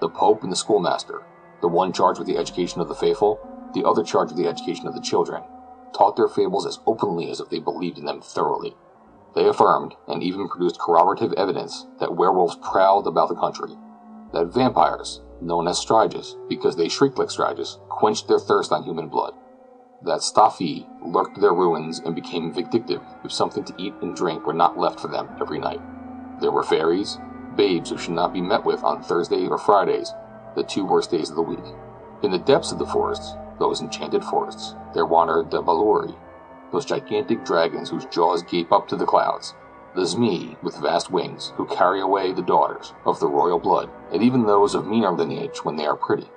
The 0.00 0.08
Pope 0.08 0.44
and 0.44 0.52
the 0.52 0.56
schoolmaster, 0.56 1.22
the 1.62 1.68
one 1.68 1.92
charged 1.92 2.20
with 2.20 2.28
the 2.28 2.38
education 2.38 2.80
of 2.80 2.86
the 2.86 2.94
faithful, 2.94 3.40
the 3.74 3.84
other 3.84 4.04
charged 4.04 4.36
with 4.36 4.40
the 4.40 4.48
education 4.48 4.86
of 4.86 4.94
the 4.94 5.00
children, 5.00 5.42
taught 5.92 6.14
their 6.14 6.28
fables 6.28 6.64
as 6.64 6.78
openly 6.86 7.28
as 7.28 7.40
if 7.40 7.50
they 7.50 7.58
believed 7.58 7.98
in 7.98 8.04
them 8.04 8.20
thoroughly. 8.20 8.76
They 9.34 9.48
affirmed, 9.48 9.94
and 10.08 10.22
even 10.22 10.48
produced 10.48 10.78
corroborative 10.78 11.32
evidence, 11.34 11.86
that 12.00 12.16
werewolves 12.16 12.56
prowled 12.56 13.06
about 13.06 13.28
the 13.28 13.34
country, 13.34 13.76
that 14.32 14.52
vampires, 14.52 15.22
known 15.40 15.66
as 15.68 15.78
Striges, 15.78 16.36
because 16.48 16.76
they 16.76 16.88
shrieked 16.88 17.18
like 17.18 17.30
Striges, 17.30 17.78
quenched 17.88 18.28
their 18.28 18.38
thirst 18.38 18.72
on 18.72 18.84
human 18.84 19.08
blood. 19.08 19.34
That 20.02 20.20
Stafi 20.20 20.86
lurked 21.00 21.40
their 21.40 21.54
ruins 21.54 22.00
and 22.00 22.14
became 22.14 22.52
vindictive 22.52 23.00
if 23.24 23.32
something 23.32 23.64
to 23.64 23.74
eat 23.78 23.94
and 24.02 24.16
drink 24.16 24.46
were 24.46 24.52
not 24.52 24.78
left 24.78 25.00
for 25.00 25.08
them 25.08 25.28
every 25.40 25.58
night. 25.58 25.80
There 26.40 26.50
were 26.50 26.64
fairies, 26.64 27.18
babes 27.56 27.90
who 27.90 27.98
should 27.98 28.14
not 28.14 28.32
be 28.32 28.40
met 28.40 28.64
with 28.64 28.82
on 28.82 29.02
Thursday 29.02 29.46
or 29.46 29.58
Fridays, 29.58 30.12
the 30.56 30.64
two 30.64 30.84
worst 30.84 31.10
days 31.10 31.30
of 31.30 31.36
the 31.36 31.42
week. 31.42 31.64
In 32.22 32.30
the 32.30 32.38
depths 32.38 32.72
of 32.72 32.78
the 32.78 32.86
forests, 32.86 33.34
those 33.58 33.80
enchanted 33.80 34.24
forests, 34.24 34.74
there 34.92 35.06
wandered 35.06 35.50
the 35.50 35.62
Baluri, 35.62 36.16
those 36.72 36.84
gigantic 36.84 37.44
dragons 37.44 37.90
whose 37.90 38.06
jaws 38.06 38.42
gape 38.42 38.72
up 38.72 38.88
to 38.88 38.96
the 38.96 39.06
clouds, 39.06 39.54
the 39.94 40.02
Zmi 40.02 40.60
with 40.62 40.80
vast 40.80 41.10
wings, 41.10 41.52
who 41.56 41.66
carry 41.66 42.00
away 42.00 42.32
the 42.32 42.42
daughters 42.42 42.94
of 43.04 43.20
the 43.20 43.28
royal 43.28 43.58
blood, 43.58 43.90
and 44.10 44.22
even 44.22 44.46
those 44.46 44.74
of 44.74 44.86
meaner 44.86 45.12
lineage 45.12 45.64
when 45.64 45.76
they 45.76 45.86
are 45.86 45.96
pretty. 45.96 46.28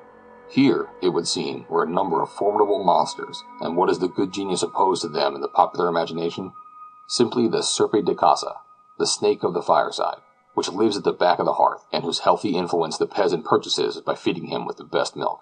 Here, 0.50 0.90
it 1.02 1.10
would 1.10 1.28
seem, 1.28 1.66
were 1.70 1.84
a 1.84 1.90
number 1.90 2.22
of 2.22 2.30
formidable 2.30 2.84
monsters, 2.84 3.44
and 3.62 3.76
what 3.78 3.90
is 3.90 4.00
the 4.00 4.08
good 4.08 4.32
genius 4.32 4.62
opposed 4.62 5.02
to 5.02 5.08
them 5.08 5.36
in 5.36 5.42
the 5.42 5.48
popular 5.48 5.88
imagination? 5.88 6.52
Simply 7.08 7.48
the 7.48 7.64
Serpe 7.64 8.04
de 8.04 8.14
Casa, 8.14 8.56
the 9.00 9.08
snake 9.08 9.44
of 9.44 9.54
the 9.54 9.62
fireside, 9.62 10.18
which 10.54 10.70
lives 10.70 10.98
at 10.98 11.04
the 11.04 11.14
back 11.14 11.40
of 11.40 11.46
the 11.46 11.54
hearth, 11.54 11.86
and 11.92 12.04
whose 12.04 12.20
healthy 12.20 12.56
influence 12.56 12.98
the 12.98 13.08
peasant 13.08 13.46
purchases 13.46 14.00
by 14.02 14.16
feeding 14.16 14.48
him 14.48 14.66
with 14.66 14.78
the 14.78 14.84
best 14.84 15.16
milk. 15.16 15.42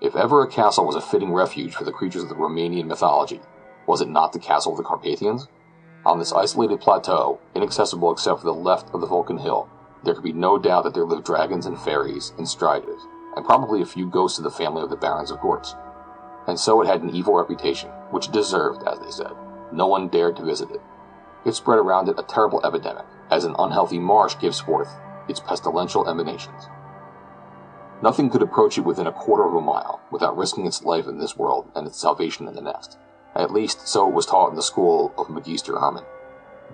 If 0.00 0.16
ever 0.16 0.42
a 0.42 0.48
castle 0.48 0.86
was 0.86 0.96
a 0.96 1.00
fitting 1.00 1.32
refuge 1.32 1.74
for 1.74 1.84
the 1.84 1.92
creatures 1.92 2.24
of 2.24 2.28
the 2.28 2.34
Romanian 2.34 2.86
mythology, 2.86 3.40
was 3.86 4.00
it 4.00 4.08
not 4.08 4.32
the 4.32 4.38
castle 4.38 4.72
of 4.72 4.78
the 4.78 4.84
Carpathians? 4.84 5.48
On 6.04 6.18
this 6.18 6.32
isolated 6.32 6.80
plateau, 6.80 7.38
inaccessible 7.54 8.10
except 8.10 8.40
for 8.40 8.46
the 8.46 8.54
left 8.54 8.92
of 8.92 9.00
the 9.00 9.06
Vulcan 9.06 9.38
Hill, 9.38 9.68
there 10.04 10.14
could 10.14 10.24
be 10.24 10.32
no 10.32 10.58
doubt 10.58 10.84
that 10.84 10.94
there 10.94 11.04
lived 11.04 11.24
dragons 11.24 11.66
and 11.66 11.78
fairies 11.78 12.32
and 12.36 12.48
strides, 12.48 12.86
and 13.36 13.44
probably 13.44 13.80
a 13.80 13.86
few 13.86 14.08
ghosts 14.08 14.38
of 14.38 14.44
the 14.44 14.50
family 14.50 14.82
of 14.82 14.90
the 14.90 14.96
Barons 14.96 15.30
of 15.30 15.38
Gortz. 15.38 15.76
And 16.48 16.58
so 16.58 16.82
it 16.82 16.88
had 16.88 17.02
an 17.02 17.14
evil 17.14 17.34
reputation, 17.34 17.88
which 18.10 18.26
it 18.26 18.32
deserved, 18.32 18.82
as 18.86 18.98
they 18.98 19.10
said. 19.10 19.32
No 19.72 19.86
one 19.86 20.08
dared 20.08 20.36
to 20.36 20.44
visit 20.44 20.70
it. 20.70 20.80
It 21.44 21.52
spread 21.52 21.78
around 21.78 22.08
it 22.08 22.18
a 22.18 22.24
terrible 22.24 22.64
epidemic, 22.64 23.06
as 23.30 23.44
an 23.44 23.54
unhealthy 23.58 23.98
marsh 23.98 24.36
gives 24.40 24.60
forth 24.60 24.90
its 25.28 25.40
pestilential 25.40 26.08
emanations. 26.08 26.68
Nothing 28.02 28.28
could 28.28 28.42
approach 28.42 28.76
it 28.76 28.82
within 28.84 29.06
a 29.06 29.12
quarter 29.12 29.44
of 29.44 29.54
a 29.54 29.60
mile 29.60 30.00
without 30.10 30.36
risking 30.36 30.66
its 30.66 30.82
life 30.82 31.06
in 31.06 31.18
this 31.18 31.36
world 31.36 31.70
and 31.76 31.86
its 31.86 32.00
salvation 32.00 32.48
in 32.48 32.54
the 32.54 32.60
next. 32.60 32.98
At 33.34 33.52
least, 33.52 33.88
so 33.88 34.08
it 34.08 34.14
was 34.14 34.26
taught 34.26 34.50
in 34.50 34.56
the 34.56 34.62
school 34.62 35.14
of 35.16 35.30
Magister 35.30 35.78
Hermod. 35.78 36.04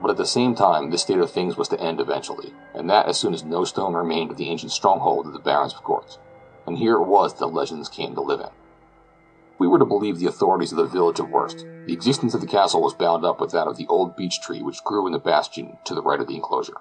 But 0.01 0.11
at 0.11 0.17
the 0.17 0.27
same 0.27 0.55
time, 0.55 0.91
this 0.91 1.03
state 1.03 1.19
of 1.19 1.31
things 1.31 1.57
was 1.57 1.69
to 1.69 1.81
end 1.81 2.01
eventually, 2.01 2.53
and 2.75 2.89
that 2.91 3.07
as 3.07 3.19
soon 3.19 3.35
as 3.35 3.45
no 3.45 3.65
stone 3.65 3.95
remained 3.95 4.31
of 4.31 4.37
the 4.37 4.49
ancient 4.49 4.73
stronghold 4.73 5.27
of 5.27 5.33
the 5.33 5.39
Barons 5.39 5.75
of 5.75 5.83
Gortz. 5.83 6.19
And 6.67 6.79
here 6.79 6.95
it 6.95 7.07
was 7.07 7.35
that 7.35 7.47
legends 7.47 7.89
came 7.89 8.15
to 8.15 8.21
live 8.21 8.41
in. 8.41 8.51
We 9.59 9.67
were 9.67 9.79
to 9.79 9.85
believe 9.85 10.19
the 10.19 10.29
authorities 10.29 10.71
of 10.71 10.79
the 10.79 10.87
village 10.87 11.19
of 11.19 11.31
Werst. 11.31 11.65
The 11.87 11.93
existence 11.93 12.35
of 12.35 12.41
the 12.41 12.47
castle 12.47 12.81
was 12.81 12.95
bound 12.95 13.25
up 13.25 13.41
with 13.41 13.51
that 13.53 13.67
of 13.67 13.77
the 13.77 13.89
old 13.89 14.17
beech 14.17 14.41
tree 14.41 14.63
which 14.63 14.85
grew 14.85 15.07
in 15.07 15.13
the 15.13 15.19
bastion 15.19 15.79
to 15.85 15.95
the 15.95 16.03
right 16.03 16.21
of 16.21 16.29
the 16.29 16.37
enclosure. 16.37 16.77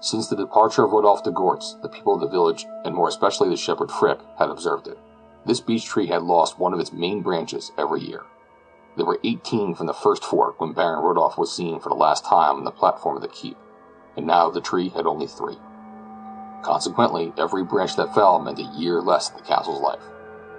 Since 0.00 0.28
the 0.28 0.36
departure 0.36 0.84
of 0.84 0.92
Rodolphe 0.92 1.24
de 1.24 1.32
Gortz, 1.32 1.80
the 1.82 1.88
people 1.88 2.14
of 2.14 2.20
the 2.20 2.28
village, 2.28 2.66
and 2.84 2.94
more 2.94 3.08
especially 3.08 3.48
the 3.48 3.56
shepherd 3.56 3.90
Frick, 3.90 4.20
had 4.38 4.48
observed 4.48 4.86
it. 4.86 4.98
This 5.44 5.60
beech 5.60 5.84
tree 5.84 6.06
had 6.06 6.22
lost 6.22 6.58
one 6.58 6.72
of 6.72 6.80
its 6.80 6.92
main 6.92 7.20
branches 7.20 7.72
every 7.76 8.00
year, 8.00 8.22
there 9.00 9.06
were 9.06 9.18
18 9.24 9.74
from 9.76 9.86
the 9.86 9.94
first 9.94 10.22
fork 10.22 10.60
when 10.60 10.74
Baron 10.74 11.02
Rudolph 11.02 11.38
was 11.38 11.50
seen 11.50 11.80
for 11.80 11.88
the 11.88 11.94
last 11.94 12.22
time 12.22 12.56
on 12.56 12.64
the 12.64 12.70
platform 12.70 13.16
of 13.16 13.22
the 13.22 13.28
keep, 13.28 13.56
and 14.14 14.26
now 14.26 14.50
the 14.50 14.60
tree 14.60 14.90
had 14.90 15.06
only 15.06 15.26
three. 15.26 15.56
Consequently, 16.60 17.32
every 17.38 17.64
branch 17.64 17.96
that 17.96 18.14
fell 18.14 18.38
meant 18.38 18.58
a 18.58 18.78
year 18.78 19.00
less 19.00 19.30
of 19.30 19.38
the 19.38 19.42
castle's 19.42 19.80
life. 19.80 20.02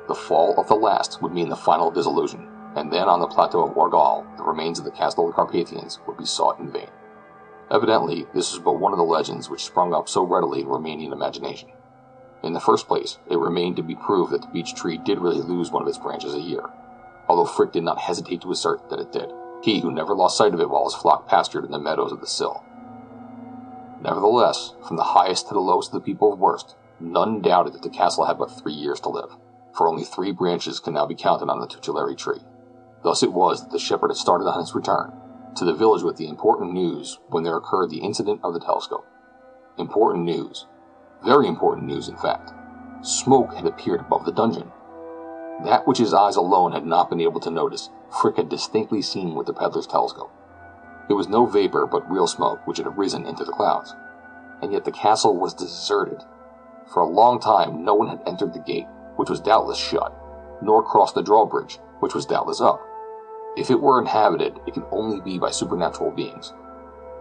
The 0.08 0.16
fall 0.16 0.60
of 0.60 0.68
the 0.68 0.74
last 0.74 1.22
would 1.22 1.32
mean 1.32 1.50
the 1.50 1.56
final 1.56 1.92
dissolution, 1.92 2.48
and 2.76 2.92
then 2.92 3.08
on 3.08 3.20
the 3.20 3.28
plateau 3.28 3.64
of 3.64 3.78
Orgal, 3.78 4.26
the 4.38 4.44
remains 4.44 4.80
of 4.80 4.86
the 4.86 4.92
castle 4.92 5.26
of 5.26 5.30
the 5.30 5.36
Carpathians 5.36 6.00
would 6.08 6.18
be 6.18 6.26
sought 6.26 6.58
in 6.58 6.72
vain. 6.72 6.90
Evidently, 7.70 8.26
this 8.34 8.54
was 8.54 8.60
but 8.64 8.80
one 8.80 8.92
of 8.92 8.98
the 8.98 9.04
legends 9.04 9.52
which 9.52 9.66
sprung 9.66 9.94
up 9.94 10.10
so 10.10 10.24
readily 10.24 10.62
in 10.62 10.68
Romanian 10.68 11.14
imagination. 11.14 11.70
In 12.42 12.54
the 12.54 12.60
first 12.60 12.88
place, 12.88 13.20
it 13.30 13.38
remained 13.38 13.76
to 13.76 13.84
be 13.84 13.94
proved 13.94 14.32
that 14.32 14.42
the 14.42 14.48
beech 14.48 14.74
tree 14.74 14.98
did 14.98 15.20
really 15.20 15.44
lose 15.44 15.70
one 15.70 15.84
of 15.84 15.88
its 15.88 16.00
branches 16.00 16.34
a 16.34 16.40
year, 16.40 16.64
although 17.32 17.46
Frick 17.46 17.72
did 17.72 17.84
not 17.84 17.98
hesitate 17.98 18.42
to 18.42 18.52
assert 18.52 18.90
that 18.90 19.00
it 19.00 19.14
did, 19.14 19.32
he 19.64 19.80
who 19.80 19.90
never 19.90 20.14
lost 20.14 20.38
sight 20.38 20.54
of 20.54 20.60
it 20.60 20.70
while 20.70 20.84
his 20.84 20.96
flock 20.96 21.30
pastured 21.30 21.64
in 21.64 21.72
the 21.72 21.80
meadows 21.80 22.12
of 22.12 22.20
the 22.20 22.28
Sill. 22.28 22.62
Nevertheless, 24.02 24.74
from 24.86 24.98
the 24.98 25.16
highest 25.16 25.48
to 25.48 25.54
the 25.54 25.62
lowest 25.62 25.94
of 25.94 25.94
the 25.94 26.06
people 26.06 26.34
of 26.34 26.40
Werst, 26.40 26.76
none 27.00 27.42
doubted 27.42 27.72
that 27.72 27.84
the 27.84 27.90
castle 27.90 28.26
had 28.26 28.38
but 28.38 28.48
three 28.48 28.74
years 28.74 29.00
to 29.00 29.10
live, 29.10 29.38
for 29.74 29.88
only 29.88 30.04
three 30.04 30.34
branches 30.34 30.82
could 30.82 30.94
now 30.94 31.06
be 31.06 31.16
counted 31.16 31.48
on 31.48 31.62
the 31.62 31.68
tutelary 31.68 32.16
tree. 32.18 32.42
Thus 33.02 33.24
it 33.24 33.32
was 33.32 33.62
that 33.62 33.72
the 33.72 33.80
shepherd 33.80 34.10
had 34.10 34.18
started 34.18 34.44
on 34.50 34.60
his 34.60 34.76
return 34.76 35.14
to 35.56 35.64
the 35.64 35.74
village 35.74 36.04
with 36.04 36.18
the 36.18 36.28
important 36.28 36.74
news 36.74 37.18
when 37.30 37.46
there 37.46 37.56
occurred 37.56 37.92
the 37.92 38.00
incident 38.00 38.42
of 38.44 38.54
the 38.54 38.60
telescope. 38.60 39.08
Important 39.78 40.26
news. 40.26 40.68
Very 41.24 41.48
important 41.48 41.88
news, 41.88 42.10
in 42.10 42.18
fact. 42.18 42.52
Smoke 43.04 43.54
had 43.54 43.66
appeared 43.66 44.02
above 44.02 44.26
the 44.26 44.34
dungeon, 44.34 44.70
that 45.66 45.88
which 45.88 45.98
his 45.98 46.14
eyes 46.14 46.36
alone 46.36 46.72
had 46.72 46.86
not 46.86 47.10
been 47.10 47.22
able 47.22 47.40
to 47.42 47.52
notice, 47.52 47.90
Frick 48.22 48.38
had 48.38 48.50
distinctly 48.50 49.02
seen 49.02 49.36
with 49.36 49.48
the 49.48 49.54
peddler's 49.54 49.88
telescope. 49.88 50.32
It 51.10 51.14
was 51.14 51.28
no 51.28 51.46
vapor, 51.46 51.88
but 51.88 52.10
real 52.10 52.28
smoke 52.28 52.66
which 52.66 52.78
had 52.78 52.98
risen 52.98 53.26
into 53.26 53.44
the 53.44 53.52
clouds. 53.52 53.94
And 54.62 54.72
yet 54.72 54.86
the 54.86 54.92
castle 54.92 55.38
was 55.38 55.54
deserted. 55.54 56.22
For 56.94 57.02
a 57.02 57.10
long 57.10 57.40
time 57.40 57.84
no 57.84 57.96
one 57.96 58.08
had 58.08 58.22
entered 58.26 58.54
the 58.54 58.60
gate, 58.60 58.88
which 59.16 59.30
was 59.30 59.40
doubtless 59.40 59.78
shut, 59.78 60.16
nor 60.62 60.84
crossed 60.84 61.16
the 61.16 61.24
drawbridge, 61.24 61.80
which 62.00 62.14
was 62.14 62.26
doubtless 62.26 62.62
up. 62.62 62.82
If 63.58 63.70
it 63.70 63.82
were 63.82 64.00
inhabited, 64.00 64.60
it 64.66 64.74
could 64.74 64.86
only 64.92 65.20
be 65.20 65.38
by 65.38 65.52
supernatural 65.52 66.12
beings. 66.12 66.54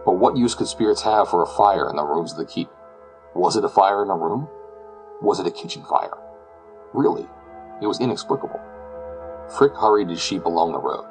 But 0.05 0.13
what 0.13 0.37
use 0.37 0.55
could 0.55 0.67
spirits 0.67 1.01
have 1.01 1.29
for 1.29 1.43
a 1.43 1.47
fire 1.47 1.89
in 1.89 1.95
the 1.95 2.03
rooms 2.03 2.31
of 2.31 2.37
the 2.37 2.45
keep? 2.45 2.69
Was 3.35 3.55
it 3.55 3.65
a 3.65 3.69
fire 3.69 4.03
in 4.03 4.09
a 4.09 4.15
room? 4.15 4.47
Was 5.21 5.39
it 5.39 5.47
a 5.47 5.51
kitchen 5.51 5.83
fire? 5.83 6.17
Really, 6.93 7.27
it 7.81 7.87
was 7.87 7.99
inexplicable. 7.99 8.59
Frick 9.57 9.75
hurried 9.75 10.09
his 10.09 10.21
sheep 10.21 10.45
along 10.45 10.71
the 10.71 10.79
road. 10.79 11.05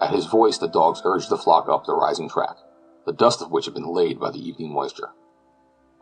At 0.00 0.12
his 0.12 0.26
voice, 0.26 0.58
the 0.58 0.68
dogs 0.68 1.02
urged 1.04 1.30
the 1.30 1.38
flock 1.38 1.68
up 1.68 1.86
the 1.86 1.94
rising 1.94 2.28
track, 2.28 2.56
the 3.06 3.12
dust 3.12 3.40
of 3.40 3.50
which 3.50 3.64
had 3.64 3.74
been 3.74 3.86
laid 3.86 4.20
by 4.20 4.30
the 4.30 4.46
evening 4.46 4.72
moisture. 4.72 5.10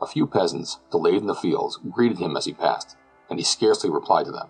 A 0.00 0.06
few 0.06 0.26
peasants, 0.26 0.80
delayed 0.90 1.22
in 1.22 1.26
the 1.26 1.34
fields, 1.34 1.78
greeted 1.90 2.18
him 2.18 2.36
as 2.36 2.44
he 2.44 2.52
passed, 2.52 2.96
and 3.30 3.38
he 3.38 3.44
scarcely 3.44 3.88
replied 3.88 4.26
to 4.26 4.32
them. 4.32 4.48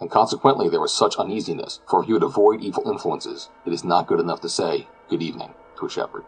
And 0.00 0.10
consequently 0.10 0.68
there 0.68 0.80
was 0.80 0.92
such 0.92 1.16
uneasiness, 1.16 1.80
for 1.88 2.02
if 2.02 2.08
you 2.08 2.14
would 2.14 2.22
avoid 2.22 2.62
evil 2.62 2.88
influences, 2.88 3.48
it 3.64 3.72
is 3.72 3.84
not 3.84 4.06
good 4.06 4.20
enough 4.20 4.40
to 4.42 4.48
say, 4.48 4.86
Good 5.08 5.22
evening, 5.22 5.54
to 5.78 5.86
a 5.86 5.90
shepherd. 5.90 6.24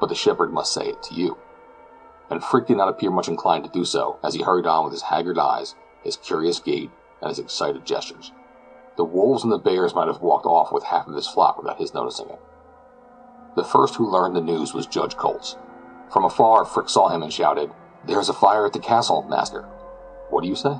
But 0.00 0.08
the 0.08 0.14
shepherd 0.14 0.52
must 0.52 0.72
say 0.72 0.86
it 0.86 1.02
to 1.04 1.14
you. 1.14 1.36
And 2.30 2.42
Frick 2.42 2.66
did 2.66 2.76
not 2.76 2.88
appear 2.88 3.10
much 3.10 3.28
inclined 3.28 3.64
to 3.64 3.70
do 3.70 3.84
so, 3.84 4.18
as 4.22 4.34
he 4.34 4.42
hurried 4.42 4.66
on 4.66 4.84
with 4.84 4.92
his 4.92 5.02
haggard 5.02 5.38
eyes, 5.38 5.74
his 6.02 6.16
curious 6.16 6.60
gait, 6.60 6.90
and 7.20 7.28
his 7.28 7.38
excited 7.38 7.84
gestures. 7.84 8.32
The 8.96 9.04
wolves 9.04 9.44
and 9.44 9.52
the 9.52 9.58
bears 9.58 9.94
might 9.94 10.08
have 10.08 10.20
walked 10.20 10.46
off 10.46 10.72
with 10.72 10.84
half 10.84 11.06
of 11.06 11.14
his 11.14 11.28
flock 11.28 11.56
without 11.56 11.78
his 11.78 11.94
noticing 11.94 12.28
it. 12.28 12.40
The 13.56 13.64
first 13.64 13.96
who 13.96 14.10
learned 14.10 14.36
the 14.36 14.40
news 14.40 14.74
was 14.74 14.86
Judge 14.86 15.16
Koltz. 15.16 15.56
From 16.12 16.24
afar, 16.24 16.64
Frick 16.64 16.88
saw 16.88 17.08
him 17.08 17.22
and 17.22 17.32
shouted, 17.32 17.70
There's 18.06 18.28
a 18.28 18.34
fire 18.34 18.66
at 18.66 18.72
the 18.72 18.78
castle, 18.78 19.22
master. 19.22 19.62
What 20.30 20.42
do 20.42 20.48
you 20.48 20.56
say? 20.56 20.78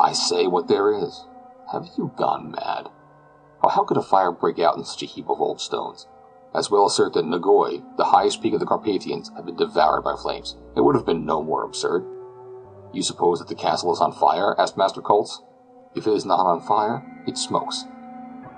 I 0.00 0.12
say 0.12 0.46
what 0.46 0.68
there 0.68 0.92
is. 0.92 1.26
Have 1.72 1.88
you 1.96 2.12
gone 2.16 2.50
mad? 2.50 2.88
Oh, 3.62 3.68
how 3.68 3.84
could 3.84 3.96
a 3.96 4.02
fire 4.02 4.32
break 4.32 4.58
out 4.58 4.76
in 4.76 4.84
such 4.84 5.02
a 5.02 5.06
heap 5.06 5.28
of 5.28 5.40
old 5.40 5.60
stones? 5.60 6.06
As 6.54 6.70
well 6.70 6.86
assert 6.86 7.12
that 7.12 7.24
Negoi, 7.24 7.82
the 7.96 8.04
highest 8.06 8.42
peak 8.42 8.54
of 8.54 8.60
the 8.60 8.66
Carpathians, 8.66 9.30
had 9.36 9.44
been 9.44 9.56
devoured 9.56 10.02
by 10.02 10.16
flames. 10.16 10.56
It 10.76 10.80
would 10.80 10.94
have 10.94 11.04
been 11.04 11.26
no 11.26 11.42
more 11.42 11.64
absurd. 11.64 12.04
You 12.92 13.02
suppose 13.02 13.38
that 13.38 13.48
the 13.48 13.54
castle 13.54 13.92
is 13.92 14.00
on 14.00 14.12
fire? 14.12 14.58
asked 14.58 14.76
Master 14.76 15.02
Koltz. 15.02 15.42
If 15.94 16.06
it 16.06 16.12
is 16.12 16.24
not 16.24 16.46
on 16.46 16.60
fire, 16.60 17.04
it 17.26 17.36
smokes. 17.36 17.84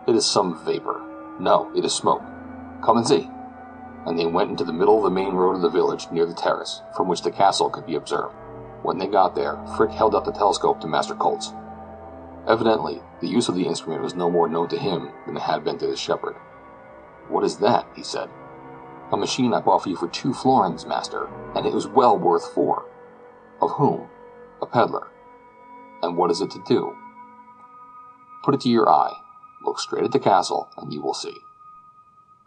It 0.07 0.15
is 0.15 0.27
some 0.27 0.65
vapor. 0.65 1.01
No, 1.41 1.71
it 1.77 1.85
is 1.85 1.95
smoke. 1.95 2.23
Come 2.85 2.97
and 2.97 3.07
see. 3.07 3.29
And 4.07 4.19
they 4.19 4.27
went 4.27 4.51
into 4.51 4.65
the 4.65 4.73
middle 4.73 4.99
of 4.99 5.05
the 5.05 5.11
main 5.11 5.35
road 5.35 5.57
of 5.57 5.63
the 5.63 5.69
village 5.69 6.07
near 6.11 6.27
the 6.27 6.35
terrace, 6.35 6.81
from 6.97 7.09
which 7.09 7.23
the 7.23 7.31
castle 7.31 7.71
could 7.71 7.87
be 7.87 7.97
observed. 7.97 8.35
When 8.83 8.99
they 8.99 9.07
got 9.07 9.35
there, 9.35 9.59
Frick 9.77 9.91
held 9.91 10.15
up 10.15 10.25
the 10.25 10.33
telescope 10.33 10.81
to 10.81 10.87
Master 10.87 11.15
Koltz. 11.15 11.55
Evidently, 12.49 13.03
the 13.21 13.29
use 13.29 13.49
of 13.49 13.55
the 13.55 13.67
instrument 13.67 14.03
was 14.03 14.15
no 14.15 14.31
more 14.31 14.49
known 14.49 14.69
to 14.69 14.79
him 14.79 15.11
than 15.27 15.37
it 15.37 15.43
had 15.43 15.65
been 15.65 15.79
to 15.79 15.87
the 15.87 15.97
shepherd. 15.97 16.37
What 17.29 17.45
is 17.45 17.59
that? 17.59 17.87
he 17.95 18.03
said. 18.03 18.31
A 19.13 19.17
machine 19.17 19.53
I 19.53 19.61
bought 19.61 19.83
for 19.83 19.89
you 19.89 19.97
for 19.97 20.09
two 20.09 20.33
florins, 20.33 20.87
master, 20.87 21.29
and 21.55 21.67
it 21.67 21.73
was 21.73 21.87
well 21.87 22.17
worth 22.17 22.55
four. 22.55 22.87
Of 23.61 23.73
whom? 23.73 24.09
A 24.63 24.67
peddler. 24.67 25.09
And 26.03 26.17
what 26.17 26.31
is 26.31 26.41
it 26.41 26.51
to 26.53 26.63
do? 26.67 26.95
Put 28.43 28.55
it 28.55 28.61
to 28.63 28.69
your 28.69 28.89
eye. 28.89 29.15
Look 29.65 29.79
straight 29.79 30.05
at 30.05 30.13
the 30.13 30.19
castle, 30.19 30.69
and 30.77 30.93
you 30.93 31.03
will 31.03 31.15
see. 31.15 31.37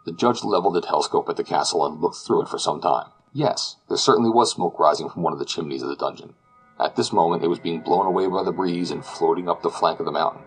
The 0.04 0.12
judge 0.12 0.44
leveled 0.44 0.74
the 0.74 0.80
telescope 0.80 1.28
at 1.28 1.36
the 1.36 1.44
castle 1.44 1.86
and 1.86 2.00
looked 2.00 2.16
through 2.16 2.42
it 2.42 2.48
for 2.48 2.58
some 2.58 2.80
time. 2.80 3.10
Yes, 3.32 3.76
there 3.88 3.96
certainly 3.96 4.30
was 4.30 4.52
smoke 4.52 4.78
rising 4.78 5.08
from 5.08 5.22
one 5.22 5.32
of 5.32 5.38
the 5.38 5.44
chimneys 5.44 5.82
of 5.82 5.88
the 5.88 5.96
dungeon. 5.96 6.34
At 6.78 6.96
this 6.96 7.12
moment 7.12 7.42
it 7.42 7.48
was 7.48 7.58
being 7.58 7.80
blown 7.80 8.06
away 8.06 8.26
by 8.26 8.42
the 8.42 8.52
breeze 8.52 8.90
and 8.90 9.04
floating 9.04 9.48
up 9.48 9.62
the 9.62 9.70
flank 9.70 10.00
of 10.00 10.06
the 10.06 10.12
mountain. 10.12 10.42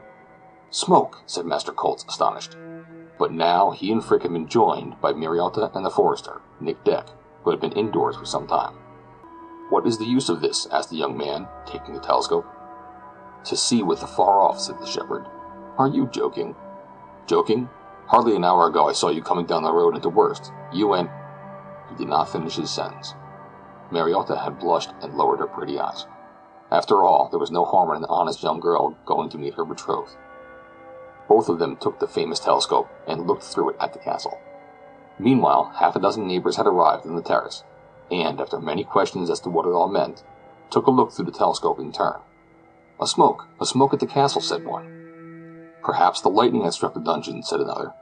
Smoke, 0.69 1.17
said 1.25 1.45
Master 1.45 1.71
Koltz, 1.71 2.07
astonished. 2.07 2.55
But 3.17 3.31
now 3.31 3.71
he 3.71 3.91
and 3.91 4.03
Frick 4.03 4.23
had 4.23 4.33
been 4.33 4.47
joined 4.47 4.99
by 5.01 5.13
Mariota 5.13 5.71
and 5.73 5.85
the 5.85 5.89
forester, 5.89 6.41
Nick 6.59 6.83
Deck, 6.83 7.07
who 7.43 7.49
had 7.49 7.59
been 7.59 7.71
indoors 7.71 8.15
for 8.15 8.25
some 8.25 8.47
time. 8.47 8.75
What 9.69 9.85
is 9.85 9.97
the 9.97 10.05
use 10.05 10.29
of 10.29 10.41
this? 10.41 10.65
asked 10.71 10.89
the 10.89 10.97
young 10.97 11.17
man, 11.17 11.47
taking 11.65 11.93
the 11.93 11.99
telescope. 11.99 12.45
To 13.45 13.57
see 13.57 13.83
with 13.83 13.99
the 13.99 14.07
far 14.07 14.41
off, 14.41 14.59
said 14.59 14.79
the 14.79 14.85
shepherd. 14.87 15.25
Are 15.77 15.87
you 15.87 16.07
joking? 16.07 16.55
Joking? 17.27 17.69
Hardly 18.07 18.35
an 18.35 18.45
hour 18.45 18.67
ago 18.67 18.87
I 18.87 18.93
saw 18.93 19.09
you 19.09 19.21
coming 19.21 19.45
down 19.45 19.63
the 19.63 19.73
road 19.73 19.95
into 19.95 20.09
Werst. 20.09 20.51
You 20.73 20.93
and 20.93 21.09
he 21.89 21.95
did 21.95 22.07
not 22.07 22.29
finish 22.29 22.55
his 22.55 22.69
sentence. 22.69 23.13
Mariota 23.91 24.37
had 24.37 24.59
blushed 24.59 24.91
and 25.01 25.15
lowered 25.15 25.39
her 25.39 25.47
pretty 25.47 25.79
eyes. 25.79 26.05
After 26.71 27.03
all, 27.03 27.29
there 27.29 27.39
was 27.39 27.51
no 27.51 27.63
harm 27.63 27.91
in 27.91 28.03
an 28.03 28.09
honest 28.09 28.43
young 28.43 28.59
girl 28.59 28.97
going 29.05 29.29
to 29.29 29.37
meet 29.37 29.55
her 29.55 29.65
betrothed. 29.65 30.15
Both 31.27 31.49
of 31.49 31.59
them 31.59 31.77
took 31.77 31.99
the 31.99 32.07
famous 32.07 32.39
telescope 32.39 32.89
and 33.05 33.27
looked 33.27 33.43
through 33.43 33.71
it 33.71 33.77
at 33.79 33.93
the 33.93 33.99
castle. 33.99 34.37
Meanwhile, 35.19 35.73
half 35.75 35.95
a 35.95 35.99
dozen 35.99 36.27
neighbors 36.27 36.57
had 36.57 36.67
arrived 36.67 37.05
in 37.05 37.15
the 37.15 37.21
terrace, 37.21 37.63
and, 38.11 38.39
after 38.39 38.59
many 38.59 38.83
questions 38.83 39.29
as 39.29 39.39
to 39.41 39.49
what 39.49 39.65
it 39.65 39.71
all 39.71 39.87
meant, 39.87 40.23
took 40.69 40.87
a 40.87 40.91
look 40.91 41.11
through 41.11 41.25
the 41.25 41.31
telescope 41.31 41.79
in 41.79 41.91
turn. 41.91 42.15
A 42.99 43.07
smoke, 43.07 43.47
a 43.59 43.65
smoke 43.65 43.93
at 43.93 43.99
the 43.99 44.07
castle, 44.07 44.41
said 44.41 44.65
one. 44.65 45.67
Perhaps 45.83 46.21
the 46.21 46.29
lightning 46.29 46.63
has 46.63 46.75
struck 46.75 46.93
the 46.93 46.99
dungeon, 46.99 47.43
said 47.43 47.59
another. 47.59 47.93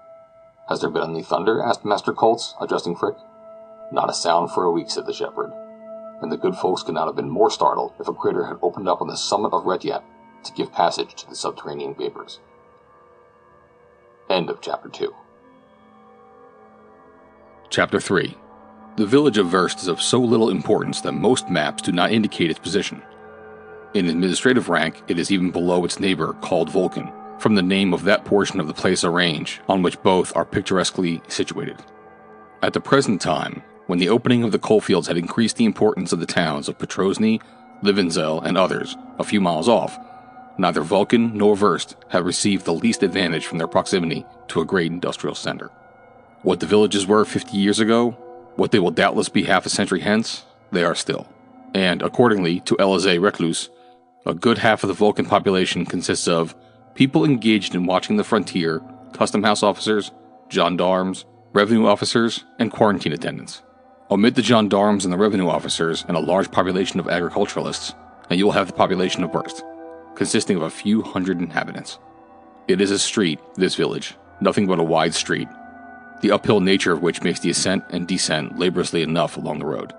Has 0.70 0.82
there 0.82 0.90
been 0.90 1.10
any 1.10 1.22
thunder? 1.22 1.62
asked 1.62 1.86
Master 1.86 2.14
Koltz, 2.14 2.54
addressing 2.60 2.96
Frick. 2.96 3.16
Not 3.92 4.10
a 4.10 4.14
sound 4.14 4.52
for 4.52 4.64
a 4.64 4.72
week, 4.72 4.90
said 4.90 5.06
the 5.06 5.14
shepherd, 5.14 5.52
and 6.22 6.32
the 6.32 6.38
good 6.38 6.56
folks 6.56 6.82
could 6.82 6.96
not 6.96 7.08
have 7.08 7.16
been 7.16 7.30
more 7.30 7.52
startled 7.52 7.94
if 8.00 8.08
a 8.08 8.14
crater 8.14 8.46
had 8.46 8.58
opened 8.62 8.90
up 8.90 9.02
on 9.02 9.08
the 9.08 9.18
summit 9.18 9.54
of 9.54 9.66
Retezat 9.66 10.04
to 10.44 10.54
give 10.54 10.72
passage 10.72 11.14
to 11.16 11.30
the 11.30 11.36
subterranean 11.36 11.94
vapors. 11.94 12.40
End 14.30 14.50
of 14.50 14.62
chapter 14.62 14.90
2. 14.90 15.14
Chapter 17.70 18.00
3 18.00 18.36
The 18.98 19.06
village 19.06 19.38
of 19.38 19.48
Werst 19.48 19.80
is 19.80 19.90
of 19.90 20.02
so 20.02 20.22
little 20.22 20.50
importance 20.50 21.02
that 21.02 21.12
most 21.12 21.50
maps 21.50 21.82
do 21.82 21.92
not 21.92 22.14
indicate 22.14 22.50
its 22.50 22.60
position. 22.60 23.02
In 23.94 24.08
administrative 24.08 24.70
rank, 24.70 25.04
it 25.10 25.20
is 25.20 25.32
even 25.32 25.52
below 25.52 25.84
its 25.84 26.00
neighbor 26.00 26.32
called 26.40 26.70
Vulcan, 26.70 27.12
from 27.38 27.56
the 27.56 27.62
name 27.62 27.94
of 27.94 28.06
that 28.06 28.24
portion 28.24 28.62
of 28.62 28.68
the 28.68 28.74
Plaza 28.74 29.10
range 29.10 29.60
on 29.68 29.82
which 29.82 30.02
both 30.02 30.34
are 30.34 30.46
picturesquely 30.46 31.22
situated. 31.28 31.76
At 32.62 32.72
the 32.72 32.80
present 32.80 33.20
time, 33.20 33.64
when 33.88 34.00
the 34.00 34.08
opening 34.08 34.44
of 34.44 34.54
the 34.54 34.60
coalfields 34.60 35.10
had 35.10 35.18
increased 35.18 35.58
the 35.58 35.66
importance 35.66 36.14
of 36.14 36.22
the 36.22 36.26
towns 36.26 36.70
of 36.70 36.78
Petrosny, 36.78 37.42
Livadzel, 37.84 38.46
and 38.46 38.58
others, 38.58 38.96
a 39.20 39.26
few 39.26 39.42
miles 39.42 39.68
off, 39.68 40.00
neither 40.58 40.82
Vulcan 40.82 41.38
nor 41.38 41.58
Werst 41.58 41.96
had 42.12 42.24
received 42.24 42.64
the 42.64 42.74
least 42.74 43.04
advantage 43.04 43.46
from 43.46 43.58
their 43.58 43.68
proximity 43.68 44.26
to 44.48 44.62
a 44.62 44.66
great 44.66 44.94
industrial 44.94 45.36
center. 45.36 45.70
What 46.44 46.62
the 46.62 46.66
villages 46.66 47.06
were 47.06 47.26
50 47.26 47.58
years 47.58 47.82
ago, 47.82 48.18
what 48.56 48.72
they 48.72 48.80
will 48.80 48.92
doubtless 48.92 49.30
be 49.30 49.44
half 49.44 49.66
a 49.66 49.70
century 49.70 50.00
hence, 50.00 50.44
they 50.72 50.84
are 50.84 50.96
still. 50.96 51.28
And 51.74 52.02
accordingly 52.02 52.62
to 52.62 52.76
Elisée 52.76 53.20
Reclus, 53.20 53.70
a 54.26 54.34
good 54.34 54.58
half 54.58 54.84
of 54.84 54.88
the 54.88 54.94
Vulcan 54.94 55.26
population 55.26 55.86
consists 55.86 56.28
of 56.28 56.56
people 56.96 57.26
engaged 57.26 57.76
in 57.76 57.86
watching 57.86 58.18
the 58.18 58.24
frontier, 58.24 58.82
custom 59.14 59.44
house 59.44 59.62
officers, 59.62 60.12
gendarmes, 60.50 61.26
revenue 61.54 61.86
officers, 61.86 62.44
and 62.60 62.72
quarantine 62.72 63.14
attendants. 63.14 63.62
Omit 64.10 64.36
the 64.36 64.42
gendarmes 64.42 65.04
and 65.04 65.14
the 65.14 65.18
revenue 65.18 65.48
officers 65.48 66.06
and 66.08 66.16
a 66.16 66.20
large 66.20 66.52
population 66.52 67.00
of 67.00 67.08
agriculturalists, 67.08 67.94
and 68.30 68.40
you 68.40 68.46
will 68.46 68.52
have 68.52 68.68
the 68.68 68.74
population 68.74 69.24
of 69.24 69.32
Werst, 69.32 69.62
consisting 70.16 70.58
of 70.58 70.64
a 70.64 70.70
few 70.70 71.02
hundred 71.02 71.40
inhabitants. 71.40 72.00
It 72.68 72.82
is 72.82 72.92
a 72.92 73.00
street, 73.00 73.40
this 73.56 73.76
village, 73.76 74.16
nothing 74.42 74.68
but 74.68 74.80
a 74.80 74.84
wide 74.84 75.14
street, 75.14 75.48
the 76.22 76.32
uphill 76.32 76.60
nature 76.60 76.92
of 76.92 77.02
which 77.02 77.24
makes 77.24 77.40
the 77.40 77.50
ascent 77.50 77.84
and 77.90 78.08
descent 78.08 78.58
laboriously 78.58 79.02
enough 79.02 79.38
along 79.38 79.60
the 79.60 79.66
road. 79.66 79.94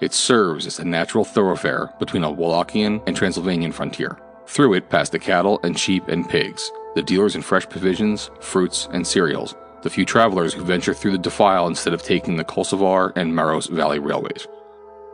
It 0.00 0.12
serves 0.12 0.66
as 0.66 0.78
a 0.78 0.84
natural 0.84 1.24
thoroughfare 1.24 1.90
between 1.98 2.24
a 2.24 2.30
Wallachian 2.30 3.02
and 3.06 3.16
Transylvanian 3.16 3.72
frontier. 3.72 4.18
Through 4.46 4.74
it 4.74 4.90
pass 4.90 5.08
the 5.08 5.18
cattle 5.18 5.58
and 5.62 5.78
sheep 5.78 6.06
and 6.08 6.28
pigs, 6.28 6.70
the 6.94 7.02
dealers 7.02 7.34
in 7.34 7.42
fresh 7.42 7.68
provisions, 7.68 8.30
fruits, 8.40 8.88
and 8.92 9.06
cereals, 9.06 9.54
the 9.82 9.90
few 9.90 10.04
travelers 10.04 10.52
who 10.52 10.64
venture 10.64 10.94
through 10.94 11.12
the 11.12 11.18
defile 11.18 11.66
instead 11.66 11.94
of 11.94 12.02
taking 12.02 12.36
the 12.36 12.44
Kolosvar 12.44 13.12
and 13.16 13.34
Maros 13.34 13.66
Valley 13.66 13.98
railways. 13.98 14.46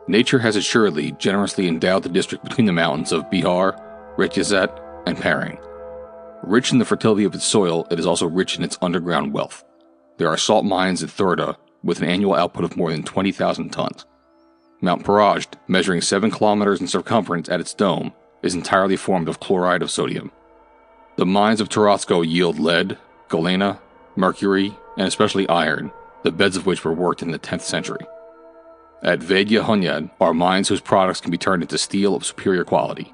Nature 0.09 0.41
has 0.41 0.57
assuredly 0.57 1.13
generously 1.13 1.69
endowed 1.69 2.03
the 2.03 2.09
district 2.09 2.45
between 2.45 2.67
the 2.67 2.73
mountains 2.73 3.13
of 3.13 3.25
Bihar, 3.31 3.81
Retezat, 4.17 4.77
and 5.07 5.17
Paring. 5.17 5.59
Rich 6.43 6.73
in 6.73 6.79
the 6.79 6.85
fertility 6.85 7.25
of 7.25 7.35
its 7.35 7.45
soil, 7.45 7.87
it 7.91 8.01
is 8.01 8.07
also 8.07 8.27
rich 8.27 8.59
in 8.59 8.65
its 8.65 8.79
underground 8.83 9.33
wealth. 9.33 9.65
There 10.23 10.31
are 10.31 10.37
salt 10.39 10.65
mines 10.65 11.03
at 11.03 11.11
Thorda 11.11 11.57
with 11.83 12.01
an 12.01 12.09
annual 12.09 12.37
output 12.37 12.63
of 12.63 12.77
more 12.77 12.93
than 12.93 13.03
20,000 13.03 13.71
tons. 13.71 14.07
Mount 14.81 15.03
Parajd, 15.05 15.55
measuring 15.67 16.01
7 16.01 16.31
kilometers 16.31 16.81
in 16.81 16.87
circumference 16.87 17.49
at 17.49 17.59
its 17.59 17.75
dome, 17.75 18.13
is 18.41 18.55
entirely 18.55 18.95
formed 18.97 19.29
of 19.29 19.41
chloride 19.41 19.83
of 19.83 19.91
sodium. 19.91 20.31
The 21.17 21.27
mines 21.27 21.61
of 21.61 21.69
Tarotsko 21.69 22.25
yield 22.25 22.61
lead, 22.61 22.99
galena, 23.31 23.81
mercury, 24.15 24.73
and 24.97 25.09
especially 25.09 25.49
iron, 25.49 25.91
the 26.23 26.31
beds 26.31 26.57
of 26.57 26.67
which 26.67 26.85
were 26.85 26.93
worked 26.93 27.23
in 27.23 27.33
the 27.33 27.39
10th 27.41 27.63
century. 27.63 28.07
At 29.03 29.19
Vedya 29.19 29.65
Hunyad 29.65 30.09
are 30.21 30.33
mines 30.33 30.69
whose 30.69 30.81
products 30.81 31.21
can 31.21 31.33
be 31.33 31.37
turned 31.37 31.65
into 31.65 31.79
steel 31.79 32.15
of 32.15 32.25
superior 32.25 32.63
quality. 32.63 33.13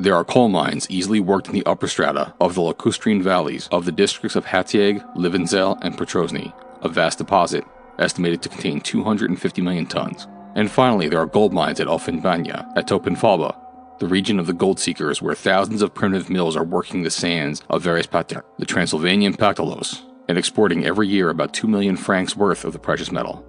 There 0.00 0.14
are 0.14 0.24
coal 0.24 0.48
mines 0.48 0.86
easily 0.88 1.20
worked 1.20 1.48
in 1.48 1.52
the 1.52 1.66
upper 1.66 1.86
strata 1.86 2.32
of 2.40 2.54
the 2.54 2.62
lacustrine 2.62 3.20
valleys 3.20 3.68
of 3.70 3.84
the 3.84 3.92
districts 3.92 4.34
of 4.34 4.46
Hatieg, 4.46 5.04
Livadzel, 5.14 5.78
and 5.82 5.94
Petrosny, 5.94 6.54
a 6.80 6.88
vast 6.88 7.18
deposit 7.18 7.64
estimated 7.98 8.40
to 8.40 8.48
contain 8.48 8.80
250 8.80 9.60
million 9.60 9.84
tons. 9.84 10.26
And 10.54 10.70
finally, 10.70 11.10
there 11.10 11.20
are 11.20 11.26
gold 11.26 11.52
mines 11.52 11.80
at 11.80 11.86
Offenbanya, 11.86 12.66
at 12.78 12.88
Topinfalba, 12.88 13.54
the 13.98 14.06
region 14.06 14.38
of 14.38 14.46
the 14.46 14.54
gold 14.54 14.80
seekers 14.80 15.20
where 15.20 15.34
thousands 15.34 15.82
of 15.82 15.92
primitive 15.92 16.30
mills 16.30 16.56
are 16.56 16.64
working 16.64 17.02
the 17.02 17.10
sands 17.10 17.62
of 17.68 17.84
Verespatak, 17.84 18.42
the 18.58 18.64
Transylvanian 18.64 19.34
Pactolus, 19.34 20.00
and 20.30 20.38
exporting 20.38 20.86
every 20.86 21.08
year 21.08 21.28
about 21.28 21.52
2 21.52 21.68
million 21.68 21.98
francs 21.98 22.34
worth 22.34 22.64
of 22.64 22.72
the 22.72 22.78
precious 22.78 23.12
metal. 23.12 23.44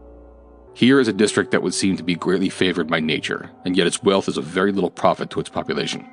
Here 0.73 0.99
is 0.99 1.07
a 1.07 1.13
district 1.13 1.51
that 1.51 1.63
would 1.63 1.73
seem 1.73 1.95
to 1.95 2.03
be 2.03 2.15
greatly 2.15 2.49
favored 2.49 2.89
by 2.89 2.99
nature, 2.99 3.51
and 3.63 3.77
yet 3.77 3.87
its 3.87 4.03
wealth 4.03 4.27
is 4.27 4.35
of 4.35 4.43
very 4.43 4.73
little 4.73 4.91
profit 4.91 5.29
to 5.29 5.39
its 5.39 5.49
population. 5.49 6.05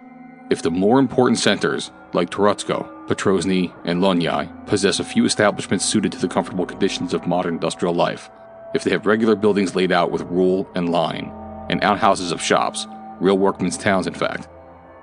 If 0.50 0.62
the 0.62 0.70
more 0.70 0.98
important 0.98 1.38
centers, 1.38 1.90
like 2.14 2.30
Toretsko, 2.30 3.06
Petrozny, 3.06 3.72
and 3.84 4.00
Lonyai, 4.00 4.66
possess 4.66 4.98
a 4.98 5.04
few 5.04 5.26
establishments 5.26 5.84
suited 5.84 6.10
to 6.12 6.18
the 6.18 6.28
comfortable 6.28 6.64
conditions 6.64 7.12
of 7.12 7.26
modern 7.26 7.54
industrial 7.54 7.94
life, 7.94 8.30
if 8.74 8.82
they 8.82 8.90
have 8.90 9.04
regular 9.04 9.34
buildings 9.34 9.76
laid 9.76 9.92
out 9.92 10.10
with 10.10 10.22
rule 10.22 10.66
and 10.74 10.90
line, 10.90 11.30
and 11.68 11.84
outhouses 11.84 12.32
of 12.32 12.40
shops, 12.40 12.86
real 13.20 13.36
workmen's 13.36 13.76
towns 13.76 14.06
in 14.06 14.14
fact, 14.14 14.48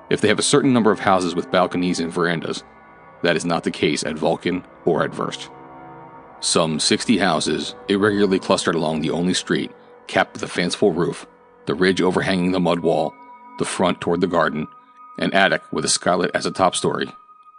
if 0.09 0.19
they 0.21 0.27
have 0.27 0.39
a 0.39 0.43
certain 0.43 0.73
number 0.73 0.91
of 0.91 0.99
houses 0.99 1.35
with 1.35 1.51
balconies 1.51 1.99
and 1.99 2.11
verandas, 2.11 2.63
that 3.21 3.35
is 3.35 3.45
not 3.45 3.63
the 3.63 3.71
case 3.71 4.03
at 4.03 4.17
Vulcan 4.17 4.63
or 4.85 5.03
at 5.03 5.11
Werst. 5.11 5.49
Some 6.39 6.79
60 6.79 7.17
houses, 7.19 7.75
irregularly 7.87 8.39
clustered 8.39 8.75
along 8.75 9.01
the 9.01 9.11
only 9.11 9.33
street, 9.33 9.71
capped 10.07 10.33
with 10.33 10.43
a 10.43 10.47
fanciful 10.47 10.91
roof, 10.91 11.27
the 11.65 11.75
ridge 11.75 12.01
overhanging 12.01 12.51
the 12.51 12.59
mud 12.59 12.79
wall, 12.79 13.13
the 13.57 13.65
front 13.65 14.01
toward 14.01 14.21
the 14.21 14.27
garden, 14.27 14.67
an 15.17 15.33
attic 15.33 15.61
with 15.71 15.85
a 15.85 15.89
skylight 15.89 16.31
as 16.33 16.45
a 16.45 16.51
top 16.51 16.75
story, 16.75 17.09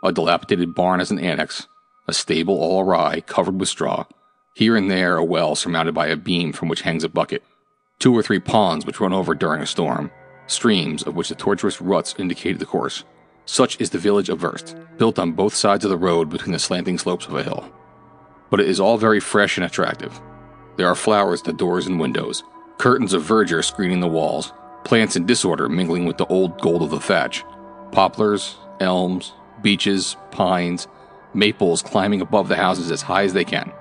a 0.03 0.13
dilapidated 0.13 0.75
barn 0.75 1.01
as 1.01 1.11
an 1.11 1.19
annex, 1.19 1.67
a 2.09 2.13
stable 2.13 2.59
all 2.59 2.81
awry, 2.81 3.21
covered 3.21 3.59
with 3.59 3.69
straw, 3.69 4.05
here 4.55 4.77
and 4.77 4.91
there 4.91 5.17
a 5.17 5.25
well 5.25 5.55
surmounted 5.55 5.95
by 5.95 6.07
a 6.07 6.17
beam 6.17 6.53
from 6.53 6.69
which 6.69 6.83
hangs 6.83 7.05
a 7.05 7.09
bucket, 7.09 7.43
two 7.99 8.17
or 8.17 8.23
three 8.23 8.39
ponds 8.39 8.87
which 8.87 9.01
run 9.01 9.13
over 9.13 9.35
during 9.35 9.61
a 9.61 9.67
storm, 9.67 10.11
streams 10.47 11.03
of 11.03 11.15
which 11.15 11.29
the 11.29 11.35
tortuous 11.35 11.81
ruts 11.81 12.15
indicated 12.19 12.59
the 12.59 12.67
course. 12.67 13.05
Such 13.45 13.81
is 13.81 13.91
the 13.91 13.99
village 13.99 14.29
of 14.29 14.41
Werst, 14.41 14.75
built 14.99 15.19
on 15.19 15.33
both 15.33 15.55
sides 15.55 15.85
of 15.85 15.91
the 15.91 15.97
road 15.97 16.31
between 16.31 16.53
the 16.53 16.59
slanting 16.59 16.99
slopes 16.99 17.27
of 17.27 17.35
a 17.35 17.43
hill. 17.43 17.71
But 18.51 18.61
it 18.61 18.69
is 18.69 18.81
all 18.81 18.99
very 18.99 19.21
fresh 19.21 19.57
and 19.57 19.65
attractive. 19.65 20.21
There 20.77 20.89
are 20.89 20.95
flowers 20.95 21.41
at 21.41 21.47
the 21.47 21.53
doors 21.53 21.87
and 21.87 22.01
windows, 22.01 22.43
curtains 22.79 23.13
of 23.13 23.23
verdure 23.23 23.63
screening 23.63 24.01
the 24.01 24.09
walls, 24.09 24.53
plants 24.87 25.17
in 25.17 25.27
disorder 25.27 25.69
mingling 25.69 26.07
with 26.07 26.17
the 26.17 26.27
old 26.27 26.61
gold 26.61 26.81
of 26.81 26.91
the 26.91 27.01
thatch, 27.01 27.45
poplars, 27.91 28.57
elms, 28.79 29.33
beeches, 29.61 30.17
pines, 30.31 30.87
maples 31.35 31.83
climbing 31.83 32.21
above 32.21 32.47
the 32.47 32.55
houses 32.55 32.93
as 32.93 33.03
high 33.03 33.25
as 33.25 33.33
they 33.33 33.45
can. 33.45 33.73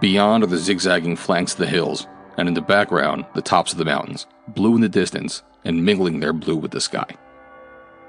Beyond 0.00 0.44
are 0.44 0.46
the 0.46 0.58
zigzagging 0.58 1.16
flanks 1.16 1.54
of 1.54 1.58
the 1.58 1.66
hills, 1.66 2.06
and 2.36 2.46
in 2.46 2.54
the 2.54 2.60
background, 2.60 3.26
the 3.34 3.42
tops 3.42 3.72
of 3.72 3.78
the 3.78 3.84
mountains, 3.84 4.26
blue 4.46 4.76
in 4.76 4.80
the 4.80 4.88
distance 4.88 5.42
and 5.64 5.84
mingling 5.84 6.20
their 6.20 6.32
blue 6.32 6.56
with 6.56 6.70
the 6.70 6.80
sky. 6.80 7.08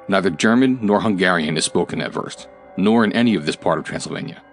Neither 0.07 0.29
German 0.29 0.77
nor 0.83 1.01
Hungarian 1.01 1.57
is 1.57 1.65
spoken 1.65 1.99
at 2.01 2.11
Werst, 2.11 2.47
nor 2.77 3.03
in 3.03 3.13
any 3.13 3.33
of 3.33 3.47
this 3.47 3.55
part 3.55 3.79
of 3.79 3.85
Transylvania. 3.85 4.43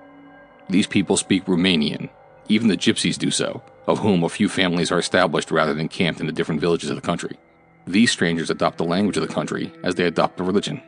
These 0.70 0.86
people 0.86 1.18
speak 1.18 1.44
Romanian, 1.44 2.08
even 2.48 2.68
the 2.68 2.76
gypsies 2.76 3.18
do 3.18 3.30
so, 3.30 3.62
of 3.86 3.98
whom 3.98 4.24
a 4.24 4.28
few 4.28 4.48
families 4.48 4.90
are 4.90 4.98
established 4.98 5.50
rather 5.50 5.74
than 5.74 5.88
camped 5.88 6.20
in 6.20 6.26
the 6.26 6.32
different 6.32 6.60
villages 6.60 6.90
of 6.90 6.96
the 6.96 7.02
country. 7.02 7.38
These 7.86 8.10
strangers 8.10 8.50
adopt 8.50 8.78
the 8.78 8.84
language 8.84 9.16
of 9.16 9.26
the 9.26 9.32
country 9.32 9.72
as 9.82 9.94
they 9.94 10.04
adopt 10.04 10.36
the 10.36 10.42
religion. 10.42 10.82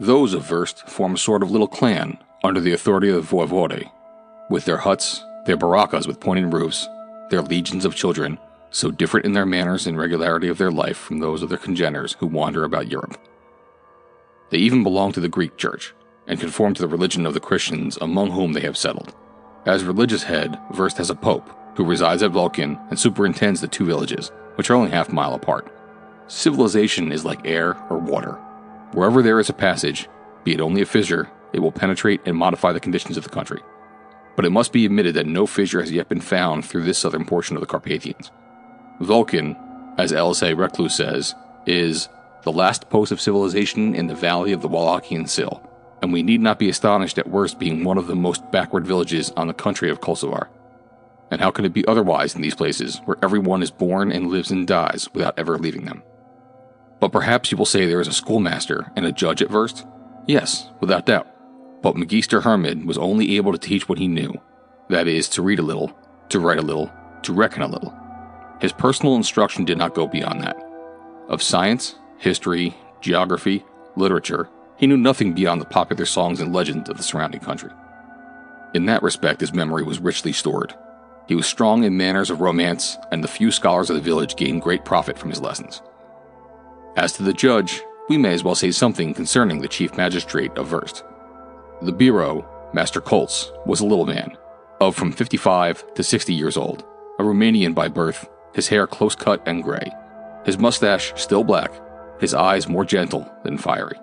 Those 0.00 0.34
of 0.34 0.44
Werst 0.44 0.88
form 0.88 1.14
a 1.14 1.18
sort 1.18 1.42
of 1.42 1.50
little 1.50 1.68
clan 1.68 2.18
under 2.42 2.60
the 2.60 2.72
authority 2.72 3.10
of 3.10 3.16
the 3.16 3.36
voivode, 3.36 3.90
with 4.50 4.64
their 4.64 4.78
huts, 4.78 5.24
their 5.46 5.56
barakas 5.56 6.06
with 6.06 6.20
pointed 6.20 6.52
roofs, 6.52 6.88
their 7.30 7.42
legions 7.42 7.84
of 7.84 7.94
children, 7.94 8.38
so 8.70 8.90
different 8.90 9.26
in 9.26 9.32
their 9.32 9.46
manners 9.46 9.86
and 9.86 9.98
regularity 9.98 10.48
of 10.48 10.58
their 10.58 10.70
life 10.70 10.96
from 10.96 11.18
those 11.18 11.42
of 11.42 11.48
their 11.48 11.58
congeners 11.58 12.14
who 12.18 12.26
wander 12.26 12.64
about 12.64 12.90
Europe. 12.90 13.18
They 14.50 14.58
even 14.58 14.82
belong 14.82 15.12
to 15.12 15.20
the 15.20 15.28
Greek 15.28 15.56
Church, 15.56 15.92
and 16.26 16.40
conform 16.40 16.74
to 16.74 16.82
the 16.82 16.88
religion 16.88 17.26
of 17.26 17.34
the 17.34 17.40
Christians 17.40 17.96
among 18.00 18.30
whom 18.30 18.52
they 18.52 18.60
have 18.60 18.76
settled. 18.76 19.14
As 19.64 19.84
religious 19.84 20.24
head, 20.24 20.58
Werst 20.72 20.98
has 20.98 21.10
a 21.10 21.14
pope, 21.14 21.48
who 21.76 21.84
resides 21.84 22.22
at 22.22 22.30
Vulcan 22.30 22.78
and 22.90 22.98
superintends 22.98 23.60
the 23.60 23.68
two 23.68 23.84
villages, 23.84 24.32
which 24.56 24.70
are 24.70 24.74
only 24.74 24.90
half 24.90 25.10
a 25.10 25.14
mile 25.14 25.34
apart. 25.34 25.72
Civilization 26.26 27.12
is 27.12 27.24
like 27.24 27.46
air 27.46 27.76
or 27.90 27.98
water. 27.98 28.32
Wherever 28.92 29.22
there 29.22 29.38
is 29.38 29.48
a 29.48 29.54
passage, 29.54 30.08
be 30.42 30.54
it 30.54 30.60
only 30.60 30.82
a 30.82 30.86
fissure, 30.86 31.30
it 31.52 31.60
will 31.60 31.72
penetrate 31.72 32.20
and 32.24 32.36
modify 32.36 32.72
the 32.72 32.80
conditions 32.80 33.16
of 33.16 33.24
the 33.24 33.30
country. 33.30 33.60
But 34.34 34.44
it 34.44 34.50
must 34.50 34.72
be 34.72 34.84
admitted 34.84 35.14
that 35.14 35.26
no 35.26 35.46
fissure 35.46 35.80
has 35.80 35.92
yet 35.92 36.08
been 36.08 36.20
found 36.20 36.64
through 36.64 36.84
this 36.84 36.98
southern 36.98 37.24
portion 37.24 37.56
of 37.56 37.60
the 37.60 37.66
Carpathians. 37.66 38.30
Vulcan, 39.00 39.56
as 39.98 40.12
Elisée 40.12 40.54
Reclus 40.54 40.92
says, 40.92 41.34
is 41.66 42.08
the 42.42 42.52
last 42.52 42.88
post 42.90 43.12
of 43.12 43.20
civilization 43.20 43.94
in 43.94 44.06
the 44.06 44.14
valley 44.14 44.52
of 44.52 44.62
the 44.62 44.68
Wallachian 44.68 45.28
Sill, 45.28 45.62
and 46.00 46.12
we 46.12 46.22
need 46.22 46.40
not 46.40 46.58
be 46.58 46.68
astonished 46.68 47.18
at 47.18 47.28
Werst 47.28 47.58
being 47.58 47.84
one 47.84 47.98
of 47.98 48.06
the 48.06 48.14
most 48.14 48.50
backward 48.50 48.86
villages 48.86 49.30
on 49.36 49.48
the 49.48 49.54
country 49.54 49.90
of 49.90 50.00
Kosovar. 50.00 50.48
And 51.30 51.40
how 51.40 51.50
can 51.50 51.64
it 51.64 51.72
be 51.72 51.86
otherwise 51.86 52.34
in 52.34 52.42
these 52.42 52.54
places 52.54 53.00
where 53.04 53.16
everyone 53.22 53.62
is 53.62 53.70
born 53.70 54.12
and 54.12 54.28
lives 54.28 54.50
and 54.50 54.66
dies 54.66 55.08
without 55.12 55.38
ever 55.38 55.58
leaving 55.58 55.84
them? 55.84 56.02
But 57.00 57.12
perhaps 57.12 57.50
you 57.50 57.58
will 57.58 57.66
say 57.66 57.84
there 57.84 58.00
is 58.00 58.08
a 58.08 58.12
schoolmaster 58.12 58.92
and 58.96 59.04
a 59.04 59.12
judge 59.12 59.42
at 59.42 59.48
Werst? 59.48 59.90
Yes, 60.26 60.70
without 60.80 61.06
doubt. 61.06 61.26
But 61.82 61.96
Magister 61.96 62.40
Hermod 62.40 62.86
was 62.86 62.98
only 62.98 63.36
able 63.36 63.52
to 63.52 63.58
teach 63.58 63.88
what 63.88 63.98
he 63.98 64.08
knew 64.08 64.40
that 64.88 65.08
is, 65.08 65.28
to 65.30 65.42
read 65.42 65.58
a 65.58 65.62
little, 65.62 65.96
to 66.28 66.38
write 66.38 66.58
a 66.58 66.62
little, 66.62 66.92
to 67.22 67.32
reckon 67.32 67.62
a 67.62 67.66
little. 67.66 67.92
His 68.60 68.72
personal 68.72 69.16
instruction 69.16 69.64
did 69.64 69.78
not 69.78 69.94
go 69.94 70.06
beyond 70.06 70.42
that. 70.42 70.56
Of 71.28 71.42
science, 71.42 71.96
history, 72.18 72.76
geography, 73.00 73.64
literature, 73.96 74.48
he 74.76 74.86
knew 74.86 74.96
nothing 74.96 75.32
beyond 75.32 75.60
the 75.60 75.66
popular 75.66 76.06
songs 76.06 76.40
and 76.40 76.54
legends 76.54 76.88
of 76.88 76.96
the 76.96 77.02
surrounding 77.02 77.40
country. 77.40 77.70
In 78.74 78.86
that 78.86 79.02
respect, 79.02 79.40
his 79.40 79.52
memory 79.52 79.82
was 79.82 79.98
richly 79.98 80.32
stored. 80.32 80.74
He 81.26 81.34
was 81.34 81.46
strong 81.46 81.84
in 81.84 81.96
manners 81.96 82.30
of 82.30 82.40
romance, 82.40 82.96
and 83.10 83.22
the 83.22 83.28
few 83.28 83.50
scholars 83.50 83.90
of 83.90 83.96
the 83.96 84.02
village 84.02 84.36
gained 84.36 84.62
great 84.62 84.84
profit 84.84 85.18
from 85.18 85.30
his 85.30 85.40
lessons. 85.40 85.82
As 86.96 87.12
to 87.14 87.22
the 87.22 87.32
judge, 87.32 87.82
we 88.08 88.16
may 88.16 88.32
as 88.32 88.44
well 88.44 88.54
say 88.54 88.70
something 88.70 89.12
concerning 89.12 89.60
the 89.60 89.68
chief 89.68 89.96
magistrate 89.96 90.52
of 90.56 90.70
Werst. 90.70 91.02
The 91.82 91.92
Biro, 91.92 92.46
Master 92.72 93.00
Koltz, 93.00 93.50
was 93.66 93.80
a 93.80 93.86
little 93.86 94.06
man, 94.06 94.36
of 94.80 94.94
from 94.94 95.10
55 95.10 95.94
to 95.94 96.02
60 96.02 96.32
years 96.32 96.56
old, 96.56 96.84
a 97.18 97.22
Romanian 97.22 97.74
by 97.74 97.88
birth, 97.88 98.28
his 98.54 98.68
hair 98.68 98.86
close 98.86 99.14
cut 99.14 99.42
and 99.46 99.62
gray, 99.62 99.90
his 100.44 100.58
mustache 100.58 101.12
still 101.16 101.42
black, 101.42 101.72
his 102.20 102.34
eyes 102.34 102.68
more 102.68 102.84
gentle 102.84 103.30
than 103.42 103.58
fiery. 103.58 103.98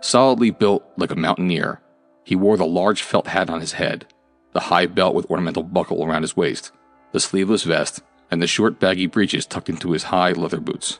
Solidly 0.00 0.50
built 0.50 0.84
like 0.96 1.10
a 1.10 1.16
mountaineer, 1.16 1.80
he 2.24 2.36
wore 2.36 2.56
the 2.56 2.66
large 2.66 3.02
felt 3.02 3.28
hat 3.28 3.48
on 3.48 3.60
his 3.60 3.72
head, 3.72 4.06
the 4.58 4.64
high 4.64 4.86
belt 4.86 5.14
with 5.14 5.30
ornamental 5.30 5.62
buckle 5.62 6.04
around 6.04 6.22
his 6.22 6.36
waist, 6.36 6.72
the 7.12 7.20
sleeveless 7.20 7.62
vest, 7.62 8.02
and 8.28 8.42
the 8.42 8.46
short 8.48 8.80
baggy 8.80 9.06
breeches 9.06 9.46
tucked 9.46 9.68
into 9.68 9.92
his 9.92 10.02
high 10.02 10.32
leather 10.32 10.58
boots. 10.58 10.98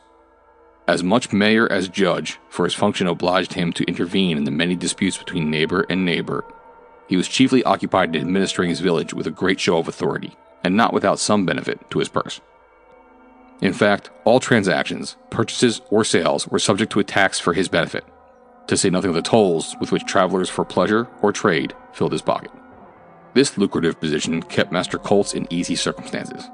As 0.87 1.03
much 1.03 1.33
mayor 1.33 1.67
as 1.73 1.89
judge, 1.89 2.39
for 2.49 2.65
his 2.65 2.75
function 2.75 3.09
obliged 3.09 3.55
him 3.55 3.73
to 3.73 3.85
intervene 3.87 4.37
in 4.37 4.45
the 4.45 4.53
many 4.53 4.77
disputes 4.77 5.19
between 5.19 5.51
neighbor 5.51 5.85
and 5.91 6.05
neighbor, 6.05 6.45
he 7.09 7.17
was 7.17 7.27
chiefly 7.27 7.65
occupied 7.65 8.15
in 8.15 8.23
administering 8.23 8.69
his 8.69 8.79
village 8.79 9.13
with 9.13 9.27
a 9.27 9.33
great 9.33 9.59
show 9.59 9.79
of 9.79 9.89
authority, 9.89 10.37
and 10.63 10.77
not 10.77 10.93
without 10.93 11.19
some 11.19 11.45
benefit 11.45 11.91
to 11.91 11.99
his 11.99 12.09
purse. 12.09 12.41
In 13.61 13.73
fact, 13.73 14.11
all 14.25 14.39
transactions, 14.39 15.17
purchases, 15.31 15.81
or 15.91 16.05
sales 16.05 16.47
were 16.47 16.61
subject 16.61 16.93
to 16.93 17.01
a 17.01 17.05
tax 17.05 17.41
for 17.41 17.55
his 17.55 17.67
benefit, 17.67 18.05
to 18.69 18.77
say 18.77 18.89
nothing 18.89 19.11
of 19.11 19.17
the 19.17 19.23
tolls 19.23 19.75
with 19.81 19.91
which 19.91 20.05
travelers 20.05 20.49
for 20.49 20.65
pleasure 20.65 21.09
or 21.23 21.33
trade 21.33 21.75
filled 21.93 22.13
his 22.13 22.23
pocket. 22.23 22.53
This 23.39 23.57
lucrative 23.57 24.01
position 24.01 24.43
kept 24.43 24.73
Master 24.73 24.99
Koltz 24.99 25.33
in 25.33 25.47
easy 25.49 25.77
circumstances. 25.77 26.51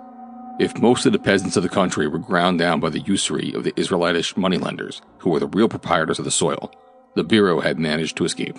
If 0.61 0.77
most 0.77 1.07
of 1.07 1.15
the 1.15 1.19
peasants 1.19 1.57
of 1.57 1.63
the 1.63 1.69
country 1.71 2.07
were 2.07 2.19
ground 2.19 2.59
down 2.59 2.79
by 2.79 2.91
the 2.91 3.01
usury 3.01 3.55
of 3.55 3.65
the 3.65 3.73
Israelitish 3.75 4.37
moneylenders, 4.37 5.01
who 5.21 5.31
were 5.31 5.41
the 5.41 5.47
real 5.47 5.67
proprietors 5.67 6.19
of 6.19 6.27
the 6.27 6.31
soil, 6.31 6.71
the 7.15 7.25
Biro 7.25 7.63
had 7.63 7.79
managed 7.79 8.19
to 8.19 8.27
escape. 8.27 8.59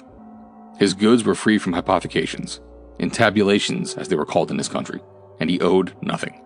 His 0.80 0.96
goods 0.96 1.24
were 1.24 1.36
free 1.36 1.60
from 1.60 1.74
hypothecations, 1.74 2.62
intabulations 2.98 3.94
as 3.94 4.08
they 4.08 4.16
were 4.16 4.26
called 4.26 4.50
in 4.50 4.58
this 4.58 4.70
country, 4.70 5.02
and 5.40 5.48
he 5.48 5.62
owed 5.62 5.94
nothing. 6.02 6.42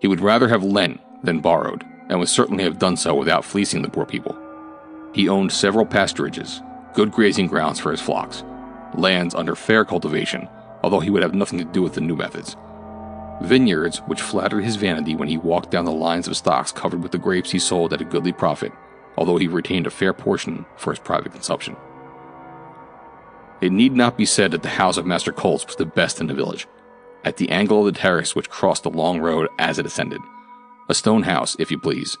He 0.00 0.08
would 0.08 0.20
rather 0.20 0.48
have 0.48 0.64
lent 0.64 1.00
than 1.22 1.38
borrowed, 1.38 1.84
and 2.08 2.18
would 2.18 2.28
certainly 2.28 2.64
have 2.64 2.80
done 2.80 2.96
so 2.96 3.14
without 3.14 3.44
fleecing 3.44 3.82
the 3.82 3.88
poor 3.88 4.06
people. 4.06 4.36
He 5.14 5.28
owned 5.28 5.52
several 5.52 5.86
pasturages, 5.86 6.62
good 6.94 7.12
grazing 7.12 7.46
grounds 7.46 7.78
for 7.78 7.92
his 7.92 8.00
flocks, 8.00 8.42
lands 8.94 9.36
under 9.36 9.54
fair 9.54 9.84
cultivation, 9.84 10.48
although 10.86 11.00
he 11.00 11.10
would 11.10 11.24
have 11.24 11.34
nothing 11.34 11.58
to 11.58 11.64
do 11.64 11.82
with 11.82 11.94
the 11.94 12.00
new 12.00 12.14
methods. 12.14 12.56
Vineyards 13.42 13.98
which 14.06 14.20
flattered 14.20 14.62
his 14.62 14.76
vanity 14.76 15.16
when 15.16 15.26
he 15.26 15.36
walked 15.36 15.72
down 15.72 15.84
the 15.84 15.90
lines 15.90 16.28
of 16.28 16.36
stocks 16.36 16.70
covered 16.70 17.02
with 17.02 17.10
the 17.10 17.18
grapes 17.18 17.50
he 17.50 17.58
sold 17.58 17.92
at 17.92 18.00
a 18.00 18.04
goodly 18.04 18.30
profit, 18.30 18.70
although 19.16 19.36
he 19.36 19.48
retained 19.48 19.88
a 19.88 19.90
fair 19.90 20.12
portion 20.12 20.64
for 20.76 20.92
his 20.92 21.00
private 21.00 21.32
consumption. 21.32 21.74
It 23.60 23.72
need 23.72 23.96
not 23.96 24.16
be 24.16 24.24
said 24.24 24.52
that 24.52 24.62
the 24.62 24.68
house 24.68 24.96
of 24.96 25.06
Master 25.06 25.32
Koltz 25.32 25.66
was 25.66 25.74
the 25.74 25.86
best 25.86 26.20
in 26.20 26.28
the 26.28 26.34
village. 26.34 26.68
At 27.24 27.36
the 27.36 27.50
angle 27.50 27.84
of 27.84 27.92
the 27.92 27.98
terrace 27.98 28.36
which 28.36 28.48
crossed 28.48 28.84
the 28.84 28.90
long 28.90 29.18
road 29.18 29.48
as 29.58 29.80
it 29.80 29.86
ascended, 29.86 30.20
a 30.88 30.94
stone 30.94 31.24
house, 31.24 31.56
if 31.58 31.72
you 31.72 31.80
please, 31.80 32.16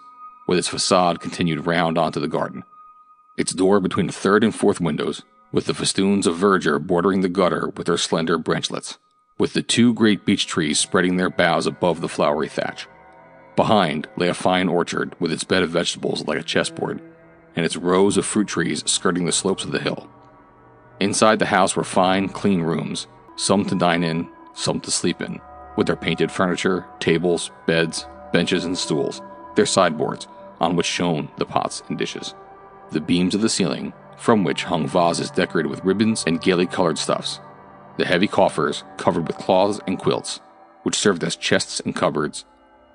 with 0.48 0.58
its 0.58 0.66
facade 0.66 1.20
continued 1.20 1.68
round 1.68 1.96
onto 1.96 2.18
the 2.18 2.26
garden 2.26 2.64
its 3.36 3.52
door 3.52 3.80
between 3.80 4.06
the 4.06 4.12
third 4.12 4.42
and 4.42 4.54
fourth 4.54 4.80
windows, 4.80 5.22
with 5.56 5.64
the 5.64 5.72
festoons 5.72 6.26
of 6.26 6.36
verdure 6.36 6.78
bordering 6.78 7.22
the 7.22 7.30
gutter 7.30 7.72
with 7.78 7.86
their 7.86 7.96
slender 7.96 8.36
branchlets. 8.38 8.98
with 9.38 9.54
the 9.54 9.62
two 9.62 9.94
great 9.94 10.26
beech 10.26 10.46
trees 10.46 10.78
spreading 10.78 11.16
their 11.16 11.30
boughs 11.30 11.66
above 11.66 12.02
the 12.02 12.08
flowery 12.10 12.46
thatch. 12.46 12.86
Behind 13.56 14.06
lay 14.18 14.28
a 14.28 14.34
fine 14.34 14.68
orchard 14.68 15.14
with 15.18 15.32
its 15.32 15.44
bed 15.44 15.62
of 15.62 15.70
vegetables 15.70 16.26
like 16.26 16.38
a 16.38 16.42
chessboard, 16.42 17.00
and 17.54 17.64
its 17.64 17.74
rows 17.74 18.18
of 18.18 18.26
fruit 18.26 18.48
trees 18.48 18.82
skirting 18.84 19.24
the 19.24 19.32
slopes 19.32 19.64
of 19.64 19.72
the 19.72 19.78
hill. 19.78 20.10
Inside 21.00 21.38
the 21.38 21.46
house 21.46 21.74
were 21.74 21.84
fine, 21.84 22.28
clean 22.28 22.60
rooms, 22.60 23.06
some 23.36 23.64
to 23.64 23.74
dine 23.74 24.04
in, 24.04 24.28
some 24.52 24.78
to 24.80 24.90
sleep 24.90 25.22
in, 25.22 25.40
with 25.78 25.86
their 25.86 25.96
painted 25.96 26.30
furniture, 26.30 26.84
tables, 27.00 27.50
beds, 27.66 28.06
benches, 28.30 28.66
and 28.66 28.76
stools, 28.76 29.22
their 29.54 29.64
sideboards, 29.64 30.28
on 30.60 30.76
which 30.76 30.84
shone 30.84 31.30
the 31.38 31.46
pots 31.46 31.82
and 31.88 31.96
dishes. 31.96 32.34
The 32.90 33.00
beams 33.00 33.34
of 33.34 33.40
the 33.40 33.48
ceiling, 33.48 33.94
from 34.16 34.44
which 34.44 34.64
hung 34.64 34.86
vases 34.86 35.30
decorated 35.30 35.68
with 35.68 35.84
ribbons 35.84 36.24
and 36.26 36.40
gaily 36.40 36.66
colored 36.66 36.98
stuffs. 36.98 37.40
The 37.96 38.04
heavy 38.04 38.26
coffers, 38.26 38.84
covered 38.96 39.26
with 39.26 39.38
cloths 39.38 39.80
and 39.86 39.98
quilts, 39.98 40.40
which 40.82 40.96
served 40.96 41.24
as 41.24 41.36
chests 41.36 41.80
and 41.80 41.94
cupboards. 41.94 42.44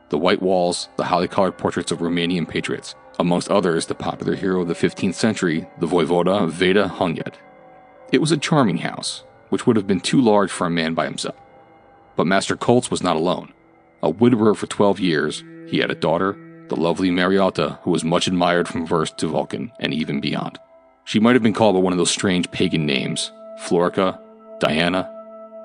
The 0.10 0.18
white 0.18 0.42
walls, 0.42 0.90
the 0.98 1.06
highly 1.06 1.28
colored 1.28 1.58
portraits 1.58 1.92
of 1.92 2.00
Romanian 2.00 2.48
patriots, 2.48 2.96
amongst 3.20 3.50
others 3.50 3.86
the 3.86 3.96
popular 3.96 4.36
hero 4.36 4.62
of 4.62 4.68
the 4.68 4.74
15th 4.74 5.16
century, 5.16 5.68
the 5.80 5.88
Voivoda 5.88 6.50
Veda 6.50 6.92
Hunyad. 6.98 7.36
It 8.12 8.20
was 8.20 8.32
a 8.32 8.38
charming 8.38 8.80
house, 8.80 9.24
which 9.50 9.66
would 9.66 9.76
have 9.76 9.88
been 9.88 10.02
too 10.02 10.22
large 10.22 10.52
for 10.52 10.68
a 10.68 10.72
man 10.72 10.94
by 10.94 11.06
himself. 11.06 11.36
But 12.16 12.28
Master 12.28 12.56
Koltz 12.56 12.92
was 12.92 13.04
not 13.04 13.16
alone. 13.16 13.54
A 14.04 14.10
widower 14.10 14.54
for 14.54 14.68
12 14.68 15.00
years, 15.00 15.44
he 15.68 15.80
had 15.80 15.92
a 15.92 15.96
daughter, 15.96 16.38
the 16.68 16.76
lovely 16.76 17.12
Mariota, 17.12 17.80
who 17.84 17.92
was 17.92 18.04
much 18.04 18.28
admired 18.28 18.68
from 18.68 18.88
Werst 18.88 19.18
to 19.18 19.28
Vulcan 19.28 19.72
and 19.80 19.94
even 19.94 20.20
beyond. 20.20 20.60
She 21.04 21.20
might 21.20 21.34
have 21.34 21.44
been 21.44 21.54
called 21.54 21.76
by 21.76 21.82
one 21.82 21.94
of 21.94 21.98
those 21.98 22.12
strange 22.12 22.50
pagan 22.52 22.86
names, 22.86 23.32
Florica, 23.60 24.20
Diana, 24.60 25.12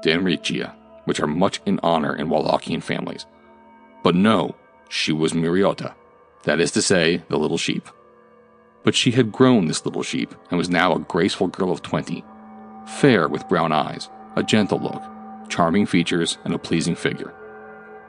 Danrigia, 0.03 0.72
which 1.05 1.20
are 1.20 1.26
much 1.26 1.61
in 1.66 1.78
honor 1.82 2.16
in 2.16 2.28
Wallachian 2.28 2.82
families. 2.82 3.26
But 4.03 4.14
no, 4.14 4.57
she 4.89 5.12
was 5.12 5.34
Mariota, 5.34 5.95
that 6.45 6.61
is 6.61 6.72
to 6.72 6.82
say, 6.82 7.22
the 7.28 7.39
little 7.39 7.59
sheep. 7.59 7.89
But 8.82 8.95
she 8.95 9.11
had 9.12 9.32
grown 9.32 9.66
this 9.66 9.84
little 9.84 10.03
sheep 10.03 10.34
and 10.51 10.59
was 10.59 10.70
now 10.70 10.95
a 10.95 11.01
graceful 11.01 11.49
girl 11.49 11.72
of 11.72 11.82
twenty, 11.82 12.24
fair 12.87 13.28
with 13.28 13.49
brown 13.49 13.72
eyes, 13.72 14.09
a 14.37 14.43
gentle 14.43 14.78
look, 14.78 15.03
charming 15.49 15.87
features, 15.87 16.39
and 16.45 16.55
a 16.55 16.59
pleasing 16.59 16.95
figure. 16.95 17.34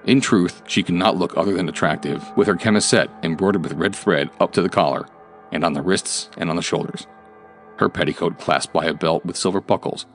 In 0.05 0.21
truth, 0.21 0.61
she 0.67 0.83
could 0.83 0.95
not 0.95 1.17
look 1.17 1.35
other 1.35 1.53
than 1.53 1.67
attractive, 1.67 2.23
with 2.37 2.47
her 2.47 2.55
chemisette 2.55 3.09
embroidered 3.23 3.63
with 3.63 3.73
red 3.73 3.95
thread 3.95 4.29
up 4.39 4.53
to 4.53 4.61
the 4.61 4.69
collar, 4.69 5.07
and 5.51 5.63
on 5.63 5.73
the 5.73 5.81
wrists 5.81 6.29
and 6.37 6.49
on 6.49 6.55
the 6.55 6.61
shoulders. 6.61 7.07
Her 7.79 7.89
petticoat 7.89 8.39
clasped 8.39 8.73
by 8.73 8.85
a 8.85 8.93
belt 8.93 9.25
with 9.25 9.37
silver 9.37 9.61
buckles. 9.61 10.05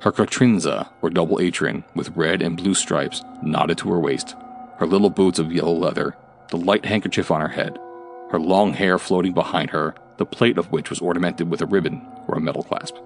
Her 0.00 0.12
quatrinza, 0.12 0.88
or 1.00 1.10
double 1.10 1.40
apron, 1.40 1.84
with 1.94 2.16
red 2.16 2.42
and 2.42 2.56
blue 2.56 2.74
stripes, 2.74 3.22
knotted 3.42 3.78
to 3.78 3.90
her 3.92 4.00
waist. 4.00 4.34
Her 4.78 4.86
little 4.86 5.10
boots 5.10 5.38
of 5.38 5.52
yellow 5.52 5.74
leather, 5.74 6.16
the 6.50 6.56
light 6.56 6.84
handkerchief 6.84 7.30
on 7.30 7.40
her 7.40 7.48
head, 7.48 7.78
her 8.30 8.40
long 8.40 8.72
hair 8.72 8.98
floating 8.98 9.32
behind 9.32 9.70
her, 9.70 9.94
the 10.16 10.26
plait 10.26 10.58
of 10.58 10.70
which 10.72 10.90
was 10.90 11.00
ornamented 11.00 11.50
with 11.50 11.60
a 11.60 11.66
ribbon 11.66 12.06
or 12.28 12.36
a 12.36 12.40
metal 12.40 12.62
clasp. 12.62 12.96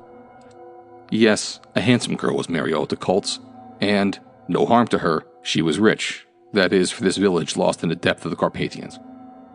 Yes, 1.11 1.61
a 1.75 1.81
handsome 1.81 2.17
girl 2.17 2.37
was 2.37 2.49
Mariota 2.49 2.97
Koltz, 2.97 3.39
and, 3.81 4.19
no 4.49 4.67
harm 4.67 4.89
to 4.89 4.99
her, 4.99 5.25
she 5.43 5.63
was 5.63 5.79
rich, 5.79 6.27
that 6.53 6.73
is, 6.73 6.91
for 6.91 7.05
this 7.05 7.17
village 7.17 7.57
lost 7.57 7.83
in 7.83 7.89
the 7.89 7.95
depth 7.95 8.25
of 8.25 8.31
the 8.31 8.37
Carpathians. 8.37 8.99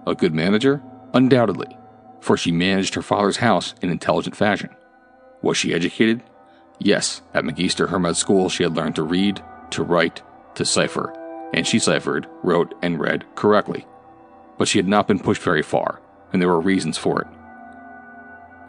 A 0.07 0.15
good 0.15 0.33
manager? 0.33 0.81
Undoubtedly, 1.13 1.75
for 2.21 2.37
she 2.37 2.51
managed 2.51 2.93
her 2.93 3.01
father's 3.01 3.37
house 3.37 3.73
in 3.81 3.89
intelligent 3.89 4.35
fashion. 4.35 4.69
Was 5.41 5.57
she 5.57 5.73
educated? 5.73 6.23
Yes, 6.79 7.21
at 7.33 7.43
Magister 7.43 7.87
Hermod 7.87 8.15
School 8.15 8.47
she 8.47 8.63
had 8.63 8.75
learned 8.75 8.95
to 8.95 9.03
read, 9.03 9.43
to 9.71 9.83
write, 9.83 10.21
to 10.55 10.65
cipher, 10.65 11.13
and 11.53 11.67
she 11.67 11.79
ciphered, 11.79 12.27
wrote, 12.43 12.73
and 12.81 12.99
read 12.99 13.25
correctly. 13.35 13.85
But 14.57 14.67
she 14.67 14.77
had 14.77 14.87
not 14.87 15.07
been 15.07 15.19
pushed 15.19 15.41
very 15.41 15.63
far, 15.63 15.99
and 16.31 16.41
there 16.41 16.49
were 16.49 16.61
reasons 16.61 16.97
for 16.97 17.21
it. 17.21 17.27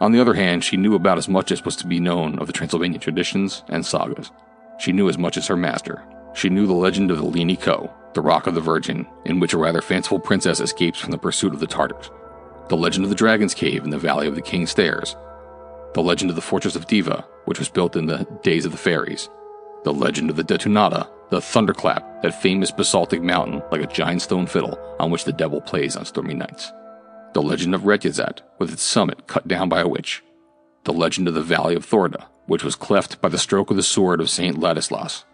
On 0.01 0.11
the 0.11 0.19
other 0.19 0.33
hand, 0.33 0.63
she 0.63 0.75
knew 0.75 0.95
about 0.95 1.17
as 1.17 1.29
much 1.29 1.51
as 1.51 1.63
was 1.63 1.75
to 1.77 1.87
be 1.87 1.99
known 1.99 2.37
of 2.39 2.47
the 2.47 2.53
Transylvanian 2.53 2.99
traditions 2.99 3.63
and 3.69 3.85
sagas. 3.85 4.31
She 4.79 4.91
knew 4.91 5.07
as 5.07 5.17
much 5.17 5.37
as 5.37 5.47
her 5.47 5.55
master. 5.55 6.03
She 6.33 6.49
knew 6.49 6.67
the 6.67 6.73
legend 6.73 7.11
of 7.11 7.17
the 7.17 7.23
Lini 7.23 7.59
Ko, 7.59 7.93
the 8.13 8.21
Rock 8.21 8.47
of 8.47 8.55
the 8.55 8.61
Virgin, 8.61 9.07
in 9.25 9.39
which 9.39 9.53
a 9.53 9.57
rather 9.57 9.81
fanciful 9.81 10.19
princess 10.19 10.59
escapes 10.59 10.99
from 10.99 11.11
the 11.11 11.17
pursuit 11.17 11.53
of 11.53 11.59
the 11.59 11.67
Tartars. 11.67 12.09
The 12.69 12.77
legend 12.77 13.03
of 13.03 13.09
the 13.09 13.15
Dragon's 13.15 13.53
Cave 13.53 13.83
in 13.83 13.89
the 13.89 13.97
Valley 13.97 14.25
of 14.25 14.35
the 14.35 14.41
King's 14.41 14.71
Stairs. 14.71 15.17
The 15.93 16.01
legend 16.01 16.29
of 16.29 16.35
the 16.35 16.41
Fortress 16.41 16.77
of 16.77 16.87
Deva, 16.87 17.25
which 17.45 17.59
was 17.59 17.67
built 17.67 17.95
in 17.95 18.05
the 18.05 18.25
days 18.41 18.65
of 18.65 18.71
the 18.71 18.77
fairies. 18.77 19.29
The 19.83 19.93
legend 19.93 20.29
of 20.29 20.37
the 20.37 20.45
Detonata, 20.45 21.09
the 21.29 21.41
Thunderclap, 21.41 22.21
that 22.21 22.41
famous 22.41 22.71
basaltic 22.71 23.21
mountain 23.21 23.61
like 23.69 23.81
a 23.81 23.87
giant 23.87 24.21
stone 24.21 24.47
fiddle 24.47 24.79
on 24.99 25.11
which 25.11 25.25
the 25.25 25.33
devil 25.33 25.59
plays 25.59 25.97
on 25.97 26.05
stormy 26.05 26.33
nights. 26.33 26.71
The 27.33 27.41
legend 27.41 27.75
of 27.75 27.81
Retezat, 27.81 28.41
with 28.59 28.71
its 28.71 28.83
summit 28.83 29.27
cut 29.27 29.47
down 29.47 29.67
by 29.67 29.81
a 29.81 29.87
witch. 29.87 30.23
The 30.85 30.93
legend 30.93 31.27
of 31.27 31.33
the 31.33 31.41
Valley 31.41 31.75
of 31.75 31.83
Thorda, 31.83 32.27
which 32.45 32.63
was 32.63 32.75
cleft 32.75 33.19
by 33.21 33.27
the 33.27 33.37
stroke 33.37 33.71
of 33.71 33.75
the 33.77 33.83
sword 33.83 34.21
of 34.21 34.29
Saint 34.29 34.57
Ladislas. 34.57 35.25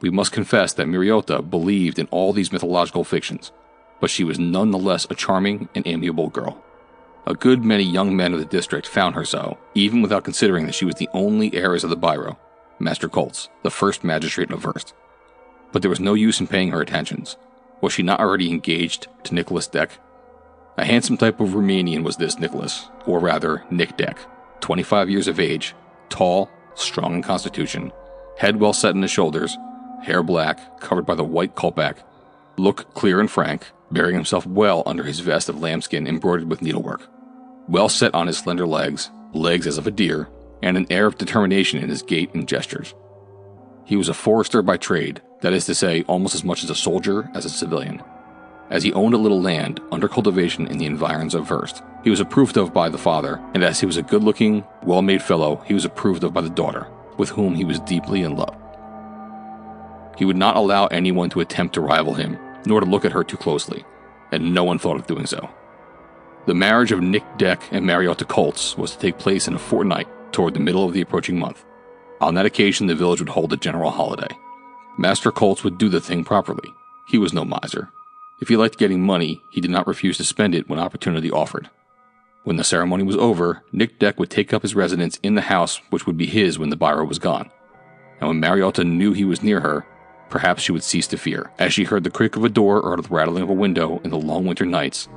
We 0.00 0.10
must 0.10 0.32
confess 0.32 0.72
that 0.72 0.86
Miriota 0.86 1.48
believed 1.48 1.98
in 1.98 2.06
all 2.06 2.32
these 2.32 2.52
mythological 2.52 3.04
fictions, 3.04 3.52
but 4.00 4.10
she 4.10 4.24
was 4.24 4.38
none 4.38 4.70
the 4.70 4.78
less 4.78 5.06
a 5.10 5.14
charming 5.14 5.68
and 5.74 5.86
amiable 5.86 6.28
girl. 6.28 6.62
A 7.26 7.34
good 7.34 7.64
many 7.64 7.84
young 7.84 8.14
men 8.14 8.34
of 8.34 8.38
the 8.38 8.44
district 8.44 8.86
found 8.86 9.14
her 9.14 9.24
so, 9.24 9.56
even 9.74 10.02
without 10.02 10.24
considering 10.24 10.66
that 10.66 10.74
she 10.74 10.84
was 10.84 10.96
the 10.96 11.08
only 11.14 11.54
heiress 11.54 11.82
of 11.82 11.90
the 11.90 11.96
Biro, 11.96 12.36
Master 12.78 13.08
Koltz, 13.08 13.48
the 13.62 13.70
first 13.70 14.04
magistrate 14.04 14.50
of 14.50 14.62
Werst. 14.62 14.92
But 15.72 15.82
there 15.82 15.88
was 15.88 16.00
no 16.00 16.14
use 16.14 16.40
in 16.40 16.46
paying 16.46 16.70
her 16.70 16.82
attentions. 16.82 17.36
Was 17.80 17.92
she 17.92 18.02
not 18.02 18.20
already 18.20 18.50
engaged 18.50 19.08
to 19.24 19.34
Nicholas 19.34 19.66
Deck? 19.66 19.98
A 20.76 20.84
handsome 20.84 21.16
type 21.16 21.40
of 21.40 21.50
Romanian 21.50 22.02
was 22.02 22.16
this 22.16 22.38
Nicholas, 22.38 22.88
or 23.06 23.20
rather, 23.20 23.64
Nick 23.70 23.96
Deck, 23.96 24.18
25 24.60 25.08
years 25.08 25.28
of 25.28 25.40
age, 25.40 25.74
tall, 26.08 26.50
strong 26.74 27.14
in 27.14 27.22
constitution, 27.22 27.92
head 28.36 28.60
well 28.60 28.72
set 28.72 28.94
in 28.94 29.00
the 29.00 29.08
shoulders, 29.08 29.56
hair 30.02 30.22
black, 30.22 30.80
covered 30.80 31.06
by 31.06 31.14
the 31.14 31.24
white 31.24 31.54
kolpak, 31.54 31.98
look 32.56 32.92
clear 32.94 33.20
and 33.20 33.30
frank, 33.30 33.70
bearing 33.94 34.14
himself 34.14 34.46
well 34.46 34.82
under 34.84 35.04
his 35.04 35.20
vest 35.20 35.48
of 35.48 35.60
lambskin 35.60 36.06
embroidered 36.06 36.50
with 36.50 36.60
needlework. 36.60 37.08
Well 37.68 37.88
set 37.88 38.14
on 38.14 38.26
his 38.26 38.36
slender 38.36 38.66
legs, 38.66 39.10
legs 39.32 39.66
as 39.66 39.78
of 39.78 39.86
a 39.86 39.90
deer, 39.90 40.28
and 40.62 40.76
an 40.76 40.86
air 40.90 41.06
of 41.06 41.16
determination 41.16 41.82
in 41.82 41.88
his 41.88 42.02
gait 42.02 42.34
and 42.34 42.46
gestures. 42.46 42.94
He 43.84 43.96
was 43.96 44.08
a 44.08 44.14
forester 44.14 44.60
by 44.62 44.76
trade, 44.76 45.22
that 45.40 45.52
is 45.52 45.66
to 45.66 45.74
say, 45.74 46.02
almost 46.02 46.34
as 46.34 46.44
much 46.44 46.64
as 46.64 46.70
a 46.70 46.74
soldier 46.74 47.30
as 47.34 47.44
a 47.44 47.50
civilian. 47.50 48.02
As 48.70 48.82
he 48.82 48.92
owned 48.94 49.14
a 49.14 49.18
little 49.18 49.42
land 49.42 49.80
under 49.92 50.08
cultivation 50.08 50.66
in 50.66 50.78
the 50.78 50.86
environs 50.86 51.34
of 51.34 51.46
Werst, 51.48 51.82
he 52.02 52.10
was 52.10 52.20
approved 52.20 52.56
of 52.56 52.72
by 52.72 52.88
the 52.88 52.98
father, 52.98 53.42
and 53.54 53.62
as 53.62 53.78
he 53.78 53.86
was 53.86 53.98
a 53.98 54.02
good 54.02 54.24
looking, 54.24 54.64
well 54.82 55.02
made 55.02 55.22
fellow, 55.22 55.62
he 55.66 55.74
was 55.74 55.84
approved 55.84 56.24
of 56.24 56.32
by 56.32 56.40
the 56.40 56.50
daughter, 56.50 56.86
with 57.18 57.28
whom 57.28 57.54
he 57.54 57.64
was 57.64 57.80
deeply 57.80 58.22
in 58.22 58.36
love. 58.36 58.56
He 60.16 60.24
would 60.24 60.36
not 60.36 60.56
allow 60.56 60.86
anyone 60.86 61.28
to 61.30 61.40
attempt 61.40 61.74
to 61.74 61.80
rival 61.80 62.14
him, 62.14 62.38
nor 62.66 62.80
to 62.80 62.86
look 62.86 63.04
at 63.04 63.12
her 63.12 63.24
too 63.24 63.36
closely, 63.36 63.84
and 64.32 64.54
no 64.54 64.64
one 64.64 64.78
thought 64.78 64.96
of 64.96 65.06
doing 65.06 65.26
so. 65.26 65.48
The 66.46 66.54
marriage 66.54 66.92
of 66.92 67.00
Nick 67.00 67.24
Deck 67.38 67.62
and 67.70 67.86
Mariota 67.86 68.24
Koltz 68.24 68.76
was 68.76 68.92
to 68.92 68.98
take 68.98 69.18
place 69.18 69.48
in 69.48 69.54
a 69.54 69.58
fortnight 69.58 70.08
toward 70.32 70.54
the 70.54 70.60
middle 70.60 70.84
of 70.84 70.92
the 70.92 71.00
approaching 71.00 71.38
month. 71.38 71.64
On 72.20 72.34
that 72.34 72.46
occasion, 72.46 72.86
the 72.86 72.94
village 72.94 73.20
would 73.20 73.30
hold 73.30 73.52
a 73.52 73.56
general 73.56 73.90
holiday. 73.90 74.34
Master 74.98 75.32
Koltz 75.32 75.64
would 75.64 75.78
do 75.78 75.88
the 75.88 76.00
thing 76.00 76.22
properly. 76.24 76.68
He 77.08 77.18
was 77.18 77.32
no 77.32 77.44
miser. 77.44 77.90
If 78.40 78.48
he 78.48 78.56
liked 78.56 78.78
getting 78.78 79.00
money, 79.00 79.40
he 79.52 79.60
did 79.60 79.70
not 79.70 79.86
refuse 79.86 80.16
to 80.18 80.24
spend 80.24 80.54
it 80.54 80.68
when 80.68 80.78
opportunity 80.78 81.30
offered. 81.30 81.70
When 82.42 82.56
the 82.56 82.64
ceremony 82.64 83.04
was 83.04 83.16
over, 83.16 83.62
Nick 83.72 83.98
Deck 83.98 84.18
would 84.18 84.30
take 84.30 84.52
up 84.52 84.62
his 84.62 84.74
residence 84.74 85.18
in 85.22 85.34
the 85.34 85.40
house 85.40 85.80
which 85.88 86.06
would 86.06 86.18
be 86.18 86.26
his 86.26 86.58
when 86.58 86.68
the 86.68 86.76
Biro 86.76 87.08
was 87.08 87.18
gone. 87.18 87.50
And 88.20 88.28
when 88.28 88.40
Mariota 88.40 88.84
knew 88.84 89.12
he 89.12 89.24
was 89.24 89.42
near 89.42 89.60
her, 89.60 89.86
perhaps 90.28 90.62
she 90.62 90.72
would 90.72 90.82
cease 90.82 91.06
to 91.08 91.16
fear, 91.16 91.50
as 91.58 91.72
she 91.72 91.84
heard 91.84 92.04
the 92.04 92.10
creak 92.10 92.36
of 92.36 92.44
a 92.44 92.48
door 92.48 92.80
or 92.80 92.96
the 92.96 93.08
rattling 93.08 93.42
of 93.42 93.50
a 93.50 93.54
window 93.54 94.00
in 94.04 94.10
the 94.10 94.18
long 94.18 94.46
winter 94.46 94.66
nights, 94.66 95.08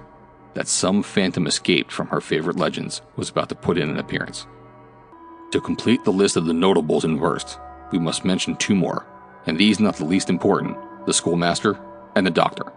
that 0.54 0.68
some 0.68 1.04
phantom 1.04 1.48
escaped 1.48 1.92
from 1.92 2.08
her 2.08 2.22
favorite 2.22 2.58
legends 2.58 3.02
was 3.16 3.30
about 3.30 3.50
to 3.50 3.56
put 3.56 3.78
in 3.78 3.90
an 3.90 4.00
appearance. 4.00 4.48
To 5.52 5.62
complete 5.62 6.04
the 6.04 6.12
list 6.12 6.36
of 6.36 6.46
the 6.46 6.54
notables 6.54 7.06
in 7.06 7.20
Werst, 7.20 7.60
we 7.92 8.00
must 8.00 8.26
mention 8.26 8.56
two 8.56 8.76
more, 8.76 9.06
and 9.46 9.58
these 9.58 9.80
not 9.80 9.96
the 9.96 10.06
least 10.06 10.30
important 10.30 10.78
the 11.06 11.14
schoolmaster 11.14 11.80
and 12.16 12.28
the 12.28 12.32
doctor. 12.32 12.74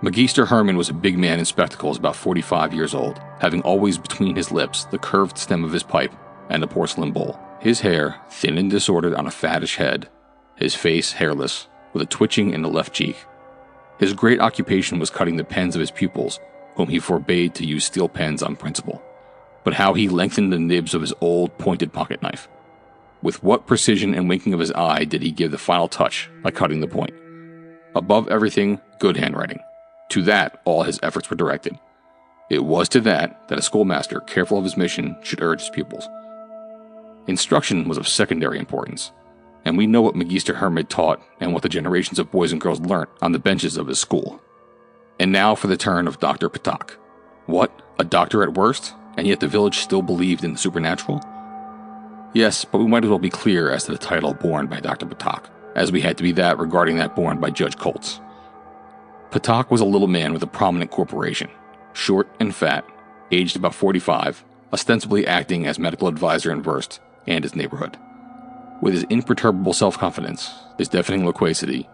Magister 0.00 0.46
Hermod 0.46 0.76
was 0.76 0.90
a 0.90 0.94
big 0.94 1.18
man 1.18 1.38
in 1.38 1.44
spectacles 1.44 1.98
about 1.98 2.14
45 2.14 2.72
years 2.72 2.94
old, 2.94 3.18
having 3.40 3.62
always 3.62 3.98
between 3.98 4.36
his 4.36 4.52
lips 4.52 4.84
the 4.84 4.98
curved 4.98 5.38
stem 5.38 5.64
of 5.64 5.72
his 5.72 5.82
pipe 5.82 6.12
and 6.50 6.62
the 6.62 6.68
porcelain 6.68 7.10
bowl. 7.10 7.38
His 7.60 7.80
hair, 7.80 8.20
thin 8.30 8.58
and 8.58 8.70
disordered 8.70 9.14
on 9.14 9.26
a 9.26 9.30
fattish 9.30 9.76
head, 9.76 10.08
his 10.56 10.74
face 10.74 11.12
hairless, 11.12 11.68
with 11.92 12.02
a 12.02 12.06
twitching 12.06 12.52
in 12.52 12.62
the 12.62 12.68
left 12.68 12.92
cheek. 12.92 13.16
His 13.98 14.12
great 14.12 14.40
occupation 14.40 14.98
was 14.98 15.10
cutting 15.10 15.36
the 15.36 15.44
pens 15.44 15.74
of 15.74 15.80
his 15.80 15.90
pupils, 15.90 16.38
whom 16.74 16.88
he 16.88 16.98
forbade 16.98 17.54
to 17.54 17.66
use 17.66 17.84
steel 17.84 18.08
pens 18.08 18.42
on 18.42 18.56
principle. 18.56 19.02
But 19.64 19.74
how 19.74 19.94
he 19.94 20.08
lengthened 20.08 20.52
the 20.52 20.58
nibs 20.58 20.94
of 20.94 21.00
his 21.00 21.14
old 21.20 21.56
pointed 21.58 21.92
pocket 21.92 22.22
knife. 22.22 22.48
with 23.22 23.42
what 23.42 23.66
precision 23.66 24.14
and 24.14 24.28
winking 24.28 24.54
of 24.54 24.60
his 24.60 24.72
eye 24.72 25.04
did 25.04 25.22
he 25.22 25.30
give 25.30 25.50
the 25.50 25.58
final 25.58 25.88
touch 25.88 26.30
by 26.42 26.50
cutting 26.50 26.80
the 26.80 26.86
point? 26.86 27.14
Above 27.94 28.28
everything, 28.28 28.80
good 29.00 29.16
handwriting. 29.16 29.58
To 30.10 30.22
that, 30.22 30.60
all 30.64 30.82
his 30.84 31.00
efforts 31.02 31.28
were 31.28 31.36
directed. 31.36 31.78
It 32.50 32.64
was 32.64 32.88
to 32.90 33.00
that 33.00 33.48
that 33.48 33.58
a 33.58 33.62
schoolmaster, 33.62 34.20
careful 34.20 34.58
of 34.58 34.64
his 34.64 34.76
mission, 34.76 35.16
should 35.22 35.42
urge 35.42 35.60
his 35.60 35.70
pupils. 35.70 36.08
Instruction 37.26 37.88
was 37.88 37.98
of 37.98 38.06
secondary 38.06 38.58
importance, 38.58 39.10
and 39.66 39.76
we 39.76 39.88
know 39.88 40.00
what 40.00 40.14
Magister 40.14 40.54
Hermod 40.54 40.88
taught 40.88 41.20
and 41.40 41.52
what 41.52 41.64
the 41.64 41.68
generations 41.68 42.20
of 42.20 42.30
boys 42.30 42.52
and 42.52 42.60
girls 42.60 42.80
learnt 42.80 43.10
on 43.20 43.32
the 43.32 43.40
benches 43.40 43.76
of 43.76 43.88
his 43.88 43.98
school. 43.98 44.40
And 45.18 45.32
now 45.32 45.56
for 45.56 45.66
the 45.66 45.76
turn 45.76 46.06
of 46.06 46.20
Dr. 46.20 46.48
Patak. 46.48 46.92
What? 47.46 47.72
A 47.98 48.04
doctor 48.04 48.44
at 48.44 48.50
Werst? 48.50 48.94
And 49.16 49.26
yet 49.26 49.40
the 49.40 49.48
village 49.48 49.78
still 49.78 50.02
believed 50.02 50.44
in 50.44 50.52
the 50.52 50.58
supernatural? 50.58 51.20
Yes, 52.32 52.64
but 52.64 52.78
we 52.78 52.86
might 52.86 53.02
as 53.02 53.10
well 53.10 53.18
be 53.18 53.28
clear 53.28 53.72
as 53.72 53.84
to 53.84 53.92
the 53.92 53.98
title 53.98 54.34
borne 54.34 54.68
by 54.68 54.78
Dr. 54.78 55.04
Patak, 55.04 55.46
as 55.74 55.90
we 55.90 56.00
had 56.00 56.16
to 56.18 56.22
be 56.22 56.32
that 56.32 56.58
regarding 56.58 56.98
that 56.98 57.16
borne 57.16 57.40
by 57.40 57.50
Judge 57.50 57.76
Koltz. 57.76 58.20
Patak 59.30 59.72
was 59.72 59.80
a 59.80 59.84
little 59.84 60.06
man 60.06 60.32
with 60.32 60.44
a 60.44 60.46
prominent 60.46 60.92
corporation, 60.92 61.50
short 61.92 62.28
and 62.38 62.54
fat, 62.54 62.84
aged 63.32 63.56
about 63.56 63.74
45, 63.74 64.44
ostensibly 64.72 65.26
acting 65.26 65.66
as 65.66 65.76
medical 65.76 66.06
advisor 66.06 66.52
in 66.52 66.62
Werst 66.62 67.00
and 67.26 67.42
his 67.42 67.56
neighborhood. 67.56 67.98
With 68.80 68.94
his 68.94 69.04
imperturbable 69.04 69.72
self 69.72 69.98
confidence, 69.98 70.52
his 70.78 70.88
deafening 70.88 71.24
loquacity, 71.24 71.88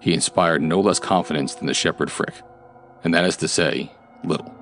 he 0.00 0.14
inspired 0.14 0.62
no 0.62 0.80
less 0.80 0.98
confidence 0.98 1.54
than 1.54 1.66
the 1.66 1.74
shepherd 1.74 2.10
Frick, 2.10 2.34
and 3.02 3.12
that 3.14 3.24
is 3.24 3.36
to 3.38 3.48
say, 3.48 3.90
little. 4.24 4.54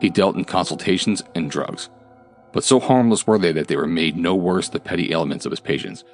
He 0.00 0.10
dealt 0.10 0.36
in 0.36 0.44
consultations 0.44 1.22
and 1.34 1.50
drugs, 1.50 1.88
but 2.52 2.64
so 2.64 2.80
harmless 2.80 3.26
were 3.26 3.38
they 3.38 3.52
that 3.52 3.68
they 3.68 3.76
were 3.76 3.86
made 3.86 4.16
no 4.16 4.34
worse 4.34 4.68
the 4.68 4.80
petty 4.80 5.12
ailments 5.12 5.46
of 5.46 5.52
his 5.52 5.60
patients, 5.60 6.04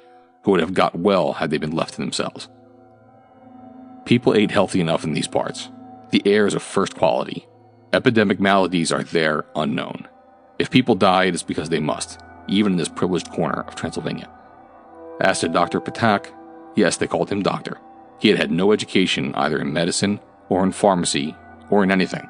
who 0.43 0.51
would 0.51 0.59
have 0.59 0.73
got 0.73 0.95
well 0.95 1.33
had 1.33 1.49
they 1.49 1.57
been 1.57 1.75
left 1.75 1.95
to 1.95 2.01
themselves. 2.01 2.49
People 4.05 4.35
ate 4.35 4.51
healthy 4.51 4.79
enough 4.79 5.03
in 5.03 5.13
these 5.13 5.27
parts. 5.27 5.69
The 6.11 6.21
air 6.25 6.45
is 6.45 6.53
of 6.53 6.61
first 6.61 6.95
quality. 6.95 7.47
Epidemic 7.93 8.39
maladies 8.39 8.91
are 8.91 9.03
there 9.03 9.45
unknown. 9.55 10.07
If 10.59 10.69
people 10.69 10.95
die, 10.95 11.25
it 11.25 11.35
is 11.35 11.43
because 11.43 11.69
they 11.69 11.79
must, 11.79 12.19
even 12.47 12.73
in 12.73 12.77
this 12.77 12.89
privileged 12.89 13.31
corner 13.31 13.61
of 13.61 13.75
Transylvania. 13.75 14.29
As 15.21 15.39
to 15.39 15.49
Dr. 15.49 15.79
Patak, 15.79 16.27
yes, 16.75 16.97
they 16.97 17.07
called 17.07 17.29
him 17.29 17.43
doctor. 17.43 17.77
He 18.19 18.29
had 18.29 18.37
had 18.37 18.51
no 18.51 18.71
education 18.71 19.33
either 19.35 19.59
in 19.59 19.73
medicine 19.73 20.19
or 20.49 20.63
in 20.63 20.71
pharmacy 20.71 21.35
or 21.69 21.83
in 21.83 21.91
anything. 21.91 22.29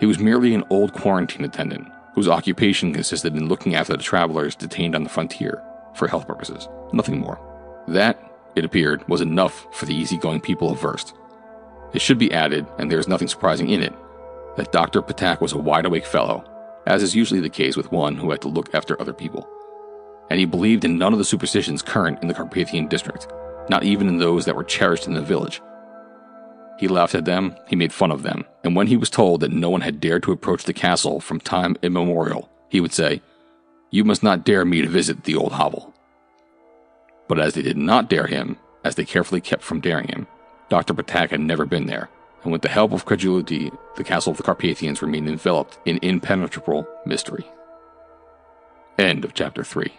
He 0.00 0.06
was 0.06 0.18
merely 0.18 0.54
an 0.54 0.64
old 0.70 0.92
quarantine 0.92 1.44
attendant 1.44 1.88
whose 2.14 2.28
occupation 2.28 2.92
consisted 2.92 3.36
in 3.36 3.48
looking 3.48 3.74
after 3.74 3.96
the 3.96 4.02
travelers 4.02 4.56
detained 4.56 4.94
on 4.94 5.04
the 5.04 5.10
frontier 5.10 5.62
for 5.94 6.08
health 6.08 6.26
purposes, 6.26 6.68
nothing 6.92 7.20
more. 7.20 7.38
That, 7.88 8.18
it 8.56 8.64
appeared, 8.64 9.06
was 9.08 9.20
enough 9.20 9.66
for 9.70 9.84
the 9.84 9.94
easygoing 9.94 10.40
people 10.40 10.70
of 10.70 10.80
Werst. 10.80 11.12
It 11.92 12.00
should 12.00 12.18
be 12.18 12.32
added, 12.32 12.66
and 12.78 12.90
there 12.90 12.98
is 12.98 13.08
nothing 13.08 13.28
surprising 13.28 13.68
in 13.68 13.82
it, 13.82 13.94
that 14.56 14.72
Dr. 14.72 15.02
Patak 15.02 15.40
was 15.40 15.52
a 15.52 15.58
wide 15.58 15.84
awake 15.84 16.06
fellow, 16.06 16.44
as 16.86 17.02
is 17.02 17.14
usually 17.14 17.40
the 17.40 17.50
case 17.50 17.76
with 17.76 17.92
one 17.92 18.16
who 18.16 18.30
had 18.30 18.40
to 18.42 18.48
look 18.48 18.74
after 18.74 19.00
other 19.00 19.12
people. 19.12 19.48
And 20.30 20.38
he 20.40 20.46
believed 20.46 20.84
in 20.84 20.98
none 20.98 21.12
of 21.12 21.18
the 21.18 21.24
superstitions 21.24 21.82
current 21.82 22.20
in 22.22 22.28
the 22.28 22.34
Carpathian 22.34 22.88
district, 22.88 23.28
not 23.68 23.84
even 23.84 24.08
in 24.08 24.18
those 24.18 24.44
that 24.44 24.56
were 24.56 24.64
cherished 24.64 25.06
in 25.06 25.14
the 25.14 25.20
village, 25.20 25.60
he 26.76 26.88
laughed 26.88 27.14
at 27.14 27.24
them, 27.24 27.56
he 27.66 27.76
made 27.76 27.92
fun 27.92 28.10
of 28.10 28.22
them, 28.22 28.44
and 28.62 28.76
when 28.76 28.86
he 28.86 28.96
was 28.96 29.08
told 29.08 29.40
that 29.40 29.50
no 29.50 29.70
one 29.70 29.80
had 29.80 30.00
dared 30.00 30.22
to 30.24 30.32
approach 30.32 30.64
the 30.64 30.74
castle 30.74 31.20
from 31.20 31.40
time 31.40 31.76
immemorial, 31.82 32.50
he 32.68 32.80
would 32.80 32.92
say, 32.92 33.22
You 33.90 34.04
must 34.04 34.22
not 34.22 34.44
dare 34.44 34.64
me 34.64 34.82
to 34.82 34.88
visit 34.88 35.24
the 35.24 35.36
old 35.36 35.52
hovel. 35.52 35.94
But 37.28 37.40
as 37.40 37.54
they 37.54 37.62
did 37.62 37.78
not 37.78 38.10
dare 38.10 38.26
him, 38.26 38.58
as 38.84 38.94
they 38.94 39.04
carefully 39.04 39.40
kept 39.40 39.62
from 39.62 39.80
daring 39.80 40.08
him, 40.08 40.26
Dr. 40.68 40.94
Patak 40.94 41.30
had 41.30 41.40
never 41.40 41.64
been 41.64 41.86
there, 41.86 42.10
and 42.42 42.52
with 42.52 42.62
the 42.62 42.68
help 42.68 42.92
of 42.92 43.06
credulity, 43.06 43.70
the 43.96 44.04
castle 44.04 44.32
of 44.32 44.36
the 44.36 44.42
Carpathians 44.42 45.00
remained 45.00 45.28
enveloped 45.28 45.78
in 45.86 45.98
impenetrable 46.02 46.86
mystery. 47.06 47.46
End 48.98 49.24
of 49.24 49.32
chapter 49.32 49.64
3. 49.64 49.92